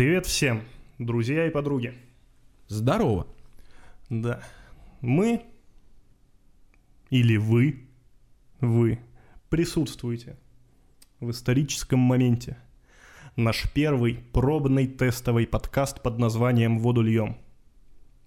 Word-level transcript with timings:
Привет 0.00 0.24
всем, 0.24 0.62
друзья 0.98 1.46
и 1.46 1.50
подруги. 1.50 1.92
Здорово. 2.68 3.26
Да, 4.08 4.42
мы 5.02 5.44
или 7.10 7.36
вы, 7.36 7.86
вы 8.60 8.98
присутствуете 9.50 10.38
в 11.20 11.30
историческом 11.30 11.98
моменте. 11.98 12.56
Наш 13.36 13.70
первый 13.74 14.24
пробный 14.32 14.86
тестовый 14.86 15.46
подкаст 15.46 16.02
под 16.02 16.18
названием 16.18 16.78
«Воду 16.78 17.02
льем». 17.02 17.36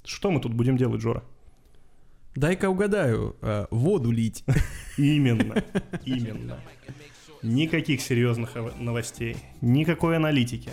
Что 0.06 0.30
мы 0.30 0.40
тут 0.40 0.54
будем 0.54 0.78
делать, 0.78 1.02
Жора? 1.02 1.24
Дай-ка 2.36 2.70
угадаю, 2.70 3.36
э, 3.42 3.66
воду 3.72 4.12
лить. 4.12 4.46
Именно, 4.96 5.64
именно. 6.06 6.60
Никаких 7.42 8.00
серьезных 8.02 8.58
ов- 8.58 8.80
новостей, 8.80 9.38
никакой 9.62 10.18
аналитики. 10.18 10.70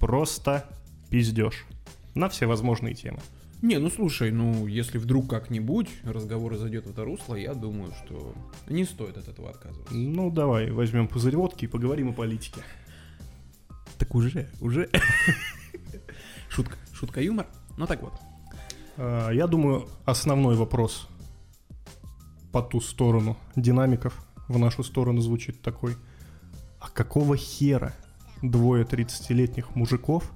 Просто 0.00 0.64
пиздеж 1.10 1.64
на 2.14 2.28
все 2.28 2.46
возможные 2.46 2.94
темы. 2.94 3.20
Не, 3.62 3.78
ну 3.78 3.88
слушай, 3.88 4.30
ну 4.30 4.66
если 4.66 4.98
вдруг 4.98 5.30
как-нибудь 5.30 5.88
разговор 6.04 6.56
зайдет 6.56 6.86
в 6.86 6.90
это 6.90 7.04
русло, 7.04 7.34
я 7.34 7.54
думаю, 7.54 7.92
что 8.04 8.34
не 8.68 8.84
стоит 8.84 9.16
от 9.16 9.28
этого 9.28 9.50
отказываться. 9.50 9.94
Ну, 9.94 10.30
давай, 10.30 10.70
возьмем 10.70 11.08
пузырь 11.08 11.36
водки 11.36 11.64
и 11.64 11.68
поговорим 11.68 12.10
о 12.10 12.12
политике. 12.12 12.60
Так 13.98 14.14
уже, 14.14 14.50
уже. 14.60 14.90
Шутка, 16.48 16.76
шутка 16.92 17.20
юмор. 17.20 17.46
Ну 17.76 17.86
так 17.86 18.02
вот. 18.02 18.12
А, 18.98 19.30
Я 19.30 19.46
думаю, 19.46 19.88
основной 20.04 20.56
вопрос 20.56 21.08
по 22.52 22.62
ту 22.62 22.80
сторону 22.80 23.36
динамиков 23.56 24.14
в 24.48 24.58
нашу 24.58 24.84
сторону 24.84 25.20
звучит 25.20 25.62
такой. 25.62 25.96
А 26.78 26.88
какого 26.88 27.36
хера 27.36 27.94
двое 28.42 28.84
30-летних 28.84 29.74
мужиков 29.74 30.32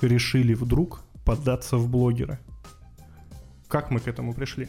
решили 0.00 0.54
вдруг 0.54 1.04
податься 1.24 1.76
в 1.76 1.88
блогеры? 1.88 2.38
Как 3.68 3.90
мы 3.90 4.00
к 4.00 4.08
этому 4.08 4.34
пришли? 4.34 4.68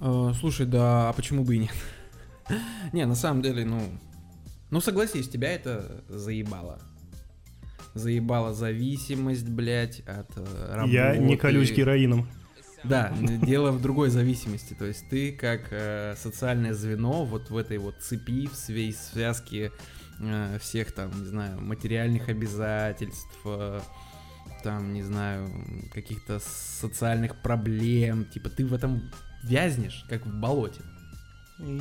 Э, 0.00 0.32
слушай, 0.38 0.66
да, 0.66 1.08
а 1.08 1.12
почему 1.12 1.44
бы 1.44 1.56
и 1.56 1.58
нет? 1.58 1.74
Не, 2.92 3.06
на 3.06 3.14
самом 3.14 3.42
деле, 3.42 3.64
ну... 3.64 3.82
Ну 4.70 4.80
согласись, 4.80 5.28
тебя 5.28 5.52
это 5.52 6.02
заебало. 6.08 6.80
Заебала 7.94 8.54
зависимость, 8.54 9.48
блядь, 9.48 10.00
от 10.00 10.30
э, 10.36 10.74
работы. 10.74 10.94
Я 10.94 11.16
не 11.16 11.36
колюсь 11.36 11.72
героином. 11.72 12.26
Да, 12.84 13.12
дело 13.20 13.70
в 13.70 13.80
другой 13.80 14.08
зависимости. 14.08 14.74
То 14.74 14.86
есть 14.86 15.08
ты 15.08 15.30
как 15.30 15.68
э, 15.70 16.14
социальное 16.16 16.74
звено 16.74 17.24
вот 17.24 17.50
в 17.50 17.56
этой 17.56 17.78
вот 17.78 17.96
цепи, 18.00 18.48
в 18.48 18.54
своей 18.56 18.92
связке 18.92 19.66
э, 19.66 20.01
всех 20.60 20.92
там, 20.92 21.10
не 21.20 21.26
знаю, 21.26 21.60
материальных 21.60 22.28
обязательств, 22.28 23.38
э, 23.44 23.80
там, 24.62 24.92
не 24.92 25.02
знаю, 25.02 25.50
каких-то 25.92 26.40
социальных 26.40 27.42
проблем. 27.42 28.24
Типа 28.26 28.48
ты 28.48 28.64
в 28.64 28.74
этом 28.74 29.10
вязнешь, 29.42 30.04
как 30.08 30.26
в 30.26 30.40
болоте. 30.40 30.80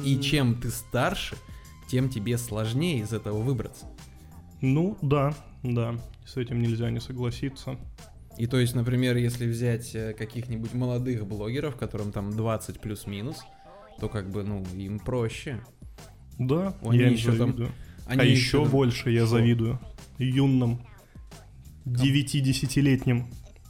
И 0.03 0.19
чем 0.19 0.59
ты 0.59 0.69
старше, 0.69 1.35
тем 1.89 2.09
тебе 2.09 2.37
сложнее 2.37 2.99
из 2.99 3.13
этого 3.13 3.41
выбраться. 3.41 3.85
Ну, 4.61 4.97
да, 5.01 5.33
да, 5.63 5.95
с 6.25 6.37
этим 6.37 6.61
нельзя 6.61 6.89
не 6.89 6.99
согласиться. 6.99 7.77
И 8.37 8.47
то 8.47 8.59
есть, 8.59 8.75
например, 8.75 9.17
если 9.17 9.47
взять 9.47 9.93
э, 9.93 10.13
каких-нибудь 10.13 10.73
молодых 10.73 11.27
блогеров, 11.27 11.75
которым 11.75 12.11
там 12.11 12.31
20 12.31 12.79
плюс-минус, 12.79 13.43
то 13.99 14.07
как 14.07 14.29
бы, 14.29 14.43
ну, 14.43 14.63
им 14.75 14.99
проще. 14.99 15.63
Да, 16.39 16.73
Они 16.81 16.99
я 16.99 17.09
еще 17.09 17.35
там-. 17.35 17.71
Они 18.05 18.21
а 18.21 18.23
еще 18.25 18.63
там- 18.63 18.71
больше 18.71 19.11
я 19.11 19.21
Что? 19.25 19.37
завидую 19.37 19.79
юным 20.17 20.81
9-10-летним 21.85 23.27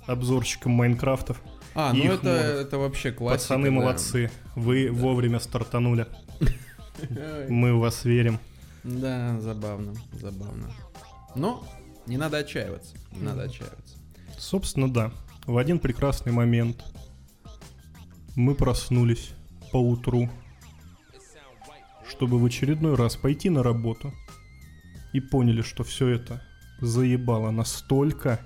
обзорщикам 0.08 0.72
Майнкрафтов. 0.74 1.42
А, 1.74 1.94
ну 1.94 2.04
это, 2.04 2.30
это 2.30 2.78
вообще 2.78 3.12
классика. 3.12 3.42
Пацаны 3.54 3.70
да. 3.70 3.72
молодцы, 3.72 4.32
вы 4.56 4.88
Да. 4.88 4.94
вовремя 4.94 5.40
стартанули. 5.40 6.08
Мы 7.50 7.74
в 7.75 7.80
вас 7.80 8.03
верим. 8.06 8.40
Да, 8.84 9.40
забавно, 9.40 9.94
забавно. 10.14 10.72
Но 11.36 11.66
не 12.08 12.18
надо 12.18 12.38
отчаиваться, 12.40 12.96
не 13.12 13.22
надо 13.24 13.44
отчаиваться. 13.44 13.96
Собственно, 14.38 14.92
да. 14.92 15.12
В 15.46 15.58
один 15.58 15.80
прекрасный 15.80 16.31
момент 16.31 16.84
мы 18.36 18.53
проснулись 18.56 19.31
по 19.72 19.78
утру, 19.78 20.30
чтобы 22.08 22.38
в 22.40 22.46
очередной 22.46 22.96
раз 22.96 23.16
пойти 23.16 23.50
на 23.50 23.63
работу 23.63 24.13
и 25.14 25.20
поняли, 25.20 25.62
что 25.62 25.84
все 25.84 26.08
это 26.08 26.42
заебало 26.80 27.52
настолько, 27.52 28.40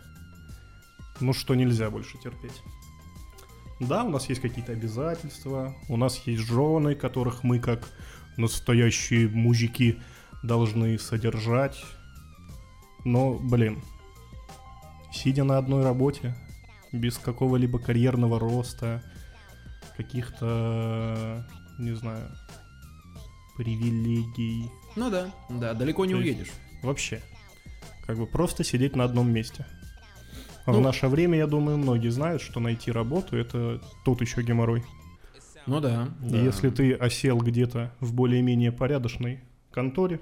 ну 1.20 1.34
что 1.34 1.56
нельзя 1.56 1.90
больше 1.90 2.18
терпеть. 2.18 2.62
Да, 3.80 4.04
у 4.04 4.10
нас 4.10 4.30
есть 4.30 4.42
какие-то 4.42 4.72
обязательства, 4.72 5.76
у 5.90 5.98
нас 5.98 6.18
есть 6.26 6.42
жены, 6.42 6.96
которых 6.96 7.44
мы 7.44 7.60
как 7.60 7.88
настоящие 8.38 9.28
мужики 9.28 10.02
должны 10.44 10.98
содержать. 10.98 11.84
Но, 13.04 13.34
блин, 13.34 13.84
сидя 15.12 15.44
на 15.44 15.58
одной 15.58 15.84
работе, 15.84 16.36
без 16.92 17.18
какого-либо 17.18 17.80
карьерного 17.80 18.40
роста, 18.40 19.04
каких-то, 19.98 21.46
не 21.78 21.94
знаю, 21.96 22.32
привилегий, 23.58 24.70
Ну 24.96 25.10
да, 25.10 25.34
да, 25.50 25.74
далеко 25.74 26.06
не 26.06 26.14
То 26.14 26.20
уедешь. 26.20 26.52
вообще, 26.82 27.22
как 28.06 28.18
бы 28.18 28.26
просто 28.26 28.64
сидеть 28.64 28.96
на 28.96 29.04
одном 29.04 29.32
месте. 29.32 29.66
А 30.66 30.72
Ну- 30.72 30.80
в 30.80 30.82
наше 30.82 31.08
время, 31.08 31.38
я 31.38 31.48
думаю, 31.48 31.78
многие 31.78 32.10
знают, 32.10 32.42
что 32.42 32.60
найти 32.60 32.92
работу 32.92 33.38
это 33.38 33.82
тот 34.04 34.22
еще 34.22 34.42
геморрой. 34.42 34.84
Ну 35.68 35.80
да. 35.80 36.10
И 36.24 36.30
да. 36.30 36.38
Если 36.38 36.70
ты 36.70 36.94
осел 36.94 37.38
где-то 37.40 37.92
в 38.00 38.14
более-менее 38.14 38.72
порядочной 38.72 39.42
конторе, 39.72 40.20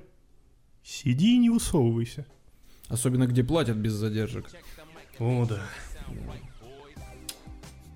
сиди 0.84 1.36
и 1.36 1.38
не 1.38 1.50
высовывайся. 1.50 2.26
Особенно 2.90 3.28
где 3.28 3.44
платят 3.44 3.78
без 3.78 3.94
задержек. 3.94 4.50
О, 5.20 5.46
да. 5.46 5.62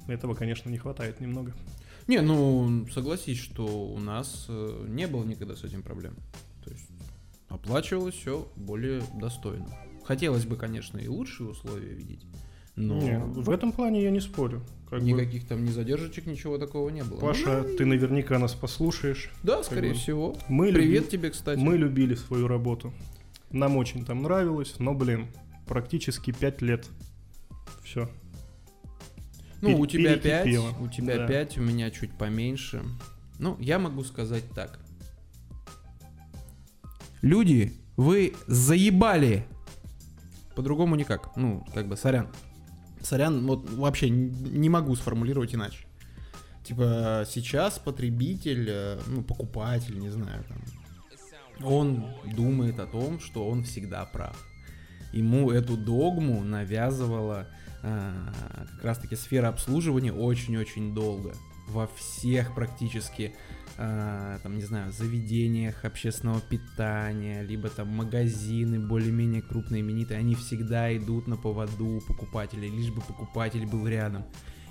Этого, 0.07 0.35
конечно, 0.35 0.69
не 0.69 0.77
хватает 0.77 1.19
немного. 1.19 1.53
Не, 2.07 2.21
ну 2.21 2.87
согласись, 2.93 3.39
что 3.39 3.66
у 3.66 3.99
нас 3.99 4.45
э, 4.47 4.85
не 4.87 5.07
было 5.07 5.25
никогда 5.25 5.55
с 5.57 5.66
этим 5.66 5.83
проблем. 5.83 6.16
Оплачивалось 7.50 8.16
все 8.16 8.47
более 8.56 9.02
достойно. 9.19 9.68
Хотелось 10.03 10.46
бы, 10.46 10.56
конечно, 10.56 10.97
и 10.97 11.08
лучшие 11.08 11.50
условия 11.50 11.94
видеть, 11.94 12.25
но 12.75 13.00
Не, 13.02 13.19
в 13.19 13.50
этом 13.50 13.72
плане 13.72 14.02
я 14.03 14.09
не 14.12 14.19
спорю. 14.22 14.63
Как 14.90 15.02
бы, 15.02 15.06
никаких 15.06 15.46
там 15.47 15.66
ни 15.66 15.69
задержечек, 15.69 16.28
ничего 16.28 16.58
такого 16.58 16.90
не 16.90 17.03
было. 17.03 17.19
Паша, 17.19 17.63
Ну, 17.68 17.75
ты 17.75 17.85
наверняка 17.85 18.40
нас 18.40 18.53
послушаешь. 18.53 19.31
Да, 19.44 19.63
скорее 19.63 19.90
бы 19.90 19.96
всего. 19.96 20.38
Мы, 20.47 20.72
Привет 20.72 21.03
люби- 21.03 21.12
тебе, 21.12 21.30
кстати. 21.31 21.59
мы 21.59 21.75
любили 21.78 22.16
свою 22.16 22.47
работу. 22.47 22.94
Нам 23.52 23.75
очень 23.78 24.06
там 24.06 24.24
нравилось, 24.24 24.75
но, 24.79 24.94
блин, 24.94 25.28
практически 25.68 26.31
пять 26.31 26.62
лет. 26.62 26.88
Все. 27.84 28.09
Ну, 29.62 29.78
у 29.79 29.85
тебя 29.88 30.18
5, 30.18 30.44
перекипело. 30.46 30.69
у 30.79 30.88
тебя 30.88 31.18
Да. 31.18 31.28
5, 31.28 31.58
у 31.58 31.62
меня 31.62 31.90
чуть 31.91 32.12
поменьше. 32.14 32.81
Ну, 33.40 33.58
я 33.59 33.79
могу 33.79 34.03
сказать 34.03 34.44
так. 34.53 34.79
Люди, 37.22 37.73
вы 37.95 38.35
заебали. 38.47 39.45
По-другому 40.55 40.95
никак. 40.95 41.35
Ну, 41.35 41.66
как 41.73 41.88
бы, 41.88 41.97
сорян. 41.97 42.29
Сорян, 43.01 43.45
вот 43.45 43.69
вообще 43.72 44.09
не 44.09 44.69
могу 44.69 44.95
сформулировать 44.95 45.53
иначе. 45.55 45.85
Типа, 46.63 47.25
сейчас 47.29 47.79
потребитель, 47.79 48.67
э, 48.69 49.00
ну, 49.07 49.23
покупатель, 49.23 49.97
не 49.97 50.09
знаю, 50.09 50.44
там, 50.50 50.57
он 51.63 52.05
думает 52.35 52.79
о 52.79 52.88
том, 52.88 53.19
что 53.19 53.47
он 53.47 53.63
всегда 53.63 54.05
прав. 54.05 54.38
Ему 55.13 55.51
эту 55.51 55.78
догму 55.78 56.44
навязывала 56.44 57.47
а, 57.81 58.34
как 58.73 58.84
раз-таки 58.84 59.16
сфера 59.16 59.47
обслуживания 59.47 60.11
очень-очень 60.11 60.93
долго. 60.93 61.34
Во 61.67 61.87
всех 61.87 62.55
практически, 62.55 63.35
а, 63.78 64.40
там, 64.41 64.55
не 64.55 64.64
знаю, 64.64 64.91
заведениях 64.91 65.84
общественного 65.84 66.40
питания, 66.40 67.41
либо 67.43 67.69
там 67.69 67.90
магазины 67.90 68.79
более-менее 68.79 69.41
крупные, 69.41 69.81
именитые, 69.81 70.19
они 70.19 70.35
всегда 70.35 70.96
идут 70.96 71.28
на 71.28 71.35
поводу 71.35 72.02
покупателей, 72.08 72.69
лишь 72.69 72.91
бы 72.91 73.02
покупатель 73.02 73.66
был 73.66 73.85
рядом. 73.87 74.23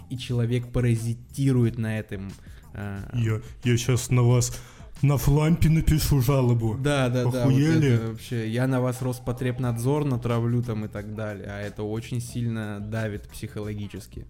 И 0.08 0.16
человек 0.16 0.72
паразитирует 0.72 1.78
на 1.78 1.98
этом. 1.98 2.30
а, 2.72 3.10
Я, 3.14 3.40
я 3.64 3.76
сейчас 3.76 4.08
на 4.10 4.22
вас 4.22 4.58
на 5.02 5.18
флампе 5.18 5.68
напишу 5.68 6.22
жалобу. 6.22 6.76
Да, 6.78 7.08
да, 7.10 7.24
да. 7.24 7.24
Вот 7.24 7.34
Охуели? 7.34 7.96
вообще. 7.96 8.48
Я 8.48 8.66
на 8.66 8.80
вас 8.80 9.02
Роспотребнадзор 9.02 10.04
натравлю 10.06 10.62
там 10.62 10.86
и 10.86 10.88
так 10.88 11.14
далее. 11.14 11.48
А 11.50 11.60
это 11.60 11.82
очень 11.82 12.20
сильно 12.22 12.80
давит 12.80 13.28
психологически. 13.28 14.26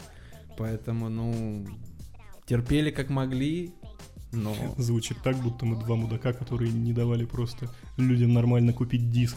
Поэтому, 0.59 1.09
ну, 1.09 1.67
терпели 2.47 2.91
как 2.91 3.11
могли, 3.11 3.75
но... 4.33 4.55
Звучит 4.77 5.19
так, 5.23 5.37
будто 5.37 5.67
мы 5.67 5.77
два 5.83 5.97
мудака, 5.97 6.33
которые 6.33 6.73
не 6.73 6.93
давали 6.93 7.25
просто 7.25 7.71
людям 7.97 8.33
нормально 8.33 8.73
купить 8.73 9.11
диск. 9.11 9.37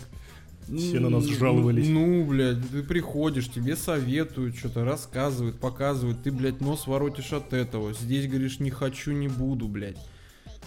Все 0.78 1.00
на 1.00 1.10
нас 1.10 1.26
жаловались. 1.26 1.88
Ну, 1.88 2.26
блядь, 2.26 2.70
ты 2.70 2.84
приходишь, 2.84 3.50
тебе 3.50 3.76
советуют, 3.76 4.56
что-то 4.56 4.84
рассказывают, 4.86 5.60
показывают, 5.60 6.22
ты, 6.22 6.32
блядь, 6.32 6.62
нос 6.62 6.86
воротишь 6.86 7.34
от 7.34 7.54
этого. 7.54 7.94
Здесь 7.94 8.28
говоришь, 8.28 8.60
не 8.60 8.70
хочу, 8.70 9.12
не 9.12 9.28
буду, 9.28 9.68
блядь. 9.68 9.98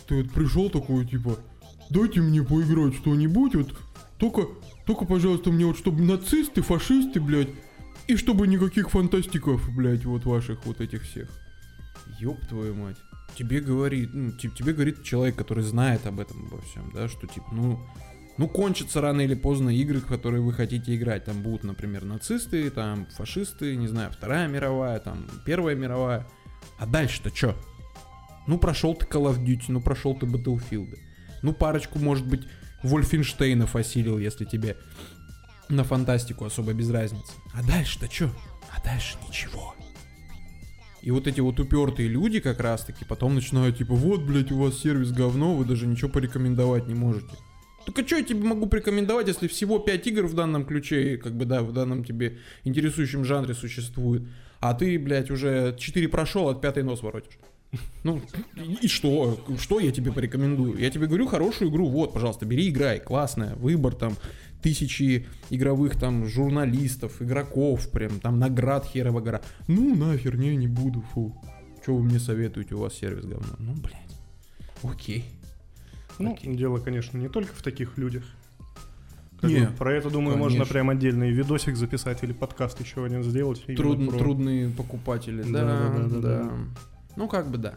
Ты 0.08 0.16
вот 0.16 0.32
пришел 0.32 0.70
такой, 0.70 1.06
типа, 1.06 1.38
дайте 1.90 2.20
мне 2.20 2.42
поиграть 2.42 2.96
что-нибудь, 2.96 3.54
вот, 3.54 3.74
только, 4.18 4.48
только, 4.86 5.04
пожалуйста, 5.04 5.52
мне 5.52 5.66
вот, 5.66 5.78
чтобы 5.78 6.02
нацисты, 6.02 6.62
фашисты, 6.62 7.20
блядь, 7.20 7.50
и 8.08 8.16
чтобы 8.16 8.48
никаких 8.48 8.90
фантастиков, 8.90 9.62
блядь, 9.76 10.04
вот 10.04 10.24
ваших 10.24 10.66
вот 10.66 10.80
этих 10.80 11.02
всех. 11.02 11.28
Ёб 12.18 12.40
твою 12.46 12.74
мать. 12.74 12.96
Тебе 13.36 13.60
говорит, 13.60 14.10
ну, 14.12 14.32
те- 14.32 14.50
тебе 14.50 14.72
говорит 14.72 15.02
человек, 15.02 15.36
который 15.36 15.64
знает 15.64 16.06
об 16.06 16.20
этом 16.20 16.46
обо 16.46 16.60
всем, 16.62 16.90
да, 16.94 17.08
что 17.08 17.26
типа, 17.26 17.46
ну, 17.52 17.80
ну 18.38 18.48
кончатся 18.48 19.00
рано 19.00 19.22
или 19.22 19.34
поздно 19.34 19.70
игры, 19.70 20.00
в 20.00 20.06
которые 20.06 20.42
вы 20.42 20.52
хотите 20.52 20.94
играть. 20.94 21.24
Там 21.24 21.42
будут, 21.42 21.64
например, 21.64 22.04
нацисты, 22.04 22.70
там 22.70 23.06
фашисты, 23.16 23.76
не 23.76 23.88
знаю, 23.88 24.10
Вторая 24.10 24.48
мировая, 24.48 24.98
там 24.98 25.26
Первая 25.46 25.74
мировая. 25.74 26.26
А 26.78 26.86
дальше-то 26.86 27.34
что? 27.34 27.56
Ну 28.46 28.58
прошел 28.58 28.94
ты 28.94 29.06
Call 29.06 29.32
of 29.32 29.42
Duty, 29.42 29.66
ну 29.68 29.80
прошел 29.80 30.14
ты 30.14 30.26
Battlefield. 30.26 30.98
Ну 31.42 31.52
парочку, 31.52 31.98
может 31.98 32.26
быть, 32.26 32.46
Вольфенштейнов 32.82 33.76
осилил, 33.76 34.18
если 34.18 34.44
тебе 34.44 34.76
на 35.68 35.84
фантастику 35.84 36.44
особо 36.44 36.72
без 36.72 36.90
разницы. 36.90 37.32
А 37.54 37.62
дальше-то 37.62 38.10
что? 38.12 38.30
А 38.70 38.82
дальше 38.82 39.16
ничего. 39.28 39.74
И 41.02 41.10
вот 41.10 41.26
эти 41.26 41.40
вот 41.40 41.58
упертые 41.58 42.08
люди 42.08 42.38
как 42.40 42.60
раз 42.60 42.84
таки 42.84 43.04
потом 43.04 43.34
начинают 43.34 43.76
типа, 43.76 43.94
вот, 43.94 44.22
блядь, 44.22 44.52
у 44.52 44.58
вас 44.58 44.78
сервис 44.78 45.10
говно, 45.10 45.54
вы 45.54 45.64
даже 45.64 45.86
ничего 45.86 46.08
порекомендовать 46.08 46.86
не 46.86 46.94
можете. 46.94 47.36
Так 47.84 47.98
а 47.98 48.06
что 48.06 48.16
я 48.16 48.22
тебе 48.22 48.44
могу 48.44 48.66
порекомендовать, 48.66 49.26
если 49.26 49.48
всего 49.48 49.80
5 49.80 50.06
игр 50.06 50.26
в 50.26 50.34
данном 50.34 50.64
ключе, 50.64 51.16
как 51.16 51.36
бы, 51.36 51.44
да, 51.44 51.62
в 51.62 51.72
данном 51.72 52.04
тебе 52.04 52.38
интересующем 52.62 53.24
жанре 53.24 53.54
существует, 53.54 54.22
а 54.60 54.74
ты, 54.74 54.96
блядь, 54.98 55.32
уже 55.32 55.74
4 55.76 56.08
прошел, 56.08 56.48
от 56.48 56.60
пятой 56.60 56.84
нос 56.84 57.02
воротишь. 57.02 57.38
Ну, 58.04 58.20
и 58.82 58.86
что? 58.86 59.44
Что 59.58 59.80
я 59.80 59.90
тебе 59.90 60.12
порекомендую? 60.12 60.78
Я 60.78 60.90
тебе 60.90 61.06
говорю 61.06 61.26
хорошую 61.26 61.70
игру, 61.70 61.88
вот, 61.88 62.12
пожалуйста, 62.12 62.44
бери, 62.44 62.68
играй, 62.68 63.00
классная, 63.00 63.56
выбор 63.56 63.94
там, 63.94 64.14
тысячи 64.62 65.26
игровых 65.50 65.98
там 65.98 66.26
журналистов, 66.26 67.20
игроков, 67.20 67.90
прям 67.90 68.20
там 68.20 68.38
наград 68.38 68.86
херова 68.86 69.20
гора. 69.20 69.42
Ну, 69.68 69.94
нахер, 69.94 70.36
не, 70.36 70.54
не 70.56 70.68
буду, 70.68 71.02
фу. 71.12 71.34
Что 71.82 71.96
вы 71.96 72.04
мне 72.04 72.20
советуете, 72.20 72.74
у 72.76 72.78
вас 72.78 72.94
сервис 72.94 73.24
говно? 73.24 73.54
Ну, 73.58 73.74
блядь, 73.74 74.16
окей. 74.82 75.24
Ну, 76.18 76.34
Окей. 76.34 76.54
дело, 76.54 76.78
конечно, 76.78 77.18
не 77.18 77.28
только 77.28 77.52
в 77.54 77.62
таких 77.62 77.96
людях. 77.98 78.22
Как 79.40 79.50
Не, 79.50 79.60
бы 79.66 79.72
про 79.72 79.92
это, 79.94 80.08
думаю, 80.08 80.36
можно 80.38 80.58
конечно. 80.58 80.72
прям 80.72 80.90
отдельный 80.90 81.32
видосик 81.32 81.74
записать 81.74 82.22
или 82.22 82.32
подкаст 82.32 82.80
еще 82.80 83.04
один 83.04 83.24
сделать. 83.24 83.64
Труд- 83.66 84.08
про- 84.10 84.18
Трудные 84.18 84.68
покупатели, 84.68 85.42
Да, 85.42 85.64
да, 85.64 85.64
да, 85.64 85.88
да, 85.88 85.98
да, 85.98 86.08
да, 86.08 86.20
да. 86.44 86.52
Ну, 87.16 87.26
как 87.28 87.50
бы 87.50 87.58
да. 87.58 87.74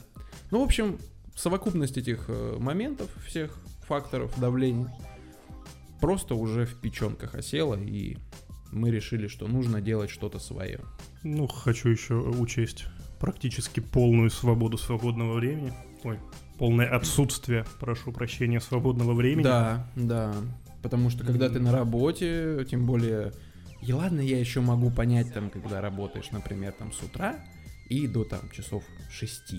Ну, 0.52 0.60
в 0.60 0.64
общем, 0.64 1.00
совокупность 1.36 1.98
этих 1.98 2.26
э, 2.28 2.58
моментов, 2.60 3.10
всех 3.26 3.58
факторов 3.88 4.32
давления, 4.40 4.94
просто 6.02 6.36
уже 6.36 6.66
в 6.66 6.80
печенках 6.80 7.36
осела, 7.36 7.76
и 7.76 8.18
мы 8.72 8.92
решили, 8.92 9.28
что 9.28 9.48
нужно 9.48 9.82
делать 9.82 10.10
что-то 10.10 10.40
свое. 10.40 10.82
Ну, 11.24 11.48
хочу 11.48 11.90
еще 11.90 12.16
учесть 12.16 12.86
практически 13.20 13.80
полную 13.80 14.30
свободу 14.30 14.78
свободного 14.78 15.36
времени. 15.36 15.74
Ой, 16.04 16.20
полное 16.58 16.90
отсутствие, 16.94 17.66
прошу 17.80 18.12
прощения, 18.12 18.60
свободного 18.60 19.14
времени. 19.14 19.44
Да, 19.44 19.90
да. 19.96 20.36
Потому 20.82 21.10
что 21.10 21.26
когда 21.26 21.50
ты 21.50 21.60
на 21.60 21.72
работе, 21.72 22.66
тем 22.70 22.86
более... 22.86 23.32
И 23.82 23.94
ладно, 23.94 24.20
я 24.20 24.40
еще 24.40 24.62
могу 24.62 24.92
понять, 24.92 25.34
там, 25.34 25.50
когда 25.50 25.82
работаешь, 25.82 26.32
например, 26.32 26.74
там 26.74 26.92
с 26.92 27.02
утра 27.02 27.40
и 27.90 28.08
до 28.08 28.24
там 28.24 28.50
часов 28.52 28.84
6 29.10 29.56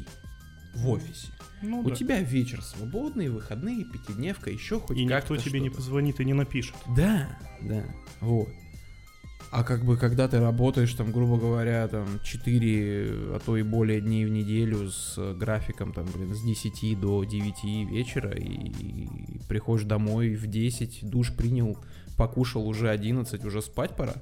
в 0.76 0.88
офисе. 0.88 1.28
Ну, 1.62 1.80
У 1.80 1.90
да. 1.90 1.94
тебя 1.94 2.20
вечер 2.20 2.62
свободный, 2.62 3.28
выходные, 3.28 3.84
пятидневка, 3.84 4.50
еще 4.50 4.78
хоть 4.78 4.96
И 4.98 5.06
как-то 5.06 5.34
никто 5.34 5.48
тебе 5.48 5.60
не 5.60 5.70
позвонит 5.70 6.20
и 6.20 6.24
не 6.24 6.34
напишет. 6.34 6.76
Да, 6.94 7.38
да, 7.62 7.84
вот. 8.20 8.48
А 9.50 9.64
как 9.64 9.84
бы, 9.84 9.96
когда 9.96 10.28
ты 10.28 10.40
работаешь, 10.40 10.92
там, 10.94 11.12
грубо 11.12 11.38
говоря, 11.38 11.86
там, 11.88 12.20
4, 12.22 13.34
а 13.34 13.40
то 13.44 13.56
и 13.56 13.62
более 13.62 14.00
дней 14.00 14.26
в 14.26 14.28
неделю 14.28 14.90
с 14.90 15.14
э, 15.16 15.34
графиком, 15.34 15.92
там, 15.92 16.06
блин, 16.12 16.34
с 16.34 16.42
10 16.42 17.00
до 17.00 17.24
9 17.24 17.90
вечера, 17.90 18.32
и, 18.32 18.68
и 18.68 19.40
приходишь 19.48 19.86
домой 19.86 20.34
в 20.34 20.46
10, 20.46 21.08
душ 21.08 21.34
принял, 21.34 21.78
покушал 22.16 22.66
уже 22.66 22.90
11, 22.90 23.44
уже 23.44 23.62
спать 23.62 23.96
пора. 23.96 24.14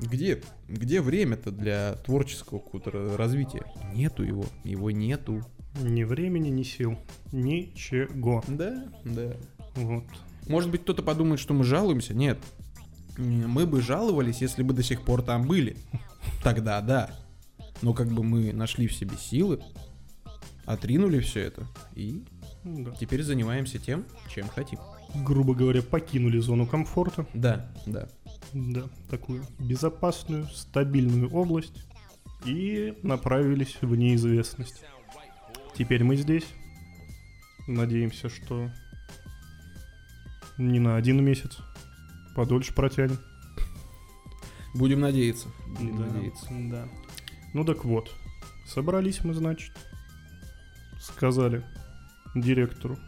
Где, 0.00 0.42
где 0.68 1.00
время-то 1.00 1.50
для 1.50 1.94
творческого 2.04 2.58
какого-то 2.58 3.16
развития? 3.16 3.64
Нету 3.94 4.22
его, 4.22 4.46
его 4.64 4.90
нету. 4.90 5.44
Ни 5.74 6.04
времени, 6.04 6.48
ни 6.48 6.62
сил. 6.62 6.98
Ничего. 7.32 8.42
Да, 8.48 8.84
да. 9.04 9.36
Вот. 9.74 10.04
Может 10.48 10.70
быть, 10.70 10.82
кто-то 10.82 11.02
подумает, 11.02 11.40
что 11.40 11.54
мы 11.54 11.64
жалуемся. 11.64 12.14
Нет. 12.14 12.38
Не, 13.16 13.46
Мы 13.46 13.66
бы 13.66 13.82
жаловались, 13.82 14.40
если 14.40 14.62
бы 14.62 14.74
до 14.74 14.82
сих 14.82 15.02
пор 15.02 15.22
там 15.22 15.46
были. 15.46 15.76
Тогда 16.42 16.80
да. 16.80 17.10
Но 17.82 17.92
как 17.92 18.08
бы 18.08 18.22
мы 18.22 18.52
нашли 18.52 18.86
в 18.86 18.94
себе 18.94 19.16
силы, 19.16 19.60
отринули 20.64 21.20
все 21.20 21.40
это 21.40 21.66
и 21.94 22.24
да. 22.64 22.90
теперь 22.92 23.22
занимаемся 23.22 23.78
тем, 23.78 24.04
чем 24.32 24.48
хотим. 24.48 24.78
Грубо 25.14 25.54
говоря, 25.54 25.82
покинули 25.82 26.38
зону 26.38 26.66
комфорта. 26.66 27.26
Да, 27.34 27.72
да. 27.86 28.08
Да, 28.52 28.84
такую 29.10 29.44
безопасную, 29.58 30.46
стабильную 30.48 31.30
область. 31.30 31.84
И 32.44 32.96
направились 33.02 33.78
в 33.80 33.94
неизвестность. 33.96 34.84
Теперь 35.78 36.02
мы 36.02 36.16
здесь. 36.16 36.44
Надеемся, 37.68 38.28
что 38.28 38.68
не 40.56 40.80
на 40.80 40.96
один 40.96 41.22
месяц. 41.24 41.58
Подольше 42.34 42.74
протянем. 42.74 43.18
Будем 44.74 45.00
надеяться. 45.00 45.46
Будем 45.78 45.98
Да, 45.98 46.06
надеяться. 46.06 46.46
да. 46.50 46.88
Ну 47.54 47.64
так 47.64 47.84
вот. 47.84 48.12
Собрались 48.66 49.22
мы, 49.22 49.34
значит. 49.34 49.72
Сказали 51.00 51.64
директору, 52.34 52.98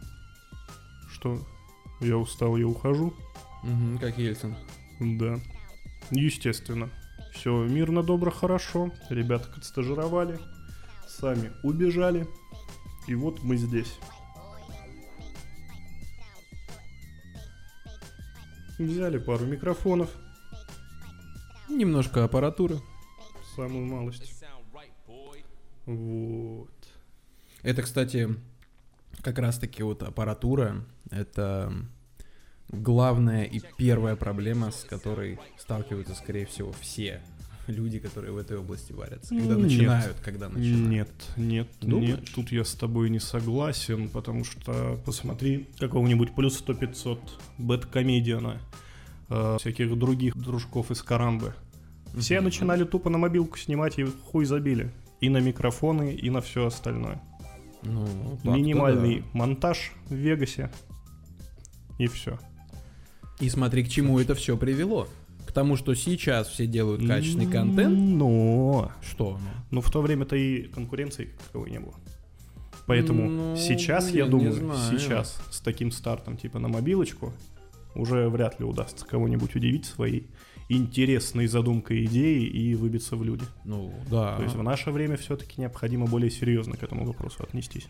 что 1.11 1.45
я 1.99 2.17
устал, 2.17 2.55
я 2.55 2.65
ухожу. 2.67 3.13
Мгм, 3.63 3.99
как 3.99 4.17
Ельцин. 4.17 4.55
Да. 4.99 5.39
Естественно. 6.09 6.89
Все 7.33 7.65
мирно, 7.65 8.01
добро, 8.01 8.31
хорошо. 8.31 8.91
Ребята 9.09 9.49
отстажировали. 9.57 10.39
Сами 11.07 11.51
убежали. 11.63 12.27
И 13.11 13.13
вот 13.13 13.43
мы 13.43 13.57
здесь. 13.57 13.99
Взяли 18.79 19.17
пару 19.17 19.45
микрофонов. 19.45 20.09
Немножко 21.67 22.23
аппаратуры. 22.23 22.79
Самую 23.53 23.85
малость. 23.85 24.33
Вот. 25.85 26.71
Это, 27.63 27.81
кстати, 27.81 28.33
как 29.21 29.39
раз-таки 29.39 29.83
вот 29.83 30.03
аппаратура. 30.03 30.85
Это 31.09 31.73
главная 32.69 33.43
и 33.43 33.59
первая 33.77 34.15
проблема, 34.15 34.71
с 34.71 34.85
которой 34.85 35.37
сталкиваются, 35.57 36.15
скорее 36.15 36.45
всего, 36.45 36.71
все 36.79 37.21
люди, 37.71 37.99
которые 37.99 38.31
в 38.33 38.37
этой 38.37 38.57
области 38.57 38.91
варятся. 38.93 39.29
Когда 39.35 39.55
Нет. 39.55 39.63
начинают, 39.63 40.17
когда 40.23 40.49
начинают. 40.49 40.87
Нет, 40.89 41.09
нет, 41.37 41.67
Думаешь? 41.81 42.09
нет, 42.09 42.29
тут 42.35 42.51
я 42.51 42.63
с 42.63 42.73
тобой 42.73 43.09
не 43.09 43.19
согласен, 43.19 44.09
потому 44.09 44.43
что 44.43 44.99
посмотри 45.05 45.67
какого-нибудь 45.79 46.35
плюс 46.35 46.61
100-500 46.61 47.19
бэткомедиана, 47.57 48.59
э, 49.29 49.57
всяких 49.59 49.97
других 49.97 50.37
дружков 50.37 50.91
из 50.91 51.01
Карамбы. 51.01 51.53
Все 52.17 52.35
Мгм. 52.35 52.45
начинали 52.45 52.83
тупо 52.83 53.09
на 53.09 53.17
мобилку 53.17 53.57
снимать 53.57 53.97
и 53.99 54.03
хуй 54.05 54.45
забили. 54.45 54.91
И 55.21 55.29
на 55.29 55.37
микрофоны, 55.37 56.13
и 56.13 56.29
на 56.29 56.41
все 56.41 56.65
остальное. 56.65 57.21
Ну, 57.83 58.05
так-то 58.43 58.49
Минимальный 58.51 59.19
да. 59.21 59.25
монтаж 59.33 59.93
в 60.09 60.13
Вегасе. 60.13 60.71
И 61.99 62.07
все. 62.07 62.39
И 63.39 63.49
смотри, 63.49 63.83
к 63.83 63.89
чему 63.89 64.19
это 64.19 64.35
все 64.35 64.57
привело. 64.57 65.07
К 65.45 65.51
тому, 65.51 65.75
что 65.75 65.93
сейчас 65.95 66.47
все 66.47 66.65
делают 66.67 67.05
качественный 67.05 67.47
контент. 67.51 67.97
Но... 67.97 68.91
Что? 69.01 69.39
ну? 69.69 69.81
В 69.81 69.91
то 69.91 70.01
время-то 70.01 70.35
и 70.35 70.63
конкуренции 70.63 71.31
какой 71.51 71.71
не 71.71 71.79
было. 71.79 71.95
Поэтому 72.87 73.29
Ну, 73.29 73.55
сейчас, 73.57 74.11
я 74.11 74.25
не 74.25 74.29
думаю, 74.29 74.53
знаю. 74.53 74.99
сейчас 74.99 75.41
с 75.49 75.59
таким 75.61 75.91
стартом 75.91 76.37
типа 76.37 76.59
на 76.59 76.67
мобилочку 76.67 77.33
уже 77.95 78.27
вряд 78.29 78.59
ли 78.59 78.65
удастся 78.65 79.05
кого-нибудь 79.05 79.55
удивить 79.55 79.85
своей 79.85 80.27
интересной 80.69 81.47
задумкой 81.47 82.05
идеей 82.05 82.47
и 82.47 82.75
выбиться 82.75 83.15
в 83.15 83.23
люди. 83.23 83.43
Ну, 83.65 83.93
да. 84.09 84.37
То 84.37 84.43
есть 84.43 84.55
в 84.55 84.63
наше 84.63 84.91
время 84.91 85.17
все-таки 85.17 85.59
необходимо 85.59 86.05
более 86.07 86.31
серьезно 86.31 86.77
к 86.77 86.83
этому 86.83 87.05
вопросу 87.05 87.43
отнестись. 87.43 87.87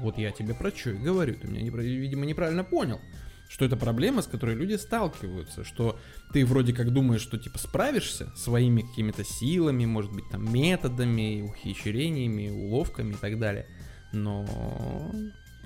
Вот 0.00 0.18
я 0.18 0.30
тебе 0.30 0.54
про 0.54 0.70
что 0.70 0.90
и 0.90 0.98
говорю. 0.98 1.34
Ты 1.34 1.48
меня, 1.48 1.70
видимо, 1.70 2.26
неправильно 2.26 2.64
понял. 2.64 3.00
Что 3.48 3.64
это 3.64 3.76
проблема, 3.76 4.20
с 4.20 4.26
которой 4.26 4.54
люди 4.54 4.74
сталкиваются, 4.74 5.64
что 5.64 5.98
ты 6.32 6.44
вроде 6.44 6.74
как 6.74 6.92
думаешь, 6.92 7.22
что 7.22 7.38
типа 7.38 7.58
справишься 7.58 8.30
своими 8.36 8.82
какими-то 8.82 9.24
силами, 9.24 9.86
может 9.86 10.12
быть 10.12 10.28
там 10.30 10.52
методами, 10.52 11.40
ухищрениями, 11.40 12.50
уловками 12.50 13.12
и 13.12 13.16
так 13.16 13.38
далее, 13.38 13.66
но 14.12 14.46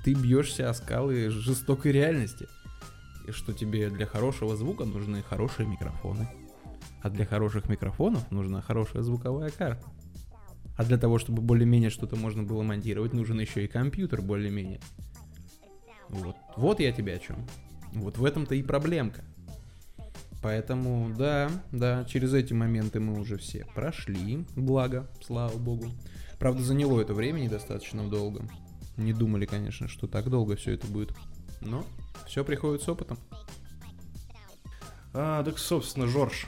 ты 0.03 0.13
бьешься 0.13 0.69
о 0.69 0.73
скалы 0.73 1.29
жестокой 1.29 1.91
реальности. 1.91 2.47
И 3.27 3.31
что 3.31 3.53
тебе 3.53 3.89
для 3.89 4.05
хорошего 4.05 4.55
звука 4.55 4.85
нужны 4.85 5.21
хорошие 5.21 5.67
микрофоны. 5.67 6.29
А 7.01 7.09
для 7.09 7.25
хороших 7.25 7.69
микрофонов 7.69 8.29
нужна 8.31 8.61
хорошая 8.61 9.01
звуковая 9.01 9.49
карта. 9.49 9.85
А 10.77 10.83
для 10.83 10.97
того, 10.97 11.19
чтобы 11.19 11.41
более-менее 11.41 11.89
что-то 11.89 12.15
можно 12.15 12.43
было 12.43 12.63
монтировать, 12.63 13.13
нужен 13.13 13.39
еще 13.39 13.63
и 13.63 13.67
компьютер 13.67 14.21
более-менее. 14.21 14.79
Вот. 16.09 16.35
вот 16.57 16.79
я 16.79 16.91
тебе 16.91 17.15
о 17.15 17.19
чем. 17.19 17.45
Вот 17.93 18.17
в 18.17 18.25
этом-то 18.25 18.55
и 18.55 18.63
проблемка. 18.63 19.23
Поэтому, 20.41 21.13
да, 21.17 21.49
да, 21.71 22.03
через 22.05 22.33
эти 22.33 22.51
моменты 22.51 22.99
мы 22.99 23.19
уже 23.19 23.37
все 23.37 23.65
прошли, 23.73 24.45
благо, 24.57 25.09
слава 25.21 25.57
богу. 25.57 25.85
Правда, 26.37 26.61
заняло 26.61 26.99
это 26.99 27.13
времени 27.13 27.47
достаточно 27.47 28.09
долго. 28.09 28.45
Не 28.97 29.13
думали, 29.13 29.45
конечно, 29.45 29.87
что 29.87 30.07
так 30.07 30.29
долго 30.29 30.57
все 30.57 30.71
это 30.73 30.85
будет. 30.87 31.15
Но 31.61 31.85
все 32.27 32.43
приходит 32.43 32.81
с 32.81 32.89
опытом. 32.89 33.17
А, 35.13 35.43
так, 35.43 35.59
собственно, 35.59 36.07
Жорж, 36.07 36.47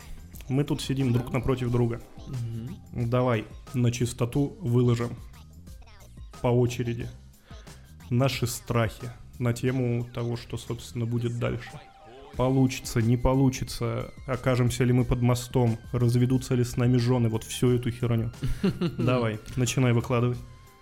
мы 0.50 0.66
тут 0.66 0.82
сидим 0.82 1.14
друг 1.14 1.32
напротив 1.32 1.72
друга. 1.72 2.02
Мгм. 2.28 3.10
Давай 3.10 3.46
на 3.74 3.92
чистоту 3.92 4.58
выложим 4.60 5.16
по 6.42 6.48
очереди 6.48 7.08
наши 8.10 8.46
страхи 8.46 9.10
на 9.40 9.54
тему 9.54 10.08
того, 10.14 10.38
что, 10.38 10.58
собственно, 10.58 11.06
будет 11.06 11.40
дальше. 11.40 11.70
Получится, 12.36 13.02
не 13.02 13.16
получится, 13.16 14.12
окажемся 14.28 14.84
ли 14.84 14.92
мы 14.92 15.06
под 15.06 15.22
мостом, 15.22 15.78
разведутся 15.94 16.54
ли 16.56 16.66
с 16.66 16.76
нами 16.76 16.98
жены, 16.98 17.30
вот 17.30 17.44
всю 17.44 17.72
эту 17.72 17.92
херню. 17.92 18.32
Давай, 18.98 19.40
начинай 19.56 19.94
выкладывать. 19.94 20.38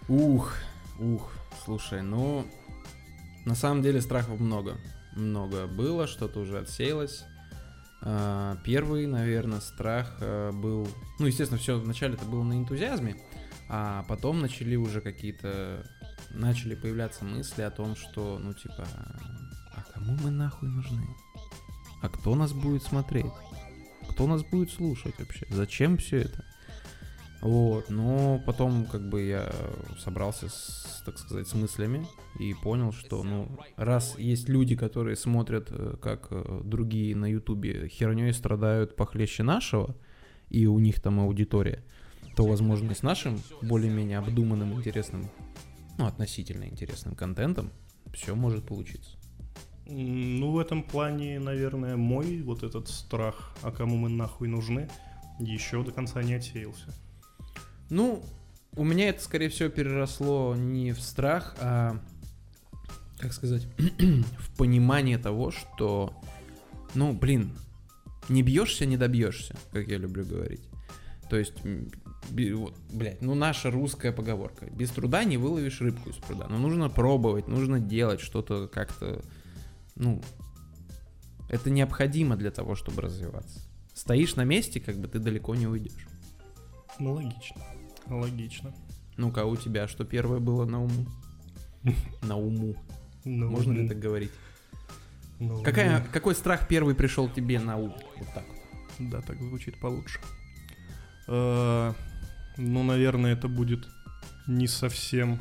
Ух, 0.07 0.53
ух, 0.99 1.31
слушай, 1.63 2.01
ну, 2.01 2.45
на 3.45 3.55
самом 3.55 3.83
деле 3.83 4.01
страхов 4.01 4.39
много. 4.39 4.77
Много 5.15 5.67
было, 5.67 6.07
что-то 6.07 6.39
уже 6.39 6.59
отсеялось. 6.59 7.23
А, 8.01 8.57
Первый, 8.63 9.05
наверное, 9.05 9.59
страх 9.59 10.17
а, 10.19 10.51
был... 10.51 10.87
Ну, 11.19 11.27
естественно, 11.27 11.59
все 11.59 11.77
вначале 11.77 12.15
это 12.15 12.25
было 12.25 12.43
на 12.43 12.53
энтузиазме, 12.53 13.15
а 13.69 14.03
потом 14.07 14.41
начали 14.41 14.75
уже 14.75 15.01
какие-то... 15.01 15.85
Начали 16.31 16.75
появляться 16.75 17.25
мысли 17.25 17.61
о 17.61 17.71
том, 17.71 17.95
что, 17.95 18.39
ну, 18.39 18.53
типа, 18.53 18.87
а 19.75 19.83
кому 19.93 20.17
мы 20.23 20.31
нахуй 20.31 20.69
нужны? 20.69 21.07
А 22.01 22.09
кто 22.09 22.35
нас 22.35 22.53
будет 22.53 22.83
смотреть? 22.83 23.31
Кто 24.09 24.27
нас 24.27 24.43
будет 24.43 24.71
слушать 24.71 25.15
вообще? 25.19 25.45
Зачем 25.49 25.97
все 25.97 26.17
это? 26.17 26.43
Вот, 27.43 27.89
но 27.89 28.41
потом 28.45 28.85
как 28.85 29.09
бы 29.09 29.21
я 29.23 29.51
собрался, 29.99 30.47
с, 30.47 31.03
так 31.05 31.17
сказать, 31.17 31.45
с 31.45 31.53
мыслями 31.53 32.07
и 32.39 32.53
понял, 32.53 32.93
что, 32.93 33.21
ну, 33.21 33.49
раз 33.75 34.17
есть 34.17 34.47
люди, 34.47 34.77
которые 34.77 35.17
смотрят, 35.17 35.67
э, 35.69 35.97
как 36.01 36.27
э, 36.31 36.61
другие 36.63 37.17
на 37.17 37.29
Ютубе 37.29 37.89
херней 37.89 38.31
страдают 38.31 38.95
похлеще 38.95 39.43
нашего, 39.43 39.93
и 40.49 40.67
у 40.67 40.79
них 40.79 41.01
там 41.01 41.19
аудитория, 41.19 41.83
то, 42.37 42.45
возможно, 42.45 42.95
с 42.95 43.03
нашим 43.03 43.37
более-менее 43.61 44.19
обдуманным, 44.19 44.75
интересным, 44.75 45.29
ну, 45.97 46.05
относительно 46.05 46.65
интересным 46.65 47.15
контентом 47.15 47.71
все 48.13 48.35
может 48.35 48.65
получиться. 48.65 49.17
Ну, 49.85 50.51
в 50.51 50.59
этом 50.59 50.83
плане, 50.83 51.39
наверное, 51.39 51.97
мой 51.97 52.41
вот 52.41 52.63
этот 52.63 52.87
страх, 52.87 53.53
а 53.61 53.71
кому 53.71 53.97
мы 53.97 54.09
нахуй 54.09 54.47
нужны, 54.47 54.89
еще 55.39 55.83
до 55.83 55.91
конца 55.91 56.23
не 56.23 56.35
отсеялся. 56.35 56.93
Ну, 57.89 58.23
у 58.75 58.83
меня 58.83 59.09
это, 59.09 59.21
скорее 59.21 59.49
всего, 59.49 59.69
переросло 59.69 60.55
не 60.55 60.93
в 60.93 61.01
страх, 61.01 61.55
а, 61.59 61.99
как 63.19 63.33
сказать, 63.33 63.67
в 63.77 64.57
понимание 64.57 65.17
того, 65.17 65.51
что, 65.51 66.13
ну, 66.93 67.13
блин, 67.13 67.51
не 68.29 68.41
бьешься, 68.41 68.85
не 68.85 68.97
добьешься, 68.97 69.55
как 69.71 69.87
я 69.89 69.97
люблю 69.97 70.25
говорить. 70.25 70.63
То 71.29 71.37
есть, 71.37 71.55
вот, 72.31 72.75
блядь, 72.91 73.21
ну 73.21 73.35
наша 73.35 73.71
русская 73.71 74.11
поговорка. 74.11 74.65
Без 74.67 74.89
труда 74.89 75.23
не 75.23 75.37
выловишь 75.37 75.81
рыбку 75.81 76.09
из 76.09 76.15
пруда. 76.15 76.47
Но 76.49 76.57
нужно 76.57 76.89
пробовать, 76.89 77.47
нужно 77.47 77.79
делать 77.79 78.21
что-то 78.21 78.67
как-то, 78.67 79.21
ну, 79.95 80.21
это 81.49 81.69
необходимо 81.69 82.35
для 82.35 82.51
того, 82.51 82.75
чтобы 82.75 83.01
развиваться. 83.01 83.59
Стоишь 83.93 84.35
на 84.35 84.43
месте, 84.43 84.79
как 84.79 84.97
бы 84.97 85.07
ты 85.07 85.19
далеко 85.19 85.53
не 85.55 85.67
уйдешь. 85.67 86.07
Ну, 86.99 87.13
логично. 87.13 87.61
Логично. 88.07 88.73
Ну-ка, 89.17 89.41
а 89.41 89.45
у 89.45 89.55
тебя 89.55 89.87
что 89.87 90.03
первое 90.03 90.39
было 90.39 90.65
на 90.65 90.83
уму? 90.83 91.05
На 92.21 92.37
уму. 92.37 92.75
Ну, 93.25 93.49
Можно 93.49 93.73
ли 93.73 93.87
так 93.87 93.99
говорить? 93.99 94.31
ну, 95.39 95.61
Какая, 95.63 96.03
какой 96.11 96.35
страх 96.35 96.67
первый 96.67 96.95
пришел 96.95 97.29
тебе 97.29 97.59
на 97.59 97.77
ум? 97.77 97.93
Вот 98.17 98.27
так 98.33 98.45
вот. 98.47 99.09
Да, 99.09 99.21
так 99.21 99.41
звучит 99.41 99.79
получше. 99.79 100.19
Э, 101.27 101.93
Ну, 102.57 102.83
наверное, 102.83 103.33
это 103.33 103.47
будет 103.47 103.87
не 104.47 104.67
совсем 104.67 105.39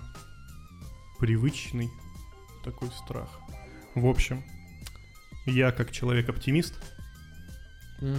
привычный 1.18 1.88
такой 2.64 2.90
страх. 2.90 3.28
В 3.94 4.06
общем, 4.06 4.42
я 5.46 5.72
как 5.72 5.90
человек-оптимист 5.92 6.74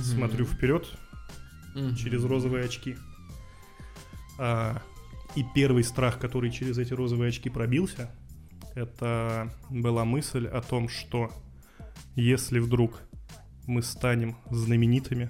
смотрю 0.01 0.45
вперед 0.45 0.87
Мгм. 1.75 1.95
через 1.95 2.23
розовые 2.23 2.65
очки. 2.65 2.95
А, 4.39 4.81
и 5.35 5.43
первый 5.55 5.83
страх, 5.83 6.19
который 6.19 6.51
через 6.51 6.77
эти 6.77 6.93
розовые 6.93 7.29
очки 7.29 7.49
пробился, 7.49 8.11
это 8.75 9.51
была 9.69 10.05
мысль 10.05 10.47
о 10.47 10.61
том, 10.61 10.87
что 10.89 11.31
если 12.15 12.59
вдруг 12.59 13.01
мы 13.65 13.81
станем 13.81 14.37
знаменитыми, 14.51 15.29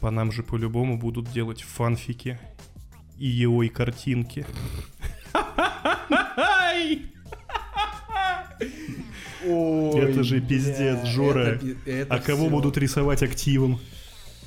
по 0.00 0.10
нам 0.10 0.32
же 0.32 0.42
по-любому 0.42 0.98
будут 0.98 1.30
делать 1.32 1.62
фанфики 1.62 2.38
и 3.18 3.26
его 3.26 3.62
и 3.62 3.68
картинки. 3.68 4.46
Ой, 9.48 10.00
Это 10.00 10.22
же 10.24 10.40
пиздец, 10.40 11.00
бля, 11.02 11.06
Жора. 11.06 11.40
это 11.40 11.58
пи- 11.66 11.76
это 11.90 12.14
А 12.14 12.18
кого 12.18 12.48
будут 12.50 12.76
рисовать 12.78 13.22
активом? 13.22 13.78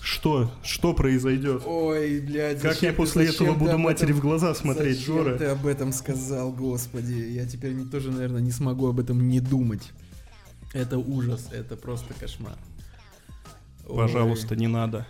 Что? 0.02 0.52
Что 0.64 0.94
произойдет? 0.94 1.64
Ой, 1.66 2.20
блядь, 2.22 2.62
Как 2.62 2.82
я 2.82 2.94
после 2.94 3.28
этого 3.28 3.54
буду 3.54 3.78
матери 3.78 4.12
в 4.14 4.20
глаза 4.20 4.54
смотреть, 4.56 4.98
зачем 5.00 5.16
Жора? 5.18 5.38
ты 5.38 5.46
об 5.46 5.66
этом 5.66 5.92
сказал, 5.94 6.52
господи? 6.52 7.14
Я 7.14 7.46
теперь 7.46 7.74
не- 7.74 7.86
тоже, 7.86 8.12
наверное, 8.12 8.42
не 8.42 8.52
смогу 8.52 8.88
об 8.88 9.00
этом 9.00 9.28
не 9.28 9.40
думать. 9.40 9.92
Это 10.74 10.98
ужас, 10.98 11.50
это 11.52 11.76
просто 11.76 12.14
кошмар. 12.14 12.58
Ой. 13.88 13.98
Пожалуйста, 13.98 14.56
не 14.56 14.68
надо. 14.68 15.06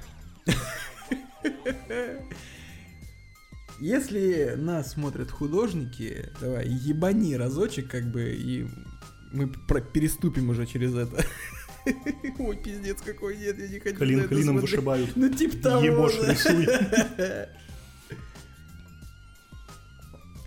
Если 3.80 4.56
нас 4.58 4.92
смотрят 4.92 5.32
художники, 5.32 6.30
давай, 6.42 6.68
ебани 6.68 7.38
разочек, 7.38 7.90
как 7.90 8.12
бы, 8.12 8.34
и 8.34 8.68
мы 9.32 9.48
переступим 9.94 10.50
уже 10.50 10.66
через 10.66 10.94
это. 10.96 11.24
Ой, 12.40 12.58
пиздец 12.58 13.02
какой, 13.02 13.38
нет, 13.38 13.58
я 13.58 13.68
не 13.70 13.80
хочу 13.80 13.96
Клин 13.96 14.28
клином 14.28 14.60
смотреть. 14.60 14.62
вышибают. 14.62 15.16
Ну, 15.16 15.30
типа 15.34 15.64
того. 15.64 15.82
Ебошь 15.84 16.20
рисуй. 16.28 16.68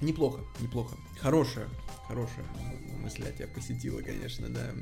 Неплохо, 0.03 0.43
неплохо. 0.61 0.97
Хорошая, 1.21 1.69
хорошая 2.09 2.45
мысль 3.03 3.25
тебя 3.37 3.49
посетила, 3.49 4.01
конечно, 4.01 4.49
да. 4.49 4.75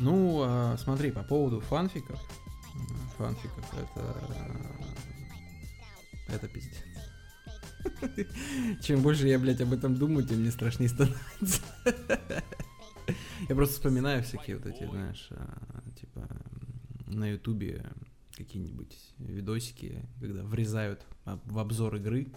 Ну, 0.00 0.42
а, 0.42 0.76
смотри, 0.78 1.10
по 1.10 1.22
поводу 1.22 1.60
фанфиков. 1.60 2.18
Фанфиков 3.18 3.74
это... 3.74 4.16
Это 6.28 6.48
пиздец. 6.48 6.76
Чем 8.82 9.02
больше 9.02 9.26
я, 9.26 9.38
блядь, 9.38 9.60
об 9.60 9.72
этом 9.72 9.96
думаю, 9.96 10.26
тем 10.26 10.40
мне 10.40 10.50
страшнее 10.50 10.88
становится. 10.88 11.62
Я 13.48 13.54
просто 13.54 13.74
вспоминаю 13.74 14.22
всякие 14.22 14.56
вот 14.56 14.66
эти, 14.66 14.84
знаешь, 14.84 15.28
а, 15.30 15.82
типа 15.98 16.28
на 17.06 17.30
ютубе 17.30 17.84
какие-нибудь 18.36 18.96
видосики, 19.18 20.02
когда 20.20 20.42
врезают 20.44 21.04
в 21.24 21.58
обзор 21.58 21.96
игры 21.96 22.28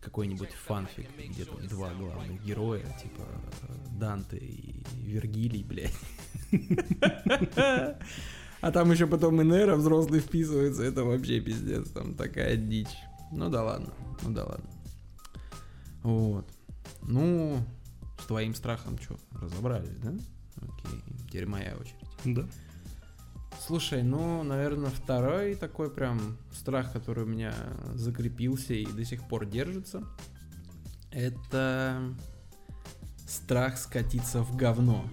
какой-нибудь 0.00 0.50
фанфик, 0.50 1.08
где 1.16 1.44
там 1.44 1.66
два 1.66 1.92
главных 1.94 2.44
героя, 2.44 2.84
типа 3.02 3.26
э, 3.62 3.98
Данте 3.98 4.38
и 4.38 4.84
Вергилий, 4.94 5.64
блядь. 5.64 5.92
А 8.60 8.72
там 8.72 8.90
еще 8.90 9.06
потом 9.06 9.40
и 9.40 9.44
Нера 9.44 9.76
взрослый 9.76 10.18
вписывается, 10.18 10.82
это 10.82 11.04
вообще 11.04 11.40
пиздец, 11.40 11.90
там 11.90 12.14
такая 12.14 12.56
дичь. 12.56 12.96
Ну 13.30 13.48
да 13.50 13.62
ладно, 13.62 13.92
ну 14.22 14.30
да 14.30 14.44
ладно. 14.46 14.70
Вот. 16.02 16.44
Ну, 17.02 17.58
с 18.20 18.26
твоим 18.26 18.54
страхом 18.56 18.98
что, 18.98 19.16
разобрались, 19.30 19.96
да? 20.02 20.12
Окей, 20.56 21.04
теперь 21.24 21.46
моя 21.46 21.76
очередь. 21.76 21.96
Да. 22.24 22.48
Слушай, 23.60 24.02
ну, 24.02 24.42
наверное, 24.42 24.90
второй 24.90 25.54
такой 25.54 25.90
прям 25.90 26.36
страх, 26.52 26.92
который 26.92 27.24
у 27.24 27.26
меня 27.26 27.54
закрепился 27.94 28.74
и 28.74 28.86
до 28.86 29.04
сих 29.04 29.26
пор 29.28 29.46
держится, 29.46 30.04
это 31.10 32.00
страх 33.26 33.78
скатиться 33.78 34.42
в 34.42 34.56
говно. 34.56 35.04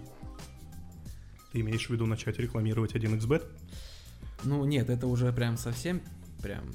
Ты 1.56 1.62
имеешь 1.62 1.88
в 1.88 1.90
виду 1.90 2.06
начать 2.06 2.38
рекламировать 2.38 2.96
1xbet? 2.96 3.42
Ну, 4.44 4.66
нет, 4.66 4.90
это 4.90 5.08
уже 5.08 5.32
прям 5.32 5.56
совсем 5.56 6.02
прям 6.42 6.66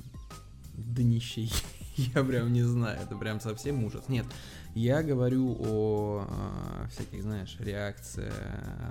днище. 0.72 1.50
Я 1.96 2.24
прям 2.24 2.50
не 2.50 2.62
знаю, 2.62 2.98
это 3.02 3.14
прям 3.14 3.40
совсем 3.40 3.84
ужас. 3.84 4.08
Нет, 4.08 4.24
я 4.74 5.02
говорю 5.02 5.54
о 5.60 6.26
а, 6.30 6.88
всяких, 6.88 7.22
знаешь, 7.22 7.58
реакция, 7.58 8.32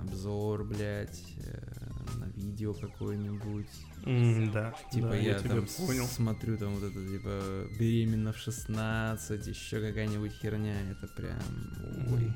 обзор, 0.00 0.62
блядь, 0.62 1.24
э, 1.38 2.18
на 2.18 2.26
видео 2.36 2.72
какое-нибудь. 2.72 3.66
М, 4.04 4.52
да. 4.52 4.72
Типа 4.92 5.08
да, 5.08 5.16
я, 5.16 5.40
тебя 5.40 5.56
там 5.56 5.66
понял. 5.66 6.06
смотрю 6.06 6.56
там 6.56 6.76
вот 6.76 6.84
это, 6.84 7.04
типа, 7.04 7.66
беременна 7.80 8.32
в 8.32 8.38
16, 8.38 9.44
еще 9.44 9.80
какая-нибудь 9.80 10.34
херня, 10.40 10.76
это 10.92 11.08
прям, 11.08 11.42
ой, 12.12 12.32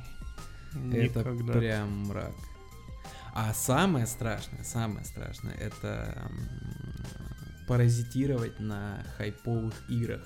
это 0.93 1.21
Никогда. 1.21 1.53
прям 1.53 2.07
мрак. 2.09 2.35
А 3.37 3.53
самое 3.53 4.07
страшное, 4.07 4.63
самое 4.63 5.05
страшное, 5.05 5.55
это 5.55 6.31
паразитировать 7.67 8.61
на 8.61 9.05
хайповых 9.17 9.75
играх. 9.91 10.23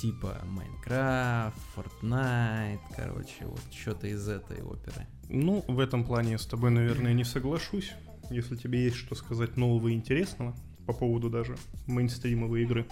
Типа 0.00 0.36
Майнкрафт, 0.44 1.56
Fortnite, 1.76 2.80
короче, 2.96 3.46
вот 3.46 3.60
что-то 3.72 4.08
из 4.08 4.26
этой 4.26 4.62
оперы. 4.64 5.06
Ну, 5.28 5.64
в 5.68 5.78
этом 5.78 6.04
плане 6.04 6.32
я 6.32 6.38
с 6.38 6.46
тобой, 6.46 6.72
наверное, 6.72 7.12
не 7.12 7.22
соглашусь. 7.22 7.92
Если 8.30 8.56
тебе 8.56 8.82
есть 8.82 8.96
что 8.96 9.14
сказать 9.14 9.56
нового 9.56 9.86
и 9.86 9.94
интересного 9.94 10.56
по 10.88 10.92
поводу 10.92 11.30
даже 11.30 11.56
мейнстримовой 11.86 12.64
игры, 12.64 12.88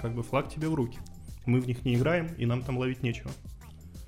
как 0.00 0.14
бы 0.14 0.22
флаг 0.22 0.48
тебе 0.48 0.70
в 0.70 0.74
руки. 0.74 0.98
Мы 1.44 1.60
в 1.60 1.66
них 1.66 1.84
не 1.84 1.94
играем, 1.94 2.28
и 2.38 2.46
нам 2.46 2.62
там 2.62 2.78
ловить 2.78 3.02
нечего. 3.02 3.30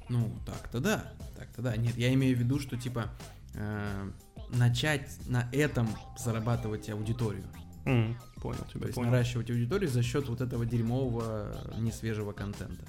Ну, 0.08 0.32
так-то 0.46 0.80
да, 0.80 1.12
так-то 1.36 1.60
да. 1.60 1.76
Нет, 1.76 1.98
я 1.98 2.14
имею 2.14 2.34
в 2.34 2.40
виду, 2.40 2.58
что 2.58 2.78
типа 2.78 3.10
э, 3.56 4.10
начать 4.50 5.10
на 5.26 5.48
этом 5.52 5.88
зарабатывать 6.18 6.88
аудиторию. 6.90 7.44
М, 7.84 8.16
понял 8.42 8.58
То 8.64 8.72
тебя, 8.72 8.86
есть 8.86 8.94
понял. 8.96 9.10
наращивать 9.10 9.50
аудиторию 9.50 9.88
за 9.90 10.02
счет 10.02 10.28
вот 10.28 10.40
этого 10.40 10.64
дерьмового, 10.66 11.56
несвежего 11.78 12.32
контента. 12.32 12.84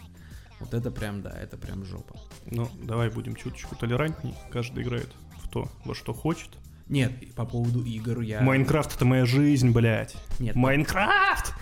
Вот 0.59 0.73
это 0.73 0.89
прям, 0.91 1.21
да, 1.21 1.29
это 1.31 1.55
прям 1.57 1.85
жопа. 1.85 2.15
Ну, 2.49 2.67
давай 2.81 3.09
будем 3.11 3.35
чуточку 3.35 3.75
толерантней. 3.75 4.33
Каждый 4.51 4.83
играет 4.83 5.09
в 5.43 5.49
то, 5.49 5.69
во 5.85 5.93
что 5.93 6.13
хочет. 6.13 6.49
Нет, 6.89 7.35
по 7.35 7.45
поводу 7.45 7.83
игр 7.83 8.21
я... 8.21 8.41
Майнкрафт 8.41 8.95
это 8.95 9.05
моя 9.05 9.25
жизнь, 9.25 9.71
блядь. 9.71 10.15
Нет, 10.39 10.55
Майнкрафт! 10.55 11.53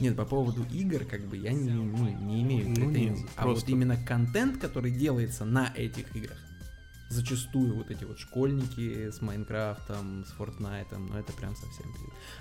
Нет, 0.00 0.16
по 0.16 0.24
поводу 0.24 0.64
игр, 0.72 1.04
как 1.04 1.22
бы 1.22 1.36
я 1.36 1.52
не, 1.52 1.70
ну, 1.70 2.08
не 2.26 2.42
имею 2.42 2.68
Ну, 2.68 2.74
претензий. 2.74 3.22
нет, 3.22 3.30
а 3.36 3.46
вот 3.46 3.52
просто- 3.54 3.70
именно 3.72 3.96
контент, 3.96 4.58
который 4.58 4.90
делается 4.90 5.44
на 5.44 5.72
этих 5.74 6.14
играх. 6.14 6.38
Зачастую 7.10 7.74
вот 7.74 7.90
эти 7.90 8.04
вот 8.04 8.20
школьники 8.20 9.10
с 9.10 9.20
Майнкрафтом, 9.20 10.24
с 10.24 10.30
Фортнайтом, 10.30 11.06
ну 11.08 11.16
это 11.16 11.32
прям 11.32 11.56
совсем. 11.56 11.92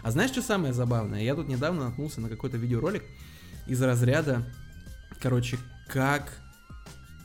А 0.04 0.12
знаешь, 0.12 0.30
что 0.30 0.44
самое 0.44 0.74
забавное? 0.74 1.24
Я 1.24 1.34
тут 1.34 1.48
недавно 1.48 1.86
наткнулся 1.86 2.22
на 2.22 2.30
какой-то 2.30 2.58
видеоролик 2.58 3.04
из 3.66 3.82
разряда, 3.82 4.46
короче, 5.20 5.58
как, 5.88 6.40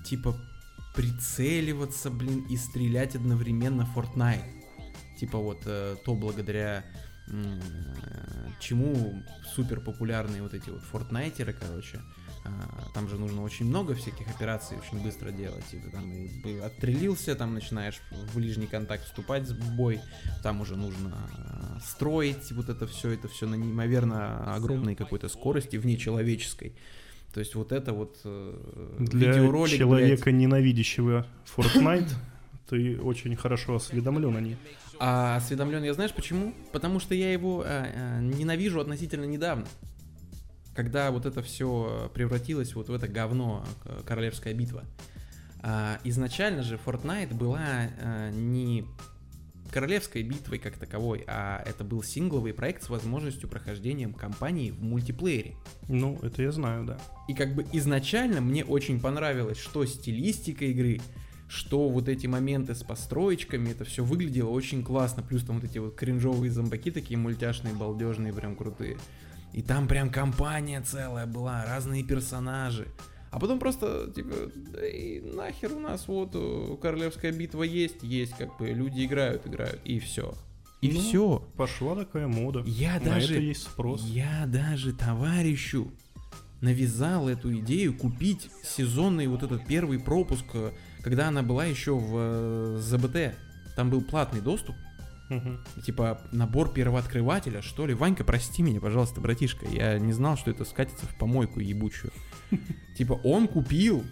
типа, 0.07 0.35
прицеливаться, 0.95 2.11
блин, 2.11 2.47
и 2.49 2.57
стрелять 2.57 3.15
одновременно 3.15 3.85
в 3.85 3.95
Fortnite. 3.95 4.63
Типа 5.19 5.39
вот 5.39 5.63
э, 5.67 5.97
то 6.03 6.15
благодаря 6.15 6.85
э, 7.29 7.61
чему 8.59 9.23
супер 9.55 9.81
популярные 9.81 10.42
вот 10.42 10.55
эти 10.55 10.71
вот 10.71 10.83
фортнайтеры, 10.83 11.53
короче. 11.53 12.01
А, 12.44 12.90
Там 12.92 13.09
же 13.09 13.18
нужно 13.18 13.42
очень 13.42 13.66
много 13.66 13.94
всяких 13.94 14.28
операций 14.28 14.76
очень 14.76 15.02
быстро 15.02 15.30
делать. 15.30 15.64
И 15.72 15.78
ты 15.78 15.90
там 15.90 16.12
и 16.12 16.59
отстрелился, 16.59 17.35
там 17.35 17.54
начинаешь 17.54 18.00
в 18.11 18.37
ближний 18.37 18.66
контакт 18.66 19.04
вступать 19.04 19.48
в 19.48 19.76
бой. 19.76 20.00
Там 20.42 20.61
уже 20.61 20.76
нужно 20.76 21.28
а, 21.38 21.80
строить 21.80 22.52
вот 22.52 22.68
это 22.68 22.87
все, 22.87 23.11
это 23.11 23.28
все 23.28 23.46
на 23.46 23.54
неимоверно 23.54 24.54
огромной 24.54 24.94
какой-то 24.94 25.28
скорости, 25.28 25.76
внечеловеческой. 25.76 26.74
То 27.33 27.40
есть 27.40 27.57
вот 27.57 27.72
это 27.72 27.92
вот 27.92 28.20
э, 28.24 28.96
Для 29.00 29.33
видеоролик, 29.33 29.70
блядь, 29.70 29.78
человека, 29.78 30.30
ненавидящего 30.30 31.26
Fortnite, 31.57 32.11
ты 32.68 33.00
очень 33.00 33.35
хорошо 33.35 33.74
осведомлен 33.74 34.37
о 34.37 34.40
ней. 34.40 34.57
А 35.00 35.37
осведомлен 35.37 35.83
я 35.83 35.94
знаешь 35.94 36.12
почему? 36.12 36.54
Потому 36.70 37.00
что 37.00 37.14
я 37.14 37.33
его 37.33 37.64
а, 37.66 37.87
а, 37.92 38.20
ненавижу 38.20 38.80
относительно 38.80 39.24
недавно. 39.24 39.66
Когда 40.75 41.11
вот 41.11 41.27
это 41.27 41.43
все 41.43 42.11
превратилось 42.15 42.75
вот 42.75 42.89
в 42.89 42.93
это 42.95 43.09
говно 43.09 43.65
к- 43.83 44.05
Королевская 44.05 44.55
битва. 44.55 44.85
А, 45.61 45.99
изначально 46.05 46.63
же 46.63 46.79
Fortnite 46.85 47.35
была 47.35 47.61
а, 47.61 48.31
не 48.31 48.85
Королевской 49.71 50.23
битвой 50.23 50.59
как 50.59 50.77
таковой, 50.77 51.25
а 51.27 51.63
это 51.67 51.83
был 51.83 52.03
сингловый 52.03 52.53
проект 52.53 52.85
с 52.85 52.91
возможностью 52.91 53.49
прохождения 53.49 54.09
кампании 54.09 54.71
в 54.71 54.83
мультиплеере. 54.83 55.57
Ну, 55.89 56.19
это 56.23 56.43
я 56.43 56.53
знаю, 56.53 56.85
да. 56.85 56.99
И 57.29 57.35
как 57.35 57.55
бы 57.55 57.67
изначально 57.73 58.41
мне 58.41 58.65
очень 58.65 59.01
понравилось, 59.01 59.59
что 59.59 59.85
стилистика 59.85 60.65
игры, 60.67 61.01
что 61.49 61.89
вот 61.89 62.09
эти 62.09 62.27
моменты 62.27 62.75
с 62.75 62.85
построечками, 62.85 63.71
это 63.71 63.85
все 63.85 64.05
выглядело 64.05 64.51
очень 64.51 64.85
классно. 64.85 65.23
Плюс 65.23 65.43
там 65.43 65.57
вот 65.61 65.65
эти 65.65 65.79
вот 65.79 65.97
кринжовые 65.97 66.53
зомбаки 66.53 66.91
такие 66.91 67.17
мультяшные, 67.17 67.75
балдежные, 67.75 68.33
прям 68.33 68.55
крутые. 68.55 68.97
И 69.55 69.62
там 69.62 69.87
прям 69.87 70.11
компания 70.11 70.83
целая 70.83 71.27
была, 71.27 71.64
разные 71.64 72.03
персонажи. 72.03 72.88
А 73.31 73.38
потом 73.38 73.59
просто, 73.59 74.11
типа, 74.14 74.35
да 74.73 74.87
и 74.87 75.21
нахер 75.21 75.73
у 75.73 75.79
нас 75.79 76.07
вот 76.09 76.31
э, 76.35 76.77
Королевская 76.83 77.33
битва 77.33 77.62
есть, 77.62 78.03
есть, 78.03 78.37
как 78.37 78.57
бы, 78.59 78.69
люди 78.69 79.05
играют, 79.05 79.47
играют, 79.47 79.81
и 79.85 80.01
все. 80.01 80.35
И 80.81 80.90
Ну, 80.90 81.01
все. 81.01 81.49
Пошла 81.57 81.95
такая 81.95 82.27
мода. 82.27 82.62
Я 82.67 82.95
На 82.99 83.12
даже, 83.14 83.35
это 83.35 83.43
есть 83.43 83.62
спрос. 83.62 84.03
я 84.05 84.45
даже 84.47 84.93
товарищу 84.93 85.90
навязал 86.61 87.29
эту 87.29 87.57
идею 87.59 87.95
купить 87.97 88.51
сезонный 88.62 89.27
вот 89.29 89.43
этот 89.43 89.64
первый 89.67 90.01
пропуск, 90.01 90.47
э, 90.55 90.73
когда 91.03 91.29
она 91.29 91.43
была 91.43 91.64
еще 91.64 91.95
в 91.97 92.12
э, 92.17 92.79
ЗБТ. 92.81 93.37
Там 93.77 93.90
был 93.90 94.03
платный 94.03 94.40
доступ, 94.40 94.75
Мгм. 95.31 95.65
типа 95.85 96.21
набор 96.33 96.73
первооткрывателя, 96.73 97.63
что 97.63 97.87
ли. 97.87 97.95
Ванька, 97.95 98.25
прости 98.25 98.63
меня, 98.63 98.81
пожалуйста, 98.81 99.21
братишка. 99.21 99.67
Я 99.67 99.99
не 99.99 100.13
знал, 100.13 100.37
что 100.37 100.51
это 100.51 100.65
скатится 100.65 101.07
в 101.07 101.17
помойку 101.17 101.61
ебучую. 101.61 102.13
Типа 102.97 103.15
он 103.25 103.49
купил, 103.49 104.05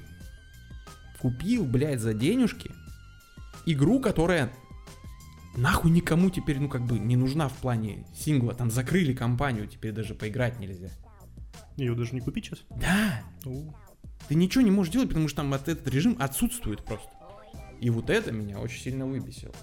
купил, 1.20 1.64
блядь, 1.64 2.00
за 2.00 2.14
денежки 2.14 2.70
игру, 3.66 4.00
которая 4.00 4.52
нахуй 5.56 5.90
никому 5.90 6.30
теперь, 6.30 6.58
ну 6.58 6.68
как 6.68 6.82
бы, 6.82 6.98
не 6.98 7.16
нужна 7.16 7.48
в 7.48 7.54
плане 7.54 8.06
сингла. 8.14 8.54
Там 8.54 8.70
закрыли 8.70 9.12
компанию, 9.12 9.66
теперь 9.66 9.92
даже 9.92 10.14
поиграть 10.14 10.58
нельзя. 10.58 10.90
Ее 11.76 11.94
даже 11.94 12.14
не 12.14 12.20
купить 12.20 12.46
сейчас? 12.46 12.60
Да, 12.70 13.22
ты 14.28 14.34
ничего 14.34 14.62
не 14.62 14.70
можешь 14.70 14.92
делать, 14.92 15.08
потому 15.08 15.28
что 15.28 15.38
там 15.38 15.50
вот 15.50 15.68
этот 15.68 15.86
режим 15.88 16.16
отсутствует 16.18 16.84
просто. 16.84 17.10
И 17.80 17.90
вот 17.90 18.10
это 18.10 18.30
меня 18.32 18.58
очень 18.60 18.80
сильно 18.80 19.06
выбесило. 19.06 19.54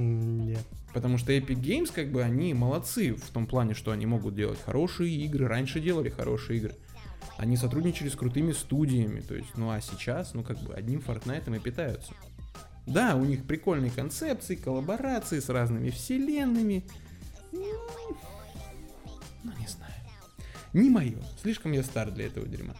М, 0.00 0.46
не. 0.46 0.58
Потому 0.92 1.18
что 1.18 1.32
Epic 1.32 1.60
Games, 1.60 1.92
как 1.92 2.10
бы, 2.10 2.22
они 2.22 2.54
молодцы 2.54 3.14
в 3.14 3.30
том 3.30 3.46
плане, 3.46 3.74
что 3.74 3.92
они 3.92 4.06
могут 4.06 4.34
делать 4.34 4.60
хорошие 4.60 5.14
игры, 5.14 5.46
раньше 5.46 5.80
делали 5.80 6.08
хорошие 6.08 6.58
игры. 6.58 6.74
Они 7.36 7.56
сотрудничали 7.56 8.08
с 8.08 8.16
крутыми 8.16 8.52
студиями, 8.52 9.20
то 9.20 9.34
есть, 9.34 9.56
ну 9.56 9.70
а 9.70 9.80
сейчас, 9.80 10.34
ну 10.34 10.42
как 10.42 10.58
бы, 10.60 10.74
одним 10.74 11.00
Fortnite 11.00 11.54
и 11.54 11.58
питаются. 11.60 12.12
Да, 12.86 13.14
у 13.14 13.24
них 13.24 13.46
прикольные 13.46 13.90
концепции, 13.90 14.56
коллаборации 14.56 15.38
с 15.38 15.48
разными 15.48 15.90
вселенными. 15.90 16.84
Ну, 17.52 17.62
ну, 19.44 19.52
не 19.58 19.66
знаю. 19.66 19.92
Не 20.72 20.90
мое. 20.90 21.18
Слишком 21.40 21.72
я 21.72 21.82
стар 21.82 22.10
для 22.10 22.26
этого 22.26 22.46
дерьма. 22.46 22.74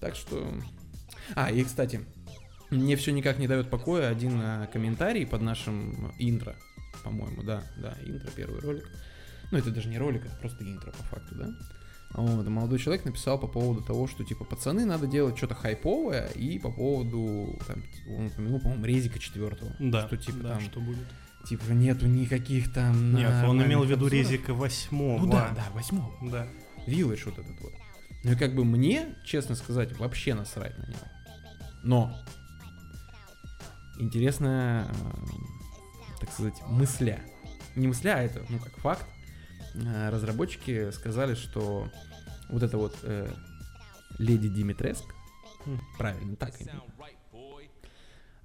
Так 0.00 0.16
что... 0.16 0.52
А, 1.34 1.50
и, 1.50 1.64
кстати, 1.64 2.00
мне 2.72 2.96
все 2.96 3.12
никак 3.12 3.38
не 3.38 3.46
дает 3.46 3.70
покоя 3.70 4.08
один 4.08 4.40
а, 4.40 4.66
комментарий 4.66 5.26
под 5.26 5.42
нашим 5.42 6.12
интро, 6.18 6.56
по-моему, 7.04 7.42
да, 7.42 7.62
да, 7.76 7.96
интро, 8.04 8.30
первый 8.34 8.60
ролик. 8.60 8.88
Ну, 9.50 9.58
это 9.58 9.70
даже 9.70 9.88
не 9.88 9.98
ролик, 9.98 10.24
это 10.24 10.34
просто 10.36 10.64
интро 10.64 10.92
по 10.92 11.02
факту, 11.04 11.34
да. 11.34 11.50
Вот, 12.14 12.46
молодой 12.46 12.78
человек 12.78 13.04
написал 13.06 13.38
по 13.38 13.46
поводу 13.46 13.82
того, 13.82 14.06
что, 14.06 14.22
типа, 14.22 14.44
пацаны, 14.44 14.84
надо 14.84 15.06
делать 15.06 15.36
что-то 15.36 15.54
хайповое, 15.54 16.26
и 16.28 16.58
по 16.58 16.70
поводу, 16.70 17.58
там, 17.66 17.82
он 18.08 18.26
упомянул, 18.26 18.60
по-моему, 18.60 18.84
Резика 18.84 19.18
четвертого. 19.18 19.72
Да, 19.78 20.06
Что, 20.06 20.16
типа, 20.18 20.38
да, 20.38 20.48
там, 20.50 20.60
что 20.60 20.80
будет. 20.80 21.06
типа, 21.48 21.70
нету 21.70 22.06
никаких 22.06 22.72
там... 22.72 23.14
Нет, 23.14 23.32
он 23.44 23.62
имел 23.62 23.84
в 23.84 23.90
виду 23.90 24.08
резика 24.08 24.52
восьмого. 24.52 25.20
Ну 25.20 25.32
да, 25.32 25.52
да, 25.56 25.64
восьмого. 25.74 26.12
Да. 26.30 26.48
Виллэдж 26.86 27.24
вот 27.24 27.38
этот 27.38 27.58
вот. 27.60 27.72
Ну 28.24 28.32
и 28.32 28.36
как 28.36 28.54
бы 28.54 28.64
мне, 28.64 29.16
честно 29.24 29.54
сказать, 29.54 29.98
вообще 29.98 30.34
насрать 30.34 30.76
на 30.78 30.86
него. 30.86 31.00
Но 31.82 32.16
интересная, 34.02 34.86
э, 34.86 34.90
так 36.20 36.30
сказать, 36.32 36.60
мысля. 36.68 37.20
Не 37.76 37.88
мысля, 37.88 38.16
а 38.16 38.20
это, 38.22 38.44
ну, 38.48 38.58
как 38.58 38.76
факт. 38.78 39.06
Э, 39.74 40.10
Разработчики 40.10 40.90
сказали, 40.90 41.34
что 41.34 41.88
вот 42.50 42.62
эта 42.62 42.76
вот 42.76 42.96
э, 43.02 43.32
леди 44.18 44.48
Димитреск, 44.48 45.04
М. 45.66 45.80
правильно, 45.96 46.36
так 46.36 46.54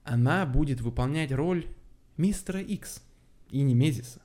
она 0.03 0.45
будет 0.45 0.79
выполнять 0.79 1.31
роль 1.33 1.67
мистера 2.15 2.61
Икс 2.61 3.01
и 3.49 3.61
Немезиса. 3.61 4.21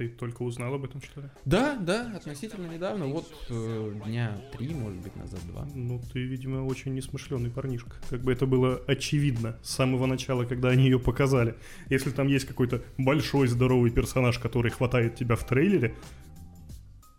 Ты 0.00 0.08
только 0.08 0.44
узнал 0.44 0.72
об 0.72 0.86
этом, 0.86 1.02
что 1.02 1.20
ли? 1.20 1.26
Да, 1.44 1.76
да, 1.76 2.10
относительно 2.16 2.72
недавно, 2.72 3.04
вот 3.04 3.30
э, 3.50 3.92
дня 4.06 4.40
три, 4.56 4.72
может 4.72 4.98
быть, 5.02 5.14
назад 5.14 5.40
два. 5.46 5.68
Ну, 5.74 6.00
ты, 6.10 6.20
видимо, 6.20 6.64
очень 6.64 6.94
несмышленый 6.94 7.50
парнишка. 7.50 7.96
Как 8.08 8.22
бы 8.22 8.32
это 8.32 8.46
было 8.46 8.82
очевидно 8.86 9.58
с 9.62 9.74
самого 9.74 10.06
начала, 10.06 10.46
когда 10.46 10.70
они 10.70 10.84
ее 10.84 10.98
показали. 10.98 11.54
Если 11.90 12.12
там 12.12 12.28
есть 12.28 12.46
какой-то 12.46 12.82
большой 12.96 13.46
здоровый 13.46 13.90
персонаж, 13.90 14.38
который 14.38 14.70
хватает 14.70 15.16
тебя 15.16 15.36
в 15.36 15.44
трейлере, 15.46 15.94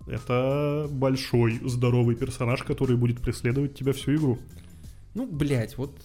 это 0.07 0.87
большой 0.89 1.59
здоровый 1.63 2.15
персонаж, 2.15 2.63
который 2.63 2.97
будет 2.97 3.21
преследовать 3.21 3.75
тебя 3.75 3.93
всю 3.93 4.15
игру. 4.15 4.39
Ну, 5.13 5.27
блядь, 5.27 5.77
вот 5.77 6.01